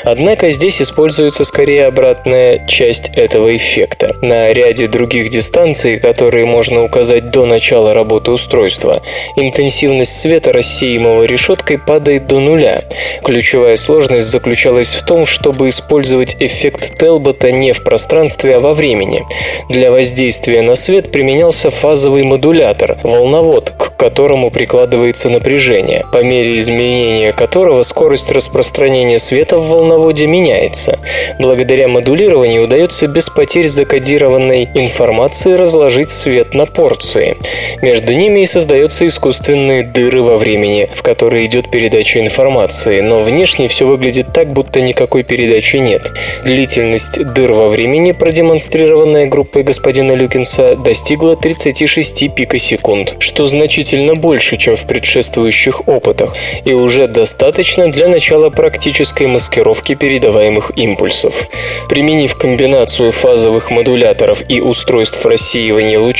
Однако 0.05 0.51
здесь 0.51 0.80
используется 0.80 1.44
скорее 1.44 1.86
обратная 1.86 2.64
часть 2.66 3.11
этого 3.16 3.57
эффекта. 3.57 4.14
На 4.22 4.53
ряде 4.53 4.86
других 4.86 5.30
дистанций, 5.30 5.99
которые 5.99 6.36
можно 6.45 6.84
указать 6.84 7.30
до 7.30 7.47
начала 7.47 7.95
работы 7.95 8.30
устройства, 8.30 9.03
интенсивность 9.37 10.20
света, 10.20 10.53
рассеиваемого 10.53 11.24
решеткой, 11.24 11.78
падает 11.78 12.26
до 12.26 12.41
нуля. 12.41 12.82
Ключевая 13.24 13.76
сложность 13.76 14.26
заключалась 14.26 14.95
в 14.95 15.05
том, 15.05 15.26
чтобы 15.26 15.68
использовать 15.68 16.37
эффект 16.41 16.99
Телбота 16.99 17.53
не 17.53 17.72
в 17.72 17.82
пространстве, 17.82 18.57
а 18.57 18.61
во 18.61 18.72
времени. 18.72 19.24
Для 19.68 19.91
воздействия 19.91 20.62
на 20.62 20.74
свет 20.74 21.11
применялся 21.12 21.70
фазовый 21.70 22.22
модулятор, 22.22 22.99
волновод, 23.03 23.70
к 23.70 23.97
которому 23.97 24.51
прикладывается 24.51 25.28
напряжение, 25.28 26.05
по 26.12 26.22
мере 26.22 26.59
изменения 26.59 27.32
которого 27.32 27.82
скорость 27.82 28.30
распространения 28.30 29.18
света 29.18 29.59
в 29.59 29.68
волноводе 29.68 30.26
меняется. 30.26 30.99
Благодаря 31.39 31.89
модулированию 31.89 32.64
удается 32.64 33.07
без 33.07 33.28
потерь 33.28 33.68
закодированной 33.68 34.68
информации 34.74 35.55
разложить 35.55 36.11
свет 36.27 36.55
на 36.55 36.66
порции. 36.66 37.37
Между 37.83 38.12
ними 38.12 38.41
и 38.41 38.47
создаются 38.47 39.07
искусственные 39.07 39.85
дыры 39.85 40.24
во 40.24 40.37
времени, 40.39 40.89
в 40.93 41.03
которые 41.05 41.47
идет 41.47 41.70
передача 41.70 42.18
информации, 42.18 43.01
но 43.01 43.20
внешне 43.20 43.68
все 43.68 43.87
выглядит 43.87 44.33
так, 44.35 44.53
будто 44.53 44.81
никакой 44.81 45.22
передачи 45.22 45.77
нет. 45.77 46.11
Длительность 46.45 47.22
дыр 47.33 47.53
во 47.53 47.68
времени, 47.68 48.11
продемонстрированная 48.11 49.27
группой 49.27 49.62
господина 49.62 50.14
Люкинса, 50.14 50.74
достигла 50.74 51.37
36 51.37 52.35
пикосекунд, 52.35 53.14
что 53.20 53.47
значительно 53.47 54.16
больше, 54.16 54.57
чем 54.57 54.74
в 54.74 54.85
предшествующих 54.85 55.87
опытах, 55.87 56.35
и 56.64 56.72
уже 56.72 57.07
достаточно 57.07 57.87
для 57.87 58.09
начала 58.09 58.51
практической 58.51 59.29
маскировки 59.29 59.95
передаваемых 59.95 60.72
импульсов. 60.74 61.47
Применив 61.89 62.35
комбинацию 62.35 63.12
фазовых 63.12 63.70
модуляторов 63.70 64.43
и 64.49 64.61
устройств 64.61 65.24
рассеивания 65.24 66.01
лучей, 66.01 66.15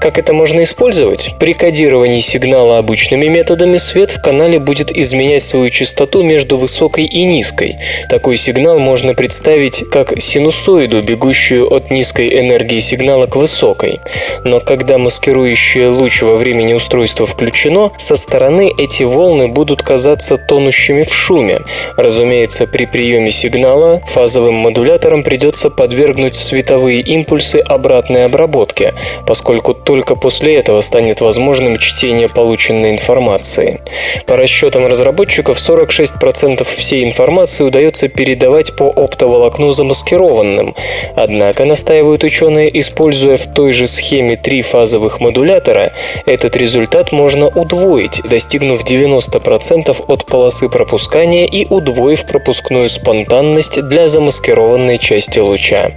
Как 0.00 0.18
это 0.18 0.32
можно 0.32 0.62
использовать? 0.62 1.34
При 1.40 1.54
кодировании 1.54 2.20
сигнала 2.20 2.78
обычными 2.78 3.26
методами 3.26 3.78
свет 3.78 4.12
в 4.12 4.22
канале 4.22 4.60
будет 4.60 4.75
изменять 4.80 5.42
свою 5.42 5.70
частоту 5.70 6.22
между 6.22 6.56
высокой 6.56 7.04
и 7.04 7.24
низкой. 7.24 7.76
Такой 8.10 8.36
сигнал 8.36 8.78
можно 8.78 9.14
представить 9.14 9.84
как 9.90 10.20
синусоиду, 10.20 11.02
бегущую 11.02 11.72
от 11.72 11.90
низкой 11.90 12.40
энергии 12.40 12.78
сигнала 12.80 13.26
к 13.26 13.36
высокой. 13.36 14.00
Но 14.44 14.60
когда 14.60 14.98
маскирующее 14.98 15.88
луч 15.88 16.22
во 16.22 16.36
времени 16.36 16.74
устройства 16.74 17.26
включено, 17.26 17.90
со 17.98 18.16
стороны 18.16 18.72
эти 18.76 19.02
волны 19.02 19.48
будут 19.48 19.82
казаться 19.82 20.36
тонущими 20.36 21.02
в 21.02 21.14
шуме. 21.14 21.60
Разумеется, 21.96 22.66
при 22.66 22.86
приеме 22.86 23.30
сигнала 23.30 24.00
фазовым 24.06 24.56
модуляторам 24.56 25.22
придется 25.22 25.70
подвергнуть 25.70 26.34
световые 26.34 27.00
импульсы 27.00 27.56
обратной 27.56 28.24
обработке, 28.24 28.94
поскольку 29.26 29.74
только 29.74 30.14
после 30.14 30.56
этого 30.56 30.80
станет 30.80 31.20
возможным 31.20 31.78
чтение 31.78 32.28
полученной 32.28 32.90
информации. 32.90 33.80
По 34.26 34.36
расчетам 34.66 34.86
разработчиков, 34.86 35.58
46% 35.58 36.66
всей 36.76 37.04
информации 37.04 37.62
удается 37.62 38.08
передавать 38.08 38.74
по 38.76 38.86
оптоволокну 38.86 39.72
замаскированным. 39.72 40.74
Однако, 41.14 41.64
настаивают 41.64 42.24
ученые, 42.24 42.76
используя 42.78 43.36
в 43.36 43.52
той 43.52 43.72
же 43.72 43.86
схеме 43.86 44.36
три 44.36 44.62
фазовых 44.62 45.20
модулятора, 45.20 45.92
этот 46.26 46.56
результат 46.56 47.12
можно 47.12 47.46
удвоить, 47.46 48.22
достигнув 48.24 48.82
90% 48.82 50.04
от 50.08 50.26
полосы 50.26 50.68
пропускания 50.68 51.46
и 51.46 51.64
удвоив 51.66 52.26
пропускную 52.26 52.88
спонтанность 52.88 53.80
для 53.88 54.08
замаскированной 54.08 54.98
части 54.98 55.38
луча. 55.38 55.90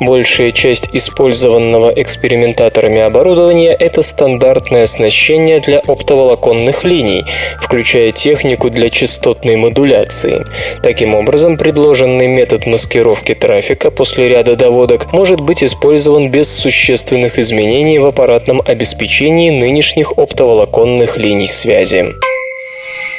Большая 0.00 0.52
часть 0.52 0.90
использованного 0.92 1.90
экспериментаторами 1.90 3.00
оборудования– 3.00 3.72
это 3.80 4.02
стандартное 4.02 4.84
оснащение 4.84 5.58
для 5.58 5.80
оптоволоконных 5.80 6.84
линий, 6.84 7.24
включая 7.60 8.11
технику 8.12 8.70
для 8.70 8.90
частотной 8.90 9.56
модуляции. 9.56 10.44
Таким 10.82 11.14
образом, 11.14 11.56
предложенный 11.56 12.28
метод 12.28 12.66
маскировки 12.66 13.34
трафика 13.34 13.90
после 13.90 14.28
ряда 14.28 14.56
доводок 14.56 15.12
может 15.12 15.40
быть 15.40 15.64
использован 15.64 16.30
без 16.30 16.48
существенных 16.48 17.38
изменений 17.38 17.98
в 17.98 18.06
аппаратном 18.06 18.62
обеспечении 18.64 19.50
нынешних 19.50 20.12
оптоволоконных 20.16 21.16
линий 21.16 21.46
связи. 21.46 22.06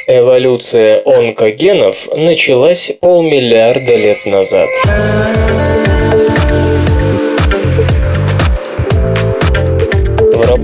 Эволюция 0.06 1.02
онкогенов 1.04 2.08
началась 2.14 2.92
полмиллиарда 3.00 3.96
лет 3.96 4.26
назад. 4.26 4.68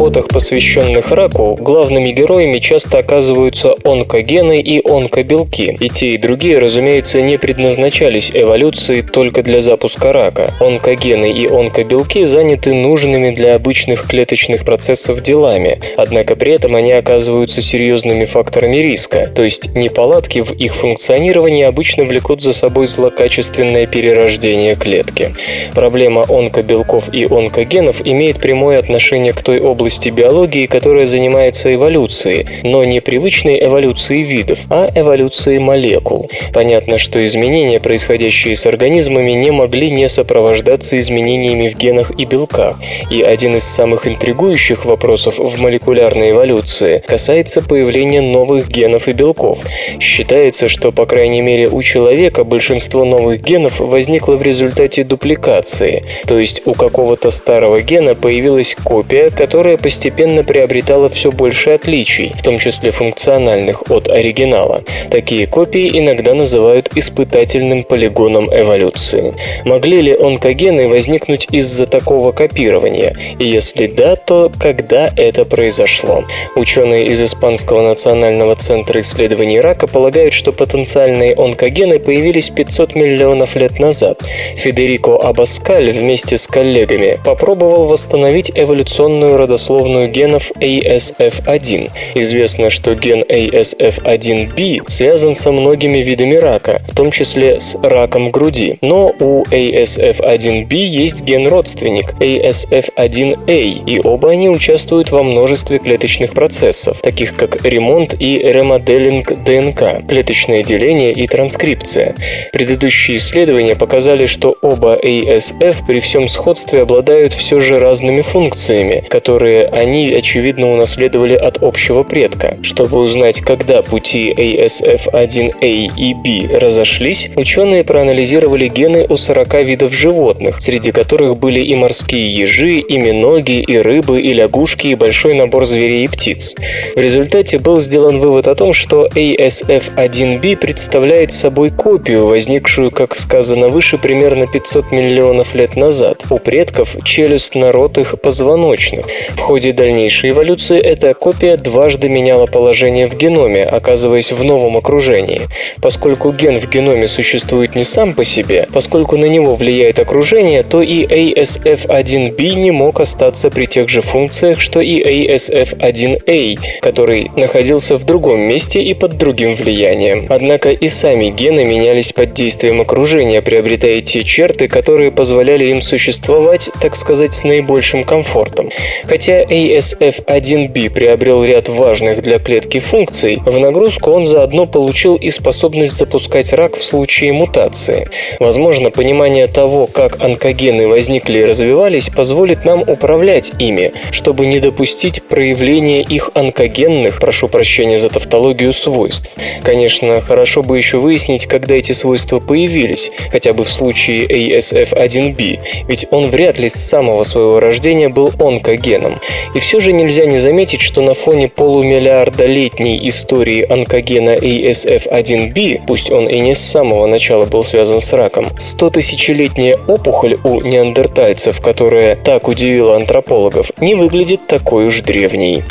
Работах, 0.00 0.28
посвященных 0.28 1.12
раку, 1.12 1.58
главными 1.60 2.10
героями 2.10 2.58
часто 2.58 2.98
оказываются 2.98 3.74
онкогены 3.84 4.58
и 4.58 4.80
онкобелки. 4.82 5.76
И 5.78 5.90
те, 5.90 6.14
и 6.14 6.16
другие, 6.16 6.58
разумеется, 6.58 7.20
не 7.20 7.36
предназначались 7.36 8.30
эволюции 8.32 9.02
только 9.02 9.42
для 9.42 9.60
запуска 9.60 10.10
рака. 10.10 10.54
Онкогены 10.58 11.30
и 11.30 11.46
онкобелки 11.46 12.24
заняты 12.24 12.72
нужными 12.72 13.34
для 13.34 13.54
обычных 13.54 14.06
клеточных 14.06 14.64
процессов 14.64 15.22
делами, 15.22 15.80
однако 15.98 16.34
при 16.34 16.52
этом 16.54 16.76
они 16.76 16.92
оказываются 16.92 17.60
серьезными 17.60 18.24
факторами 18.24 18.76
риска, 18.76 19.30
то 19.34 19.42
есть 19.42 19.74
неполадки 19.74 20.38
в 20.38 20.52
их 20.52 20.76
функционировании 20.76 21.64
обычно 21.64 22.04
влекут 22.04 22.42
за 22.42 22.54
собой 22.54 22.86
злокачественное 22.86 23.86
перерождение 23.86 24.76
клетки. 24.76 25.34
Проблема 25.74 26.24
онкобелков 26.26 27.12
и 27.12 27.26
онкогенов 27.26 28.00
имеет 28.06 28.40
прямое 28.40 28.78
отношение 28.78 29.34
к 29.34 29.42
той 29.42 29.60
области, 29.60 29.89
области 29.90 30.08
биологии, 30.08 30.66
которая 30.66 31.04
занимается 31.04 31.74
эволюцией, 31.74 32.46
но 32.62 32.84
не 32.84 33.00
привычной 33.00 33.58
эволюцией 33.58 34.22
видов, 34.22 34.60
а 34.70 34.88
эволюцией 34.94 35.58
молекул. 35.58 36.30
Понятно, 36.52 36.96
что 36.96 37.24
изменения, 37.24 37.80
происходящие 37.80 38.54
с 38.54 38.66
организмами, 38.66 39.32
не 39.32 39.50
могли 39.50 39.90
не 39.90 40.08
сопровождаться 40.08 40.96
изменениями 40.96 41.68
в 41.68 41.76
генах 41.76 42.12
и 42.16 42.24
белках. 42.24 42.80
И 43.10 43.20
один 43.22 43.56
из 43.56 43.64
самых 43.64 44.06
интригующих 44.06 44.84
вопросов 44.84 45.40
в 45.40 45.58
молекулярной 45.58 46.30
эволюции 46.30 47.02
касается 47.04 47.60
появления 47.60 48.20
новых 48.20 48.68
генов 48.68 49.08
и 49.08 49.12
белков. 49.12 49.58
Считается, 49.98 50.68
что, 50.68 50.92
по 50.92 51.04
крайней 51.04 51.40
мере, 51.40 51.68
у 51.68 51.82
человека 51.82 52.44
большинство 52.44 53.04
новых 53.04 53.42
генов 53.42 53.80
возникло 53.80 54.36
в 54.36 54.42
результате 54.42 55.02
дупликации, 55.02 56.04
то 56.28 56.38
есть 56.38 56.62
у 56.64 56.74
какого-то 56.74 57.32
старого 57.32 57.82
гена 57.82 58.14
появилась 58.14 58.76
копия, 58.84 59.30
которая 59.30 59.79
постепенно 59.80 60.44
приобретала 60.44 61.08
все 61.08 61.30
больше 61.32 61.70
отличий, 61.70 62.32
в 62.34 62.42
том 62.42 62.58
числе 62.58 62.90
функциональных 62.90 63.90
от 63.90 64.08
оригинала. 64.08 64.82
Такие 65.10 65.46
копии 65.46 65.98
иногда 65.98 66.34
называют 66.34 66.90
испытательным 66.94 67.84
полигоном 67.84 68.46
эволюции. 68.52 69.34
Могли 69.64 70.02
ли 70.02 70.16
онкогены 70.16 70.88
возникнуть 70.88 71.48
из-за 71.50 71.86
такого 71.86 72.32
копирования? 72.32 73.16
И 73.38 73.44
если 73.44 73.86
да, 73.86 74.16
то 74.16 74.52
когда 74.58 75.10
это 75.16 75.44
произошло? 75.44 76.24
Ученые 76.56 77.06
из 77.06 77.22
Испанского 77.22 77.82
национального 77.82 78.54
центра 78.54 79.00
исследований 79.00 79.60
рака 79.60 79.86
полагают, 79.86 80.34
что 80.34 80.52
потенциальные 80.52 81.34
онкогены 81.34 81.98
появились 81.98 82.50
500 82.50 82.94
миллионов 82.94 83.56
лет 83.56 83.78
назад. 83.78 84.22
Федерико 84.56 85.16
Абаскаль 85.16 85.90
вместе 85.90 86.36
с 86.36 86.46
коллегами 86.46 87.18
попробовал 87.24 87.86
восстановить 87.86 88.52
эволюционную 88.54 89.36
родословную 89.36 89.69
родословную 89.70 90.10
генов 90.10 90.50
ASF1. 90.60 91.90
Известно, 92.14 92.70
что 92.70 92.94
ген 92.94 93.22
ASF1B 93.22 94.82
связан 94.88 95.34
со 95.34 95.52
многими 95.52 95.98
видами 95.98 96.34
рака, 96.34 96.82
в 96.88 96.94
том 96.94 97.10
числе 97.10 97.60
с 97.60 97.76
раком 97.82 98.30
груди. 98.30 98.78
Но 98.80 99.12
у 99.18 99.44
ASF1B 99.44 100.74
есть 100.74 101.22
ген-родственник 101.22 102.14
ASF1A, 102.20 103.84
и 103.86 104.00
оба 104.02 104.30
они 104.30 104.48
участвуют 104.48 105.10
во 105.10 105.22
множестве 105.22 105.78
клеточных 105.78 106.32
процессов, 106.32 107.00
таких 107.00 107.36
как 107.36 107.64
ремонт 107.64 108.14
и 108.18 108.38
ремоделинг 108.38 109.44
ДНК, 109.44 110.06
клеточное 110.08 110.64
деление 110.64 111.12
и 111.12 111.26
транскрипция. 111.26 112.14
Предыдущие 112.52 113.18
исследования 113.18 113.76
показали, 113.76 114.26
что 114.26 114.56
оба 114.62 114.96
ASF 114.96 115.86
при 115.86 116.00
всем 116.00 116.26
сходстве 116.28 116.82
обладают 116.82 117.32
все 117.32 117.60
же 117.60 117.78
разными 117.78 118.22
функциями, 118.22 119.04
которые 119.08 119.49
которые 119.50 119.66
они, 119.66 120.12
очевидно, 120.12 120.70
унаследовали 120.70 121.34
от 121.34 121.62
общего 121.62 122.04
предка. 122.04 122.56
Чтобы 122.62 122.98
узнать, 122.98 123.40
когда 123.40 123.82
пути 123.82 124.32
ASF1A 124.32 125.90
и 125.96 126.14
B 126.14 126.56
разошлись, 126.56 127.30
ученые 127.34 127.82
проанализировали 127.82 128.68
гены 128.68 129.06
у 129.08 129.16
40 129.16 129.64
видов 129.64 129.92
животных, 129.92 130.60
среди 130.60 130.92
которых 130.92 131.36
были 131.36 131.60
и 131.60 131.74
морские 131.74 132.28
ежи, 132.28 132.78
и 132.78 132.98
миноги, 132.98 133.60
и 133.60 133.76
рыбы, 133.78 134.20
и 134.20 134.32
лягушки, 134.32 134.88
и 134.88 134.94
большой 134.94 135.34
набор 135.34 135.64
зверей 135.64 136.04
и 136.04 136.08
птиц. 136.08 136.54
В 136.94 137.00
результате 137.00 137.58
был 137.58 137.80
сделан 137.80 138.20
вывод 138.20 138.46
о 138.46 138.54
том, 138.54 138.72
что 138.72 139.08
ASF1B 139.08 140.56
представляет 140.56 141.32
собой 141.32 141.70
копию, 141.70 142.26
возникшую, 142.26 142.90
как 142.90 143.16
сказано 143.16 143.68
выше, 143.68 143.98
примерно 143.98 144.46
500 144.46 144.92
миллионов 144.92 145.54
лет 145.54 145.76
назад, 145.76 146.22
у 146.30 146.38
предков 146.38 146.96
челюстно-ротых 147.04 148.16
позвоночных, 148.16 149.06
В 149.40 149.42
ходе 149.42 149.72
дальнейшей 149.72 150.30
эволюции 150.30 150.78
эта 150.78 151.14
копия 151.14 151.56
дважды 151.56 152.10
меняла 152.10 152.44
положение 152.44 153.08
в 153.08 153.16
геноме, 153.16 153.64
оказываясь 153.64 154.32
в 154.32 154.44
новом 154.44 154.76
окружении. 154.76 155.40
Поскольку 155.80 156.30
ген 156.30 156.60
в 156.60 156.70
геноме 156.70 157.08
существует 157.08 157.74
не 157.74 157.82
сам 157.82 158.12
по 158.12 158.22
себе, 158.22 158.68
поскольку 158.72 159.16
на 159.16 159.24
него 159.24 159.56
влияет 159.56 159.98
окружение, 159.98 160.62
то 160.62 160.82
и 160.82 161.04
ASF1B 161.04 162.54
не 162.56 162.70
мог 162.70 163.00
остаться 163.00 163.50
при 163.50 163.64
тех 163.64 163.88
же 163.88 164.02
функциях, 164.02 164.60
что 164.60 164.80
и 164.80 165.00
ASF1A, 165.00 166.58
который 166.82 167.30
находился 167.34 167.96
в 167.96 168.04
другом 168.04 168.42
месте 168.42 168.82
и 168.82 168.92
под 168.92 169.16
другим 169.16 169.54
влиянием. 169.54 170.26
Однако 170.28 170.70
и 170.70 170.86
сами 170.86 171.30
гены 171.30 171.64
менялись 171.64 172.12
под 172.12 172.34
действием 172.34 172.82
окружения, 172.82 173.40
приобретая 173.40 174.02
те 174.02 174.22
черты, 174.22 174.68
которые 174.68 175.10
позволяли 175.10 175.64
им 175.64 175.80
существовать, 175.80 176.68
так 176.82 176.94
сказать, 176.94 177.32
с 177.32 177.42
наибольшим 177.42 178.04
комфортом. 178.04 178.70
Хотя 179.06 179.29
ASF1B 179.30 180.90
приобрел 180.90 181.44
ряд 181.44 181.68
важных 181.68 182.22
для 182.22 182.38
клетки 182.38 182.78
функций, 182.78 183.38
в 183.44 183.58
нагрузку 183.58 184.10
он 184.10 184.26
заодно 184.26 184.66
получил 184.66 185.14
и 185.14 185.30
способность 185.30 185.92
запускать 185.92 186.52
рак 186.52 186.76
в 186.76 186.82
случае 186.82 187.32
мутации. 187.32 188.08
Возможно, 188.40 188.90
понимание 188.90 189.46
того, 189.46 189.86
как 189.86 190.20
онкогены 190.22 190.88
возникли 190.88 191.38
и 191.38 191.44
развивались, 191.44 192.08
позволит 192.08 192.64
нам 192.64 192.82
управлять 192.82 193.52
ими, 193.58 193.92
чтобы 194.10 194.46
не 194.46 194.58
допустить 194.58 195.22
проявления 195.22 196.02
их 196.02 196.30
онкогенных, 196.34 197.20
прошу 197.20 197.48
прощения 197.48 197.98
за 197.98 198.08
тавтологию, 198.08 198.72
свойств. 198.72 199.34
Конечно, 199.62 200.20
хорошо 200.20 200.62
бы 200.62 200.76
еще 200.76 200.98
выяснить, 200.98 201.46
когда 201.46 201.74
эти 201.76 201.92
свойства 201.92 202.40
появились, 202.40 203.10
хотя 203.30 203.52
бы 203.52 203.64
в 203.64 203.70
случае 203.70 204.26
ASF1B, 204.26 205.60
ведь 205.86 206.06
он 206.10 206.30
вряд 206.30 206.58
ли 206.58 206.68
с 206.68 206.74
самого 206.74 207.22
своего 207.22 207.60
рождения 207.60 208.08
был 208.08 208.32
онкогеном. 208.38 209.19
И 209.54 209.58
все 209.58 209.80
же 209.80 209.92
нельзя 209.92 210.26
не 210.26 210.38
заметить, 210.38 210.80
что 210.80 211.00
на 211.02 211.14
фоне 211.14 211.48
полумиллиардолетней 211.48 213.08
истории 213.08 213.66
онкогена 213.70 214.36
ASF1B, 214.36 215.82
пусть 215.86 216.10
он 216.10 216.28
и 216.28 216.40
не 216.40 216.54
с 216.54 216.60
самого 216.60 217.06
начала 217.06 217.46
был 217.46 217.64
связан 217.64 218.00
с 218.00 218.12
раком, 218.12 218.46
100-тысячелетняя 218.56 219.78
опухоль 219.86 220.36
у 220.44 220.60
неандертальцев, 220.60 221.60
которая 221.60 222.16
так 222.16 222.48
удивила 222.48 222.96
антропологов, 222.96 223.72
не 223.80 223.94
выглядит 223.94 224.46
такой 224.46 224.86
уж 224.86 225.00
древней. 225.00 225.62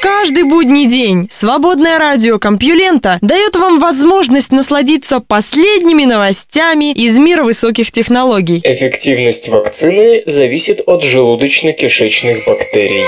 Каждый 0.00 0.44
будний 0.44 0.86
день 0.86 1.26
свободное 1.30 1.98
радио 1.98 2.38
Компьюлента 2.38 3.18
дает 3.20 3.56
вам 3.56 3.80
возможность 3.80 4.52
насладиться 4.52 5.20
последними 5.20 6.04
новостями 6.04 6.92
из 6.92 7.18
мира 7.18 7.42
высоких 7.42 7.90
технологий. 7.90 8.60
Эффективность 8.62 9.48
вакцины 9.48 10.22
зависит 10.26 10.82
от 10.86 11.02
желудочно-кишечных 11.02 12.44
бактерий. 12.46 13.06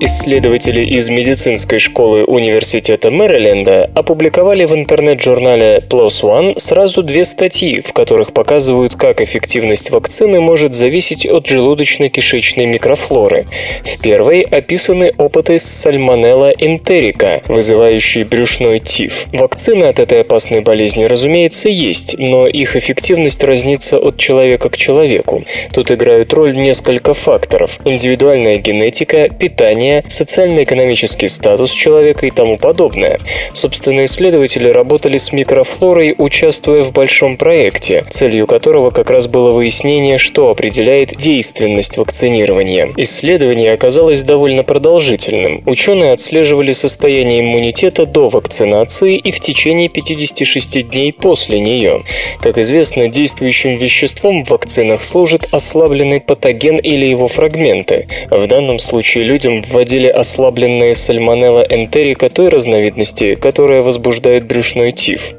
Исследователи 0.00 0.84
из 0.84 1.08
медицинской 1.08 1.80
школы 1.80 2.22
Университета 2.22 3.10
Мэриленда 3.10 3.90
опубликовали 3.96 4.64
в 4.64 4.72
интернет-журнале 4.72 5.82
PLOS 5.90 6.22
ONE 6.22 6.60
сразу 6.60 7.02
две 7.02 7.24
статьи, 7.24 7.80
в 7.80 7.92
которых 7.92 8.32
показывают, 8.32 8.94
как 8.94 9.20
эффективность 9.20 9.90
вакцины 9.90 10.40
может 10.40 10.74
зависеть 10.74 11.26
от 11.26 11.48
желудочно-кишечной 11.48 12.66
микрофлоры. 12.66 13.46
В 13.82 14.00
первой 14.00 14.42
описаны 14.42 15.12
опыты 15.18 15.58
с 15.58 15.64
сальмонелла 15.64 16.50
энтерика, 16.50 17.42
вызывающей 17.48 18.22
брюшной 18.22 18.78
тиф. 18.78 19.26
Вакцины 19.32 19.86
от 19.86 19.98
этой 19.98 20.20
опасной 20.20 20.60
болезни, 20.60 21.06
разумеется, 21.06 21.68
есть, 21.68 22.16
но 22.18 22.46
их 22.46 22.76
эффективность 22.76 23.42
разнится 23.42 23.98
от 23.98 24.16
человека 24.16 24.70
к 24.70 24.76
человеку. 24.76 25.42
Тут 25.72 25.90
играют 25.90 26.32
роль 26.34 26.56
несколько 26.56 27.14
факторов– 27.14 27.80
индивидуальная 27.84 28.58
генетика, 28.58 29.28
питание, 29.28 29.87
образование, 29.88 30.04
социально-экономический 30.08 31.28
статус 31.28 31.70
человека 31.70 32.26
и 32.26 32.30
тому 32.30 32.58
подобное. 32.58 33.18
Собственно, 33.52 34.04
исследователи 34.04 34.68
работали 34.68 35.18
с 35.18 35.32
микрофлорой, 35.32 36.14
участвуя 36.16 36.82
в 36.82 36.92
большом 36.92 37.36
проекте, 37.36 38.04
целью 38.10 38.46
которого 38.46 38.90
как 38.90 39.10
раз 39.10 39.26
было 39.26 39.50
выяснение, 39.50 40.18
что 40.18 40.50
определяет 40.50 41.16
действенность 41.16 41.96
вакцинирования. 41.96 42.92
Исследование 42.96 43.72
оказалось 43.72 44.22
довольно 44.22 44.62
продолжительным. 44.62 45.62
Ученые 45.66 46.12
отслеживали 46.12 46.72
состояние 46.72 47.40
иммунитета 47.40 48.06
до 48.06 48.28
вакцинации 48.28 49.16
и 49.16 49.30
в 49.30 49.40
течение 49.40 49.88
56 49.88 50.88
дней 50.90 51.12
после 51.12 51.60
нее. 51.60 52.04
Как 52.40 52.58
известно, 52.58 53.08
действующим 53.08 53.76
веществом 53.76 54.44
в 54.44 54.50
вакцинах 54.50 55.02
служит 55.02 55.48
ослабленный 55.52 56.20
патоген 56.20 56.76
или 56.76 57.06
его 57.06 57.28
фрагменты. 57.28 58.06
В 58.30 58.46
данном 58.46 58.78
случае 58.78 59.24
людям 59.24 59.62
в 59.62 59.77
вводили 59.78 60.08
ослабленные 60.08 60.96
сальмонелла 60.96 61.64
энтерика 61.70 62.28
той 62.28 62.48
разновидности, 62.48 63.36
которая 63.36 63.80
возбуждает 63.80 64.44
брюшной 64.44 64.90
тиф. 64.90 65.34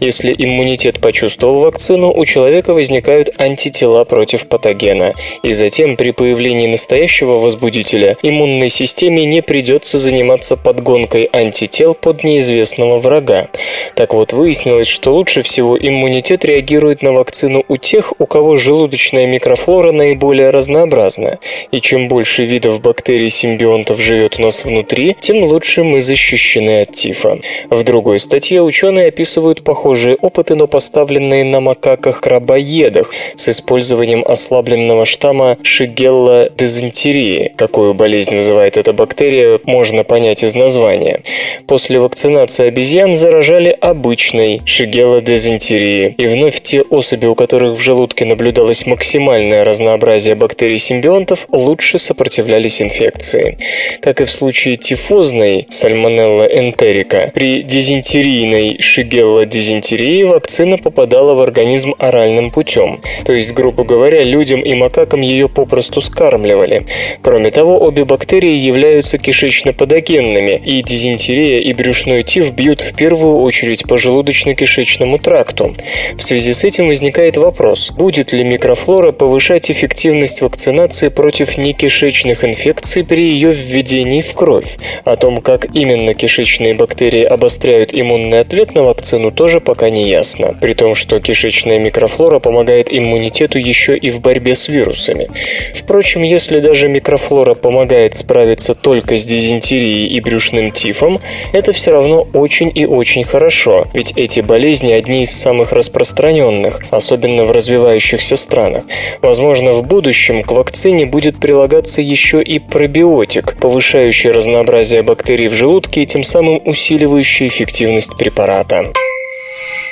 Если 0.00 0.34
иммунитет 0.36 0.98
почувствовал 0.98 1.60
вакцину, 1.60 2.10
у 2.10 2.24
человека 2.24 2.72
возникают 2.72 3.28
антитела 3.36 4.04
против 4.04 4.46
патогена, 4.46 5.12
и 5.42 5.52
затем 5.52 5.98
при 5.98 6.12
появлении 6.12 6.66
настоящего 6.66 7.32
возбудителя 7.32 8.16
иммунной 8.22 8.70
системе 8.70 9.26
не 9.26 9.42
придется 9.42 9.98
заниматься 9.98 10.56
подгонкой 10.56 11.28
антител 11.30 11.92
под 11.92 12.24
неизвестного 12.24 12.96
врага. 12.96 13.48
Так 13.94 14.14
вот, 14.14 14.32
выяснилось, 14.32 14.88
что 14.88 15.12
лучше 15.12 15.42
всего 15.42 15.76
иммунитет 15.76 16.46
реагирует 16.46 17.02
на 17.02 17.12
вакцину 17.12 17.62
у 17.68 17.76
тех, 17.76 18.14
у 18.18 18.24
кого 18.24 18.56
желудочная 18.56 19.26
микрофлора 19.26 19.92
наиболее 19.92 20.48
разнообразна, 20.48 21.40
и 21.70 21.80
чем 21.82 22.08
больше 22.08 22.44
видов 22.44 22.80
бактерий 22.80 23.28
симбион 23.28 23.81
мутантов 23.82 24.00
живет 24.00 24.38
у 24.38 24.42
нас 24.42 24.64
внутри, 24.64 25.16
тем 25.20 25.42
лучше 25.42 25.82
мы 25.82 26.00
защищены 26.00 26.82
от 26.82 26.92
тифа. 26.92 27.40
В 27.70 27.82
другой 27.82 28.18
статье 28.18 28.62
ученые 28.62 29.08
описывают 29.08 29.64
похожие 29.64 30.16
опыты, 30.16 30.54
но 30.54 30.66
поставленные 30.66 31.44
на 31.44 31.60
макаках-крабоедах 31.60 33.12
с 33.36 33.48
использованием 33.48 34.24
ослабленного 34.26 35.04
штамма 35.04 35.56
Шигелла 35.62 36.48
дизентерии. 36.56 37.52
Какую 37.56 37.94
болезнь 37.94 38.36
вызывает 38.36 38.76
эта 38.76 38.92
бактерия, 38.92 39.58
можно 39.64 40.04
понять 40.04 40.44
из 40.44 40.54
названия. 40.54 41.22
После 41.66 41.98
вакцинации 41.98 42.68
обезьян 42.68 43.14
заражали 43.14 43.76
обычной 43.80 44.62
Шигелла 44.64 45.20
дизентерии. 45.20 46.14
И 46.18 46.26
вновь 46.26 46.60
те 46.62 46.82
особи, 46.82 47.26
у 47.26 47.34
которых 47.34 47.76
в 47.76 47.80
желудке 47.80 48.24
наблюдалось 48.24 48.86
максимальное 48.86 49.64
разнообразие 49.64 50.34
бактерий-симбионтов, 50.34 51.46
лучше 51.50 51.98
сопротивлялись 51.98 52.80
инфекции. 52.80 53.58
Как 54.00 54.20
и 54.20 54.24
в 54.24 54.30
случае 54.30 54.76
тифозной 54.76 55.66
сальмонелла 55.70 56.44
энтерика, 56.44 57.30
при 57.34 57.62
дизентерийной 57.62 58.80
шигелла 58.80 59.46
дизентерии 59.46 60.22
вакцина 60.24 60.78
попадала 60.78 61.34
в 61.34 61.42
организм 61.42 61.94
оральным 61.98 62.50
путем. 62.50 63.00
То 63.24 63.32
есть, 63.32 63.52
грубо 63.52 63.84
говоря, 63.84 64.22
людям 64.22 64.60
и 64.60 64.74
макакам 64.74 65.20
ее 65.20 65.48
попросту 65.48 66.00
скармливали. 66.00 66.86
Кроме 67.22 67.50
того, 67.50 67.78
обе 67.78 68.04
бактерии 68.04 68.56
являются 68.56 69.18
кишечно-патогенными, 69.18 70.60
и 70.64 70.82
дизентерия 70.82 71.60
и 71.60 71.72
брюшной 71.72 72.22
тиф 72.22 72.52
бьют 72.52 72.80
в 72.80 72.94
первую 72.94 73.40
очередь 73.40 73.84
по 73.84 73.94
желудочно-кишечному 73.94 75.18
тракту. 75.18 75.76
В 76.16 76.22
связи 76.22 76.52
с 76.52 76.64
этим 76.64 76.88
возникает 76.88 77.36
вопрос, 77.36 77.90
будет 77.90 78.32
ли 78.32 78.44
микрофлора 78.44 79.12
повышать 79.12 79.70
эффективность 79.70 80.40
вакцинации 80.40 81.08
против 81.08 81.56
некишечных 81.56 82.44
инфекций 82.44 83.04
при 83.04 83.22
ее 83.22 83.50
введений 83.62 84.22
в 84.22 84.34
кровь. 84.34 84.76
О 85.04 85.16
том, 85.16 85.38
как 85.38 85.74
именно 85.74 86.14
кишечные 86.14 86.74
бактерии 86.74 87.24
обостряют 87.24 87.90
иммунный 87.92 88.40
ответ 88.40 88.74
на 88.74 88.82
вакцину, 88.82 89.30
тоже 89.30 89.60
пока 89.60 89.90
не 89.90 90.08
ясно. 90.08 90.56
При 90.60 90.74
том, 90.74 90.94
что 90.94 91.20
кишечная 91.20 91.78
микрофлора 91.78 92.38
помогает 92.38 92.88
иммунитету 92.90 93.58
еще 93.58 93.96
и 93.96 94.10
в 94.10 94.20
борьбе 94.20 94.54
с 94.54 94.68
вирусами. 94.68 95.28
Впрочем, 95.74 96.22
если 96.22 96.60
даже 96.60 96.88
микрофлора 96.88 97.54
помогает 97.54 98.14
справиться 98.14 98.74
только 98.74 99.16
с 99.16 99.24
дизентерией 99.24 100.08
и 100.08 100.20
брюшным 100.20 100.70
тифом, 100.70 101.20
это 101.52 101.72
все 101.72 101.92
равно 101.92 102.26
очень 102.34 102.70
и 102.74 102.86
очень 102.86 103.24
хорошо, 103.24 103.86
ведь 103.92 104.12
эти 104.16 104.40
болезни 104.40 104.92
одни 104.92 105.22
из 105.22 105.30
самых 105.30 105.72
распространенных, 105.72 106.84
особенно 106.90 107.44
в 107.44 107.50
развивающихся 107.50 108.36
странах. 108.36 108.84
Возможно, 109.20 109.72
в 109.72 109.84
будущем 109.84 110.42
к 110.42 110.52
вакцине 110.52 111.06
будет 111.06 111.38
прилагаться 111.38 112.00
еще 112.00 112.42
и 112.42 112.58
пробиотик, 112.58 113.51
повышающий 113.60 114.30
разнообразие 114.30 115.02
бактерий 115.02 115.48
в 115.48 115.54
желудке 115.54 116.02
и 116.02 116.06
тем 116.06 116.24
самым 116.24 116.60
усиливающий 116.64 117.48
эффективность 117.48 118.16
препарата. 118.16 118.86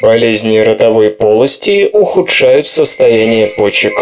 Болезни 0.00 0.58
ротовой 0.58 1.10
полости 1.10 1.88
ухудшают 1.92 2.66
состояние 2.66 3.48
почек. 3.48 3.92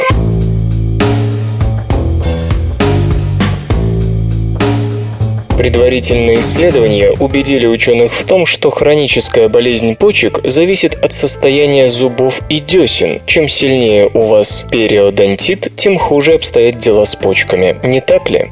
Предварительные 5.58 6.38
исследования 6.38 7.10
убедили 7.18 7.66
ученых 7.66 8.14
в 8.14 8.24
том, 8.24 8.46
что 8.46 8.70
хроническая 8.70 9.48
болезнь 9.48 9.96
почек 9.96 10.38
зависит 10.44 10.94
от 10.94 11.12
состояния 11.12 11.88
зубов 11.88 12.42
и 12.48 12.60
десен. 12.60 13.20
Чем 13.26 13.48
сильнее 13.48 14.08
у 14.14 14.20
вас 14.20 14.64
периодонтит, 14.70 15.72
тем 15.74 15.98
хуже 15.98 16.34
обстоят 16.34 16.78
дела 16.78 17.04
с 17.04 17.16
почками. 17.16 17.76
Не 17.82 18.00
так 18.00 18.30
ли? 18.30 18.46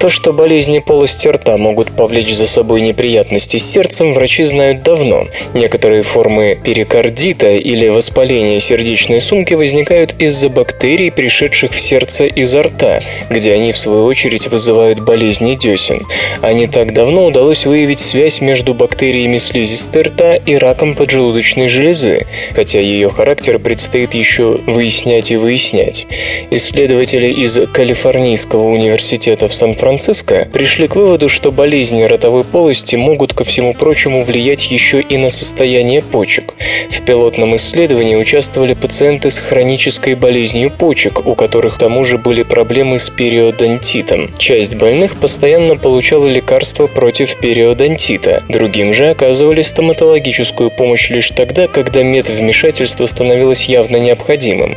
То, 0.00 0.08
что 0.08 0.32
болезни 0.32 0.80
полости 0.80 1.28
рта 1.28 1.56
могут 1.58 1.92
повлечь 1.92 2.34
за 2.34 2.48
собой 2.48 2.80
неприятности 2.80 3.58
с 3.58 3.64
сердцем, 3.64 4.12
врачи 4.12 4.42
знают 4.42 4.82
давно. 4.82 5.28
Некоторые 5.54 6.02
формы 6.02 6.58
перикардита 6.60 7.52
или 7.52 7.86
воспаления 7.86 8.58
сердечной 8.58 9.20
сумки 9.20 9.54
возникают 9.54 10.16
из-за 10.18 10.48
бактерий, 10.48 11.12
пришедших 11.12 11.70
в 11.70 11.80
сердце 11.80 12.26
изо 12.26 12.64
рта, 12.64 12.98
где 13.30 13.52
они, 13.52 13.70
в 13.70 13.78
свою 13.78 14.06
очередь, 14.06 14.48
вызывают 14.48 14.98
болезни 14.98 15.54
десен. 15.54 16.04
А 16.48 16.52
не 16.54 16.66
так 16.66 16.94
давно 16.94 17.26
удалось 17.26 17.66
выявить 17.66 18.00
связь 18.00 18.40
между 18.40 18.72
бактериями 18.72 19.36
слизистой 19.36 20.04
рта 20.04 20.34
и 20.34 20.54
раком 20.54 20.94
поджелудочной 20.94 21.68
железы, 21.68 22.26
хотя 22.54 22.80
ее 22.80 23.10
характер 23.10 23.58
предстоит 23.58 24.14
еще 24.14 24.58
выяснять 24.66 25.30
и 25.30 25.36
выяснять. 25.36 26.06
Исследователи 26.50 27.26
из 27.30 27.58
Калифорнийского 27.70 28.62
университета 28.62 29.46
в 29.46 29.54
Сан-Франциско 29.54 30.48
пришли 30.50 30.88
к 30.88 30.96
выводу, 30.96 31.28
что 31.28 31.52
болезни 31.52 32.02
ротовой 32.04 32.44
полости 32.44 32.96
могут, 32.96 33.34
ко 33.34 33.44
всему 33.44 33.74
прочему, 33.74 34.22
влиять 34.22 34.70
еще 34.70 35.02
и 35.02 35.18
на 35.18 35.28
состояние 35.28 36.00
почек. 36.00 36.54
В 36.88 37.02
пилотном 37.02 37.56
исследовании 37.56 38.16
участвовали 38.16 38.72
пациенты 38.72 39.30
с 39.30 39.36
хронической 39.36 40.14
болезнью 40.14 40.70
почек, 40.70 41.26
у 41.26 41.34
которых 41.34 41.74
к 41.74 41.78
тому 41.78 42.06
же 42.06 42.16
были 42.16 42.42
проблемы 42.42 42.98
с 42.98 43.10
периодонтитом. 43.10 44.30
Часть 44.38 44.76
больных 44.76 45.16
постоянно 45.16 45.76
получала 45.76 46.37
лекарства 46.38 46.86
против 46.86 47.36
периодонтита, 47.36 48.44
другим 48.48 48.94
же 48.94 49.10
оказывали 49.10 49.62
стоматологическую 49.62 50.70
помощь 50.70 51.10
лишь 51.10 51.32
тогда, 51.32 51.66
когда 51.66 52.04
медвмешательство 52.04 53.06
становилось 53.06 53.64
явно 53.64 53.96
необходимым. 53.96 54.76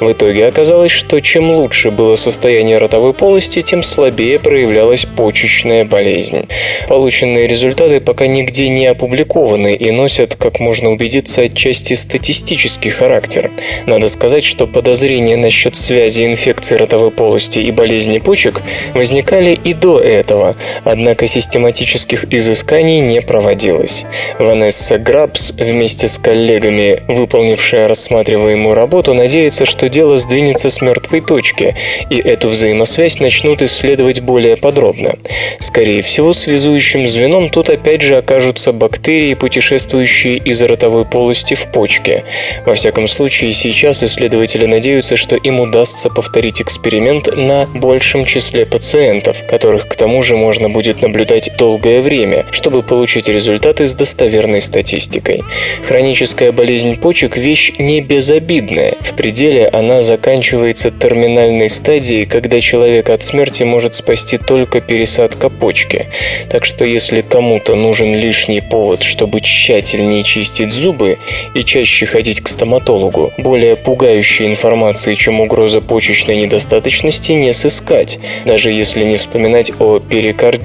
В 0.00 0.12
итоге 0.12 0.46
оказалось, 0.46 0.92
что 0.92 1.20
чем 1.20 1.50
лучше 1.50 1.90
было 1.90 2.16
состояние 2.16 2.76
ротовой 2.76 3.14
полости, 3.14 3.62
тем 3.62 3.82
слабее 3.82 4.38
проявлялась 4.38 5.06
почечная 5.06 5.86
болезнь. 5.86 6.46
Полученные 6.88 7.46
результаты 7.46 8.00
пока 8.00 8.26
нигде 8.26 8.68
не 8.68 8.86
опубликованы 8.86 9.74
и 9.74 9.90
носят, 9.90 10.34
как 10.34 10.60
можно 10.60 10.90
убедиться, 10.90 11.42
отчасти 11.42 11.94
статистический 11.94 12.90
характер. 12.90 13.50
Надо 13.86 14.08
сказать, 14.08 14.44
что 14.44 14.66
подозрения 14.66 15.36
насчет 15.36 15.74
связи 15.74 16.26
инфекции 16.26 16.76
ротовой 16.76 17.10
полости 17.10 17.60
и 17.60 17.70
болезни 17.70 18.18
почек 18.18 18.60
возникали 18.92 19.58
и 19.64 19.72
до 19.72 19.98
этого, 19.98 20.54
однако 20.84 20.97
систематических 21.26 22.32
изысканий 22.32 23.00
не 23.00 23.20
проводилось. 23.20 24.04
Ванесса 24.38 24.98
Грабс 24.98 25.52
вместе 25.52 26.08
с 26.08 26.18
коллегами, 26.18 27.02
выполнившая 27.08 27.88
рассматриваемую 27.88 28.74
работу, 28.74 29.14
надеется, 29.14 29.66
что 29.66 29.88
дело 29.88 30.16
сдвинется 30.16 30.70
с 30.70 30.80
мертвой 30.80 31.20
точки, 31.20 31.76
и 32.10 32.16
эту 32.16 32.48
взаимосвязь 32.48 33.20
начнут 33.20 33.62
исследовать 33.62 34.20
более 34.20 34.56
подробно. 34.56 35.16
Скорее 35.60 36.02
всего, 36.02 36.32
связующим 36.32 37.06
звеном 37.06 37.50
тут 37.50 37.70
опять 37.70 38.02
же 38.02 38.16
окажутся 38.16 38.72
бактерии, 38.72 39.34
путешествующие 39.34 40.38
из 40.38 40.60
ротовой 40.62 41.04
полости 41.04 41.54
в 41.54 41.66
почке. 41.66 42.24
Во 42.64 42.74
всяком 42.74 43.08
случае, 43.08 43.52
сейчас 43.52 44.02
исследователи 44.02 44.66
надеются, 44.66 45.16
что 45.16 45.36
им 45.36 45.60
удастся 45.60 46.08
повторить 46.10 46.62
эксперимент 46.62 47.28
на 47.36 47.66
большем 47.74 48.24
числе 48.24 48.64
пациентов, 48.64 49.42
которых 49.46 49.88
к 49.88 49.94
тому 49.94 50.22
же 50.22 50.36
можно 50.36 50.70
будет 50.70 50.87
наблюдать 50.96 51.50
долгое 51.56 52.00
время, 52.00 52.46
чтобы 52.50 52.82
получить 52.82 53.28
результаты 53.28 53.86
с 53.86 53.94
достоверной 53.94 54.60
статистикой. 54.60 55.42
Хроническая 55.82 56.52
болезнь 56.52 56.96
почек– 56.96 57.36
вещь 57.36 57.72
не 57.78 58.00
безобидная. 58.00 58.96
В 59.00 59.14
пределе 59.14 59.68
она 59.68 60.02
заканчивается 60.02 60.90
терминальной 60.90 61.68
стадией, 61.68 62.24
когда 62.24 62.60
человек 62.60 63.10
от 63.10 63.22
смерти 63.22 63.62
может 63.62 63.94
спасти 63.94 64.38
только 64.38 64.80
пересадка 64.80 65.48
почки. 65.48 66.08
Так 66.50 66.64
что 66.64 66.84
если 66.84 67.20
кому-то 67.20 67.74
нужен 67.74 68.14
лишний 68.14 68.60
повод, 68.60 69.02
чтобы 69.02 69.40
тщательнее 69.40 70.22
чистить 70.22 70.72
зубы 70.72 71.18
и 71.54 71.64
чаще 71.64 72.06
ходить 72.06 72.40
к 72.40 72.48
стоматологу, 72.48 73.32
более 73.38 73.76
пугающей 73.76 74.46
информации, 74.46 75.14
чем 75.14 75.40
угроза 75.40 75.80
почечной 75.80 76.36
недостаточности, 76.36 77.32
не 77.32 77.52
сыскать, 77.52 78.18
даже 78.44 78.70
если 78.70 79.04
не 79.04 79.16
вспоминать 79.16 79.72
о 79.78 79.98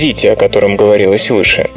перикардите, 0.04 0.32
о 0.32 0.36
котором 0.36 0.76
говорилось 0.76 1.30
выше. 1.30 1.70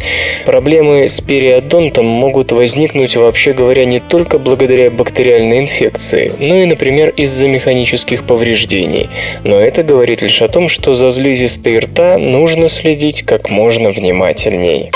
Проблемы 0.45 1.09
с 1.09 1.20
периодонтом 1.20 2.07
могут 2.07 2.53
возникнуть, 2.53 3.16
вообще 3.16 3.53
говоря, 3.53 3.85
не 3.85 4.01
только 4.01 4.39
благодаря 4.39 4.91
бактериальной 4.91 5.61
инфекции, 5.61 6.33
но 6.39 6.57
и, 6.57 6.64
например, 6.64 7.11
из-за 7.11 7.47
механических 7.47 8.24
повреждений. 8.24 9.09
Но 9.45 9.61
это 9.61 9.83
говорит 9.83 10.22
лишь 10.22 10.43
о 10.43 10.49
том, 10.49 10.68
что 10.68 10.95
за 10.95 11.11
слизистой 11.11 11.79
рта 11.79 12.18
нужно 12.18 12.68
следить 12.68 13.22
как 13.22 13.51
можно 13.51 13.91
внимательней. 13.91 14.91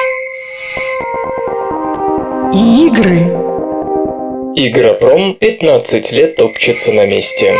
Игры. 2.52 3.20
Игропром 4.56 5.34
15 5.34 6.12
лет 6.12 6.36
топчется 6.36 6.92
на 6.92 7.06
месте. 7.06 7.54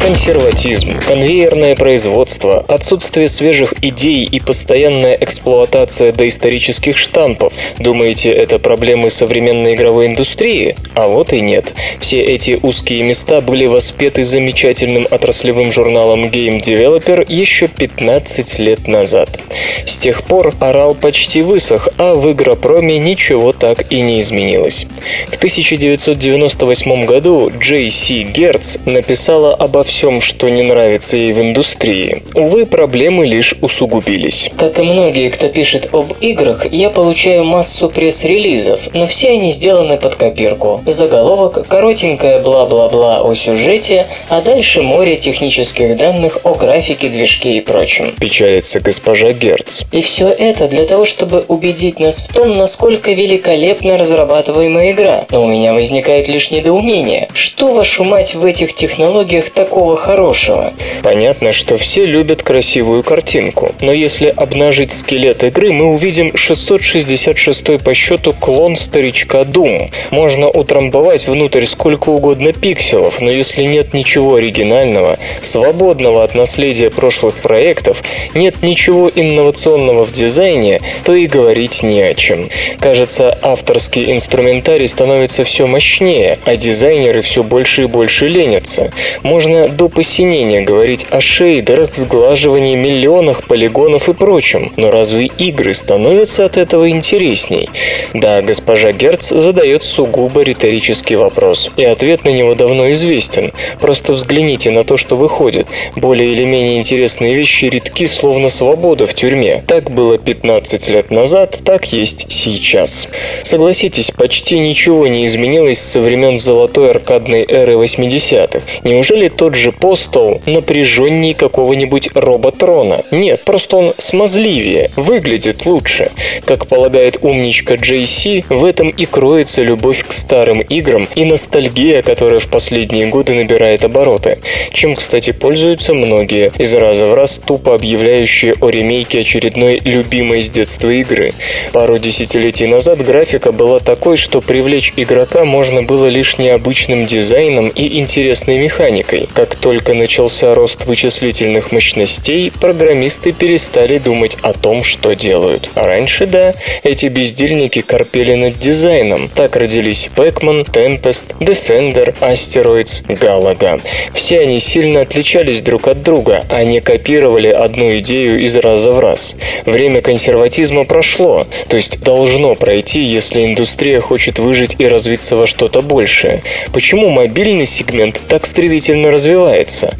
Консерватизм, 0.00 0.98
конвейерное 1.06 1.76
производство, 1.76 2.64
отсутствие 2.68 3.28
свежих 3.28 3.74
идей 3.82 4.24
и 4.24 4.40
постоянная 4.40 5.14
эксплуатация 5.14 6.10
доисторических 6.10 6.96
штампов. 6.96 7.52
Думаете, 7.78 8.32
это 8.32 8.58
проблемы 8.58 9.10
современной 9.10 9.74
игровой 9.74 10.06
индустрии? 10.06 10.74
А 10.94 11.06
вот 11.06 11.34
и 11.34 11.42
нет. 11.42 11.74
Все 12.00 12.22
эти 12.22 12.58
узкие 12.62 13.02
места 13.02 13.42
были 13.42 13.66
воспеты 13.66 14.24
замечательным 14.24 15.06
отраслевым 15.10 15.70
журналом 15.70 16.24
Game 16.24 16.62
Developer 16.62 17.24
еще 17.28 17.68
15 17.68 18.58
лет 18.58 18.88
назад. 18.88 19.38
С 19.84 19.98
тех 19.98 20.22
пор 20.22 20.54
орал 20.60 20.94
почти 20.94 21.42
высох, 21.42 21.90
а 21.98 22.14
в 22.14 22.32
игропроме 22.32 22.98
ничего 22.98 23.52
так 23.52 23.92
и 23.92 24.00
не 24.00 24.20
изменилось. 24.20 24.86
В 25.28 25.36
1998 25.36 27.04
году 27.04 27.50
Джей 27.58 27.90
Герц 27.90 28.78
написала 28.86 29.54
обо 29.54 29.84
всем, 29.90 30.20
что 30.20 30.48
не 30.48 30.62
нравится 30.62 31.16
ей 31.16 31.32
в 31.32 31.40
индустрии. 31.40 32.22
Увы, 32.34 32.64
проблемы 32.64 33.26
лишь 33.26 33.54
усугубились. 33.60 34.50
Как 34.56 34.78
и 34.78 34.82
многие, 34.82 35.28
кто 35.28 35.48
пишет 35.48 35.88
об 35.92 36.12
играх, 36.20 36.64
я 36.70 36.90
получаю 36.90 37.44
массу 37.44 37.90
пресс-релизов, 37.90 38.80
но 38.92 39.06
все 39.08 39.30
они 39.30 39.50
сделаны 39.50 39.96
под 39.96 40.14
копирку. 40.14 40.80
Заголовок, 40.86 41.66
коротенькое 41.66 42.38
бла-бла-бла 42.40 43.22
о 43.22 43.34
сюжете, 43.34 44.06
а 44.28 44.40
дальше 44.40 44.82
море 44.82 45.16
технических 45.16 45.96
данных 45.96 46.38
о 46.44 46.54
графике, 46.54 47.08
движке 47.08 47.56
и 47.56 47.60
прочем. 47.60 48.14
Печалится 48.20 48.78
госпожа 48.78 49.32
Герц. 49.32 49.82
И 49.90 50.00
все 50.02 50.28
это 50.28 50.68
для 50.68 50.84
того, 50.84 51.04
чтобы 51.04 51.44
убедить 51.48 51.98
нас 51.98 52.18
в 52.18 52.32
том, 52.32 52.56
насколько 52.56 53.10
великолепно 53.10 53.98
разрабатываемая 53.98 54.92
игра. 54.92 55.26
Но 55.30 55.42
у 55.42 55.48
меня 55.48 55.74
возникает 55.74 56.28
лишь 56.28 56.52
недоумение. 56.52 57.28
Что, 57.34 57.72
вашу 57.72 58.04
мать, 58.04 58.36
в 58.36 58.44
этих 58.44 58.74
технологиях 58.74 59.50
такого 59.50 59.79
хорошего? 59.96 60.72
Понятно, 61.02 61.52
что 61.52 61.76
все 61.76 62.04
любят 62.04 62.42
красивую 62.42 63.02
картинку, 63.02 63.74
но 63.80 63.92
если 63.92 64.26
обнажить 64.28 64.92
скелет 64.92 65.42
игры, 65.44 65.72
мы 65.72 65.86
увидим 65.92 66.36
666 66.36 67.82
по 67.82 67.94
счету 67.94 68.32
клон 68.32 68.76
старичка 68.76 69.42
Doom. 69.42 69.90
Можно 70.10 70.48
утрамбовать 70.48 71.26
внутрь 71.26 71.64
сколько 71.66 72.10
угодно 72.10 72.52
пикселов, 72.52 73.20
но 73.20 73.30
если 73.30 73.64
нет 73.64 73.94
ничего 73.94 74.36
оригинального, 74.36 75.18
свободного 75.42 76.22
от 76.24 76.34
наследия 76.34 76.90
прошлых 76.90 77.36
проектов, 77.36 78.02
нет 78.34 78.62
ничего 78.62 79.10
инновационного 79.14 80.04
в 80.04 80.12
дизайне, 80.12 80.80
то 81.04 81.14
и 81.14 81.26
говорить 81.26 81.82
не 81.82 82.02
о 82.02 82.14
чем. 82.14 82.48
Кажется, 82.78 83.38
авторский 83.42 84.12
инструментарий 84.12 84.88
становится 84.88 85.44
все 85.44 85.66
мощнее, 85.66 86.38
а 86.44 86.56
дизайнеры 86.56 87.22
все 87.22 87.42
больше 87.42 87.82
и 87.82 87.86
больше 87.86 88.28
ленятся. 88.28 88.90
Можно 89.22 89.68
до 89.70 89.88
посинения 89.88 90.62
говорить 90.62 91.06
о 91.10 91.20
шейдерах, 91.20 91.94
сглаживании, 91.94 92.74
миллионах 92.74 93.46
полигонов 93.46 94.08
и 94.08 94.12
прочем, 94.12 94.72
но 94.76 94.90
разве 94.90 95.26
игры 95.26 95.72
становятся 95.74 96.44
от 96.44 96.56
этого 96.56 96.90
интересней? 96.90 97.68
Да, 98.14 98.42
госпожа 98.42 98.92
Герц 98.92 99.28
задает 99.28 99.82
сугубо 99.82 100.42
риторический 100.42 101.16
вопрос, 101.16 101.70
и 101.76 101.84
ответ 101.84 102.24
на 102.24 102.30
него 102.30 102.54
давно 102.54 102.90
известен. 102.90 103.52
Просто 103.80 104.12
взгляните 104.12 104.70
на 104.70 104.84
то, 104.84 104.96
что 104.96 105.16
выходит. 105.16 105.66
Более 105.96 106.32
или 106.32 106.44
менее 106.44 106.78
интересные 106.78 107.34
вещи 107.34 107.66
редки, 107.66 108.06
словно 108.06 108.48
свобода 108.48 109.06
в 109.06 109.14
тюрьме. 109.14 109.62
Так 109.66 109.90
было 109.90 110.18
15 110.18 110.88
лет 110.88 111.10
назад, 111.10 111.58
так 111.64 111.92
есть 111.92 112.26
сейчас. 112.28 113.08
Согласитесь, 113.42 114.10
почти 114.10 114.58
ничего 114.58 115.06
не 115.06 115.24
изменилось 115.24 115.78
со 115.78 116.00
времен 116.00 116.38
золотой 116.38 116.90
аркадной 116.90 117.44
эры 117.48 117.74
80-х. 117.74 118.60
Неужели 118.84 119.28
тот 119.28 119.54
же 119.60 119.70
Postal 119.70 120.40
напряженней 120.46 121.34
какого-нибудь 121.34 122.10
роботрона. 122.14 123.04
Нет, 123.10 123.42
просто 123.44 123.76
он 123.76 123.94
смазливее, 123.98 124.90
выглядит 124.96 125.66
лучше. 125.66 126.10
Как 126.44 126.66
полагает 126.66 127.18
умничка 127.22 127.74
JC, 127.74 128.44
в 128.48 128.64
этом 128.64 128.88
и 128.88 129.04
кроется 129.04 129.62
любовь 129.62 130.04
к 130.06 130.12
старым 130.12 130.60
играм 130.60 131.06
и 131.14 131.24
ностальгия, 131.24 132.02
которая 132.02 132.40
в 132.40 132.48
последние 132.48 133.06
годы 133.06 133.34
набирает 133.34 133.84
обороты. 133.84 134.38
Чем, 134.72 134.96
кстати, 134.96 135.32
пользуются 135.32 135.94
многие, 135.94 136.52
из 136.58 136.74
раза 136.74 137.06
в 137.06 137.14
раз 137.14 137.38
тупо 137.38 137.74
объявляющие 137.74 138.54
о 138.60 138.68
ремейке 138.68 139.20
очередной 139.20 139.80
любимой 139.84 140.40
с 140.40 140.50
детства 140.50 140.88
игры. 140.90 141.34
Пару 141.72 141.98
десятилетий 141.98 142.66
назад 142.66 143.04
графика 143.04 143.52
была 143.52 143.80
такой, 143.80 144.16
что 144.16 144.40
привлечь 144.40 144.92
игрока 144.96 145.44
можно 145.44 145.82
было 145.82 146.06
лишь 146.06 146.38
необычным 146.38 147.06
дизайном 147.06 147.68
и 147.68 147.98
интересной 147.98 148.58
механикой. 148.58 149.28
Как 149.34 149.49
только 149.56 149.94
начался 149.94 150.54
рост 150.54 150.86
вычислительных 150.86 151.72
мощностей, 151.72 152.52
программисты 152.60 153.32
перестали 153.32 153.98
думать 153.98 154.36
о 154.42 154.52
том, 154.52 154.84
что 154.84 155.14
делают. 155.14 155.70
А 155.74 155.86
раньше, 155.86 156.26
да, 156.26 156.54
эти 156.82 157.06
бездельники 157.06 157.80
корпели 157.80 158.34
над 158.34 158.58
дизайном. 158.58 159.28
Так 159.34 159.56
родились 159.56 160.08
Pac-Man, 160.14 160.70
Tempest, 160.70 161.36
Defender, 161.40 162.14
Asteroids, 162.20 163.04
Galaga. 163.06 163.80
Все 164.14 164.40
они 164.40 164.60
сильно 164.60 165.00
отличались 165.02 165.62
друг 165.62 165.88
от 165.88 166.02
друга, 166.02 166.44
а 166.48 166.62
не 166.64 166.80
копировали 166.80 167.48
одну 167.48 167.96
идею 167.98 168.40
из 168.40 168.56
раза 168.56 168.92
в 168.92 169.00
раз. 169.00 169.34
Время 169.66 170.00
консерватизма 170.02 170.84
прошло, 170.84 171.46
то 171.68 171.76
есть 171.76 172.00
должно 172.00 172.54
пройти, 172.54 173.02
если 173.02 173.44
индустрия 173.44 174.00
хочет 174.00 174.38
выжить 174.38 174.76
и 174.78 174.86
развиться 174.86 175.36
во 175.36 175.46
что-то 175.46 175.82
большее. 175.82 176.42
Почему 176.72 177.10
мобильный 177.10 177.66
сегмент 177.66 178.20
так 178.28 178.46
стремительно 178.46 179.10
развивается? 179.10 179.39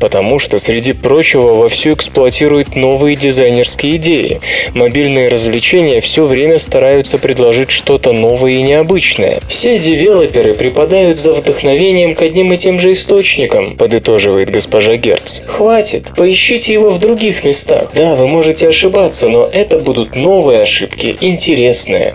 Потому 0.01 0.38
что, 0.38 0.59
среди 0.59 0.93
прочего, 0.93 1.55
вовсю 1.55 1.95
эксплуатирует 1.95 2.76
новые 2.76 3.16
дизайнерские 3.16 3.97
идеи. 3.97 4.41
Мобильные 4.74 5.28
развлечения 5.28 6.01
все 6.01 6.24
время 6.24 6.59
стараются 6.59 7.18
предложить 7.18 7.70
что-то 7.70 8.12
новое 8.12 8.53
и 8.53 8.62
необычное. 8.62 9.41
Все 9.49 9.78
девелоперы 9.78 10.55
припадают 10.55 11.18
за 11.18 11.32
вдохновением 11.32 12.14
к 12.14 12.22
одним 12.22 12.53
и 12.53 12.59
тем 12.59 12.78
же 12.78 12.93
источникам, 12.93 13.76
подытоживает 13.76 14.51
госпожа 14.51 14.97
Герц. 14.97 15.41
Хватит, 15.47 16.12
поищите 16.16 16.72
его 16.72 16.91
в 16.91 16.99
других 16.99 17.45
местах. 17.45 17.91
Да, 17.95 18.14
вы 18.14 18.26
можете 18.26 18.68
ошибаться, 18.68 19.28
но 19.28 19.49
это 19.53 19.78
будут 19.78 20.14
новые 20.14 20.62
ошибки, 20.62 21.16
интересные. 21.20 22.14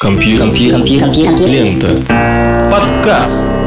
Компьютер. 0.00 0.46
Компьютер. 0.46 0.80
Компьютер. 0.80 1.48
Лента. 1.48 2.68
Подкаст. 2.70 3.61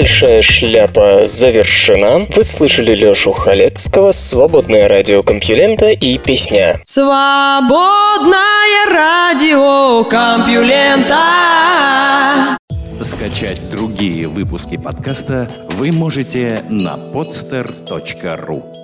Большая 0.00 0.40
шляпа 0.40 1.26
завершена. 1.26 2.20
Вы 2.34 2.42
слышали 2.42 2.94
Лешу 2.94 3.32
Халецкого, 3.32 4.12
свободное 4.12 4.88
радио 4.88 5.22
Компьюлента 5.22 5.90
и 5.90 6.16
песня. 6.16 6.80
Свободное 6.84 8.38
радио 8.90 10.04
Компьюлента. 10.04 11.18
Скачать 13.02 13.60
другие 13.70 14.26
выпуски 14.26 14.78
подкаста 14.78 15.50
вы 15.68 15.92
можете 15.92 16.64
на 16.70 16.94
podster.ru 16.96 18.79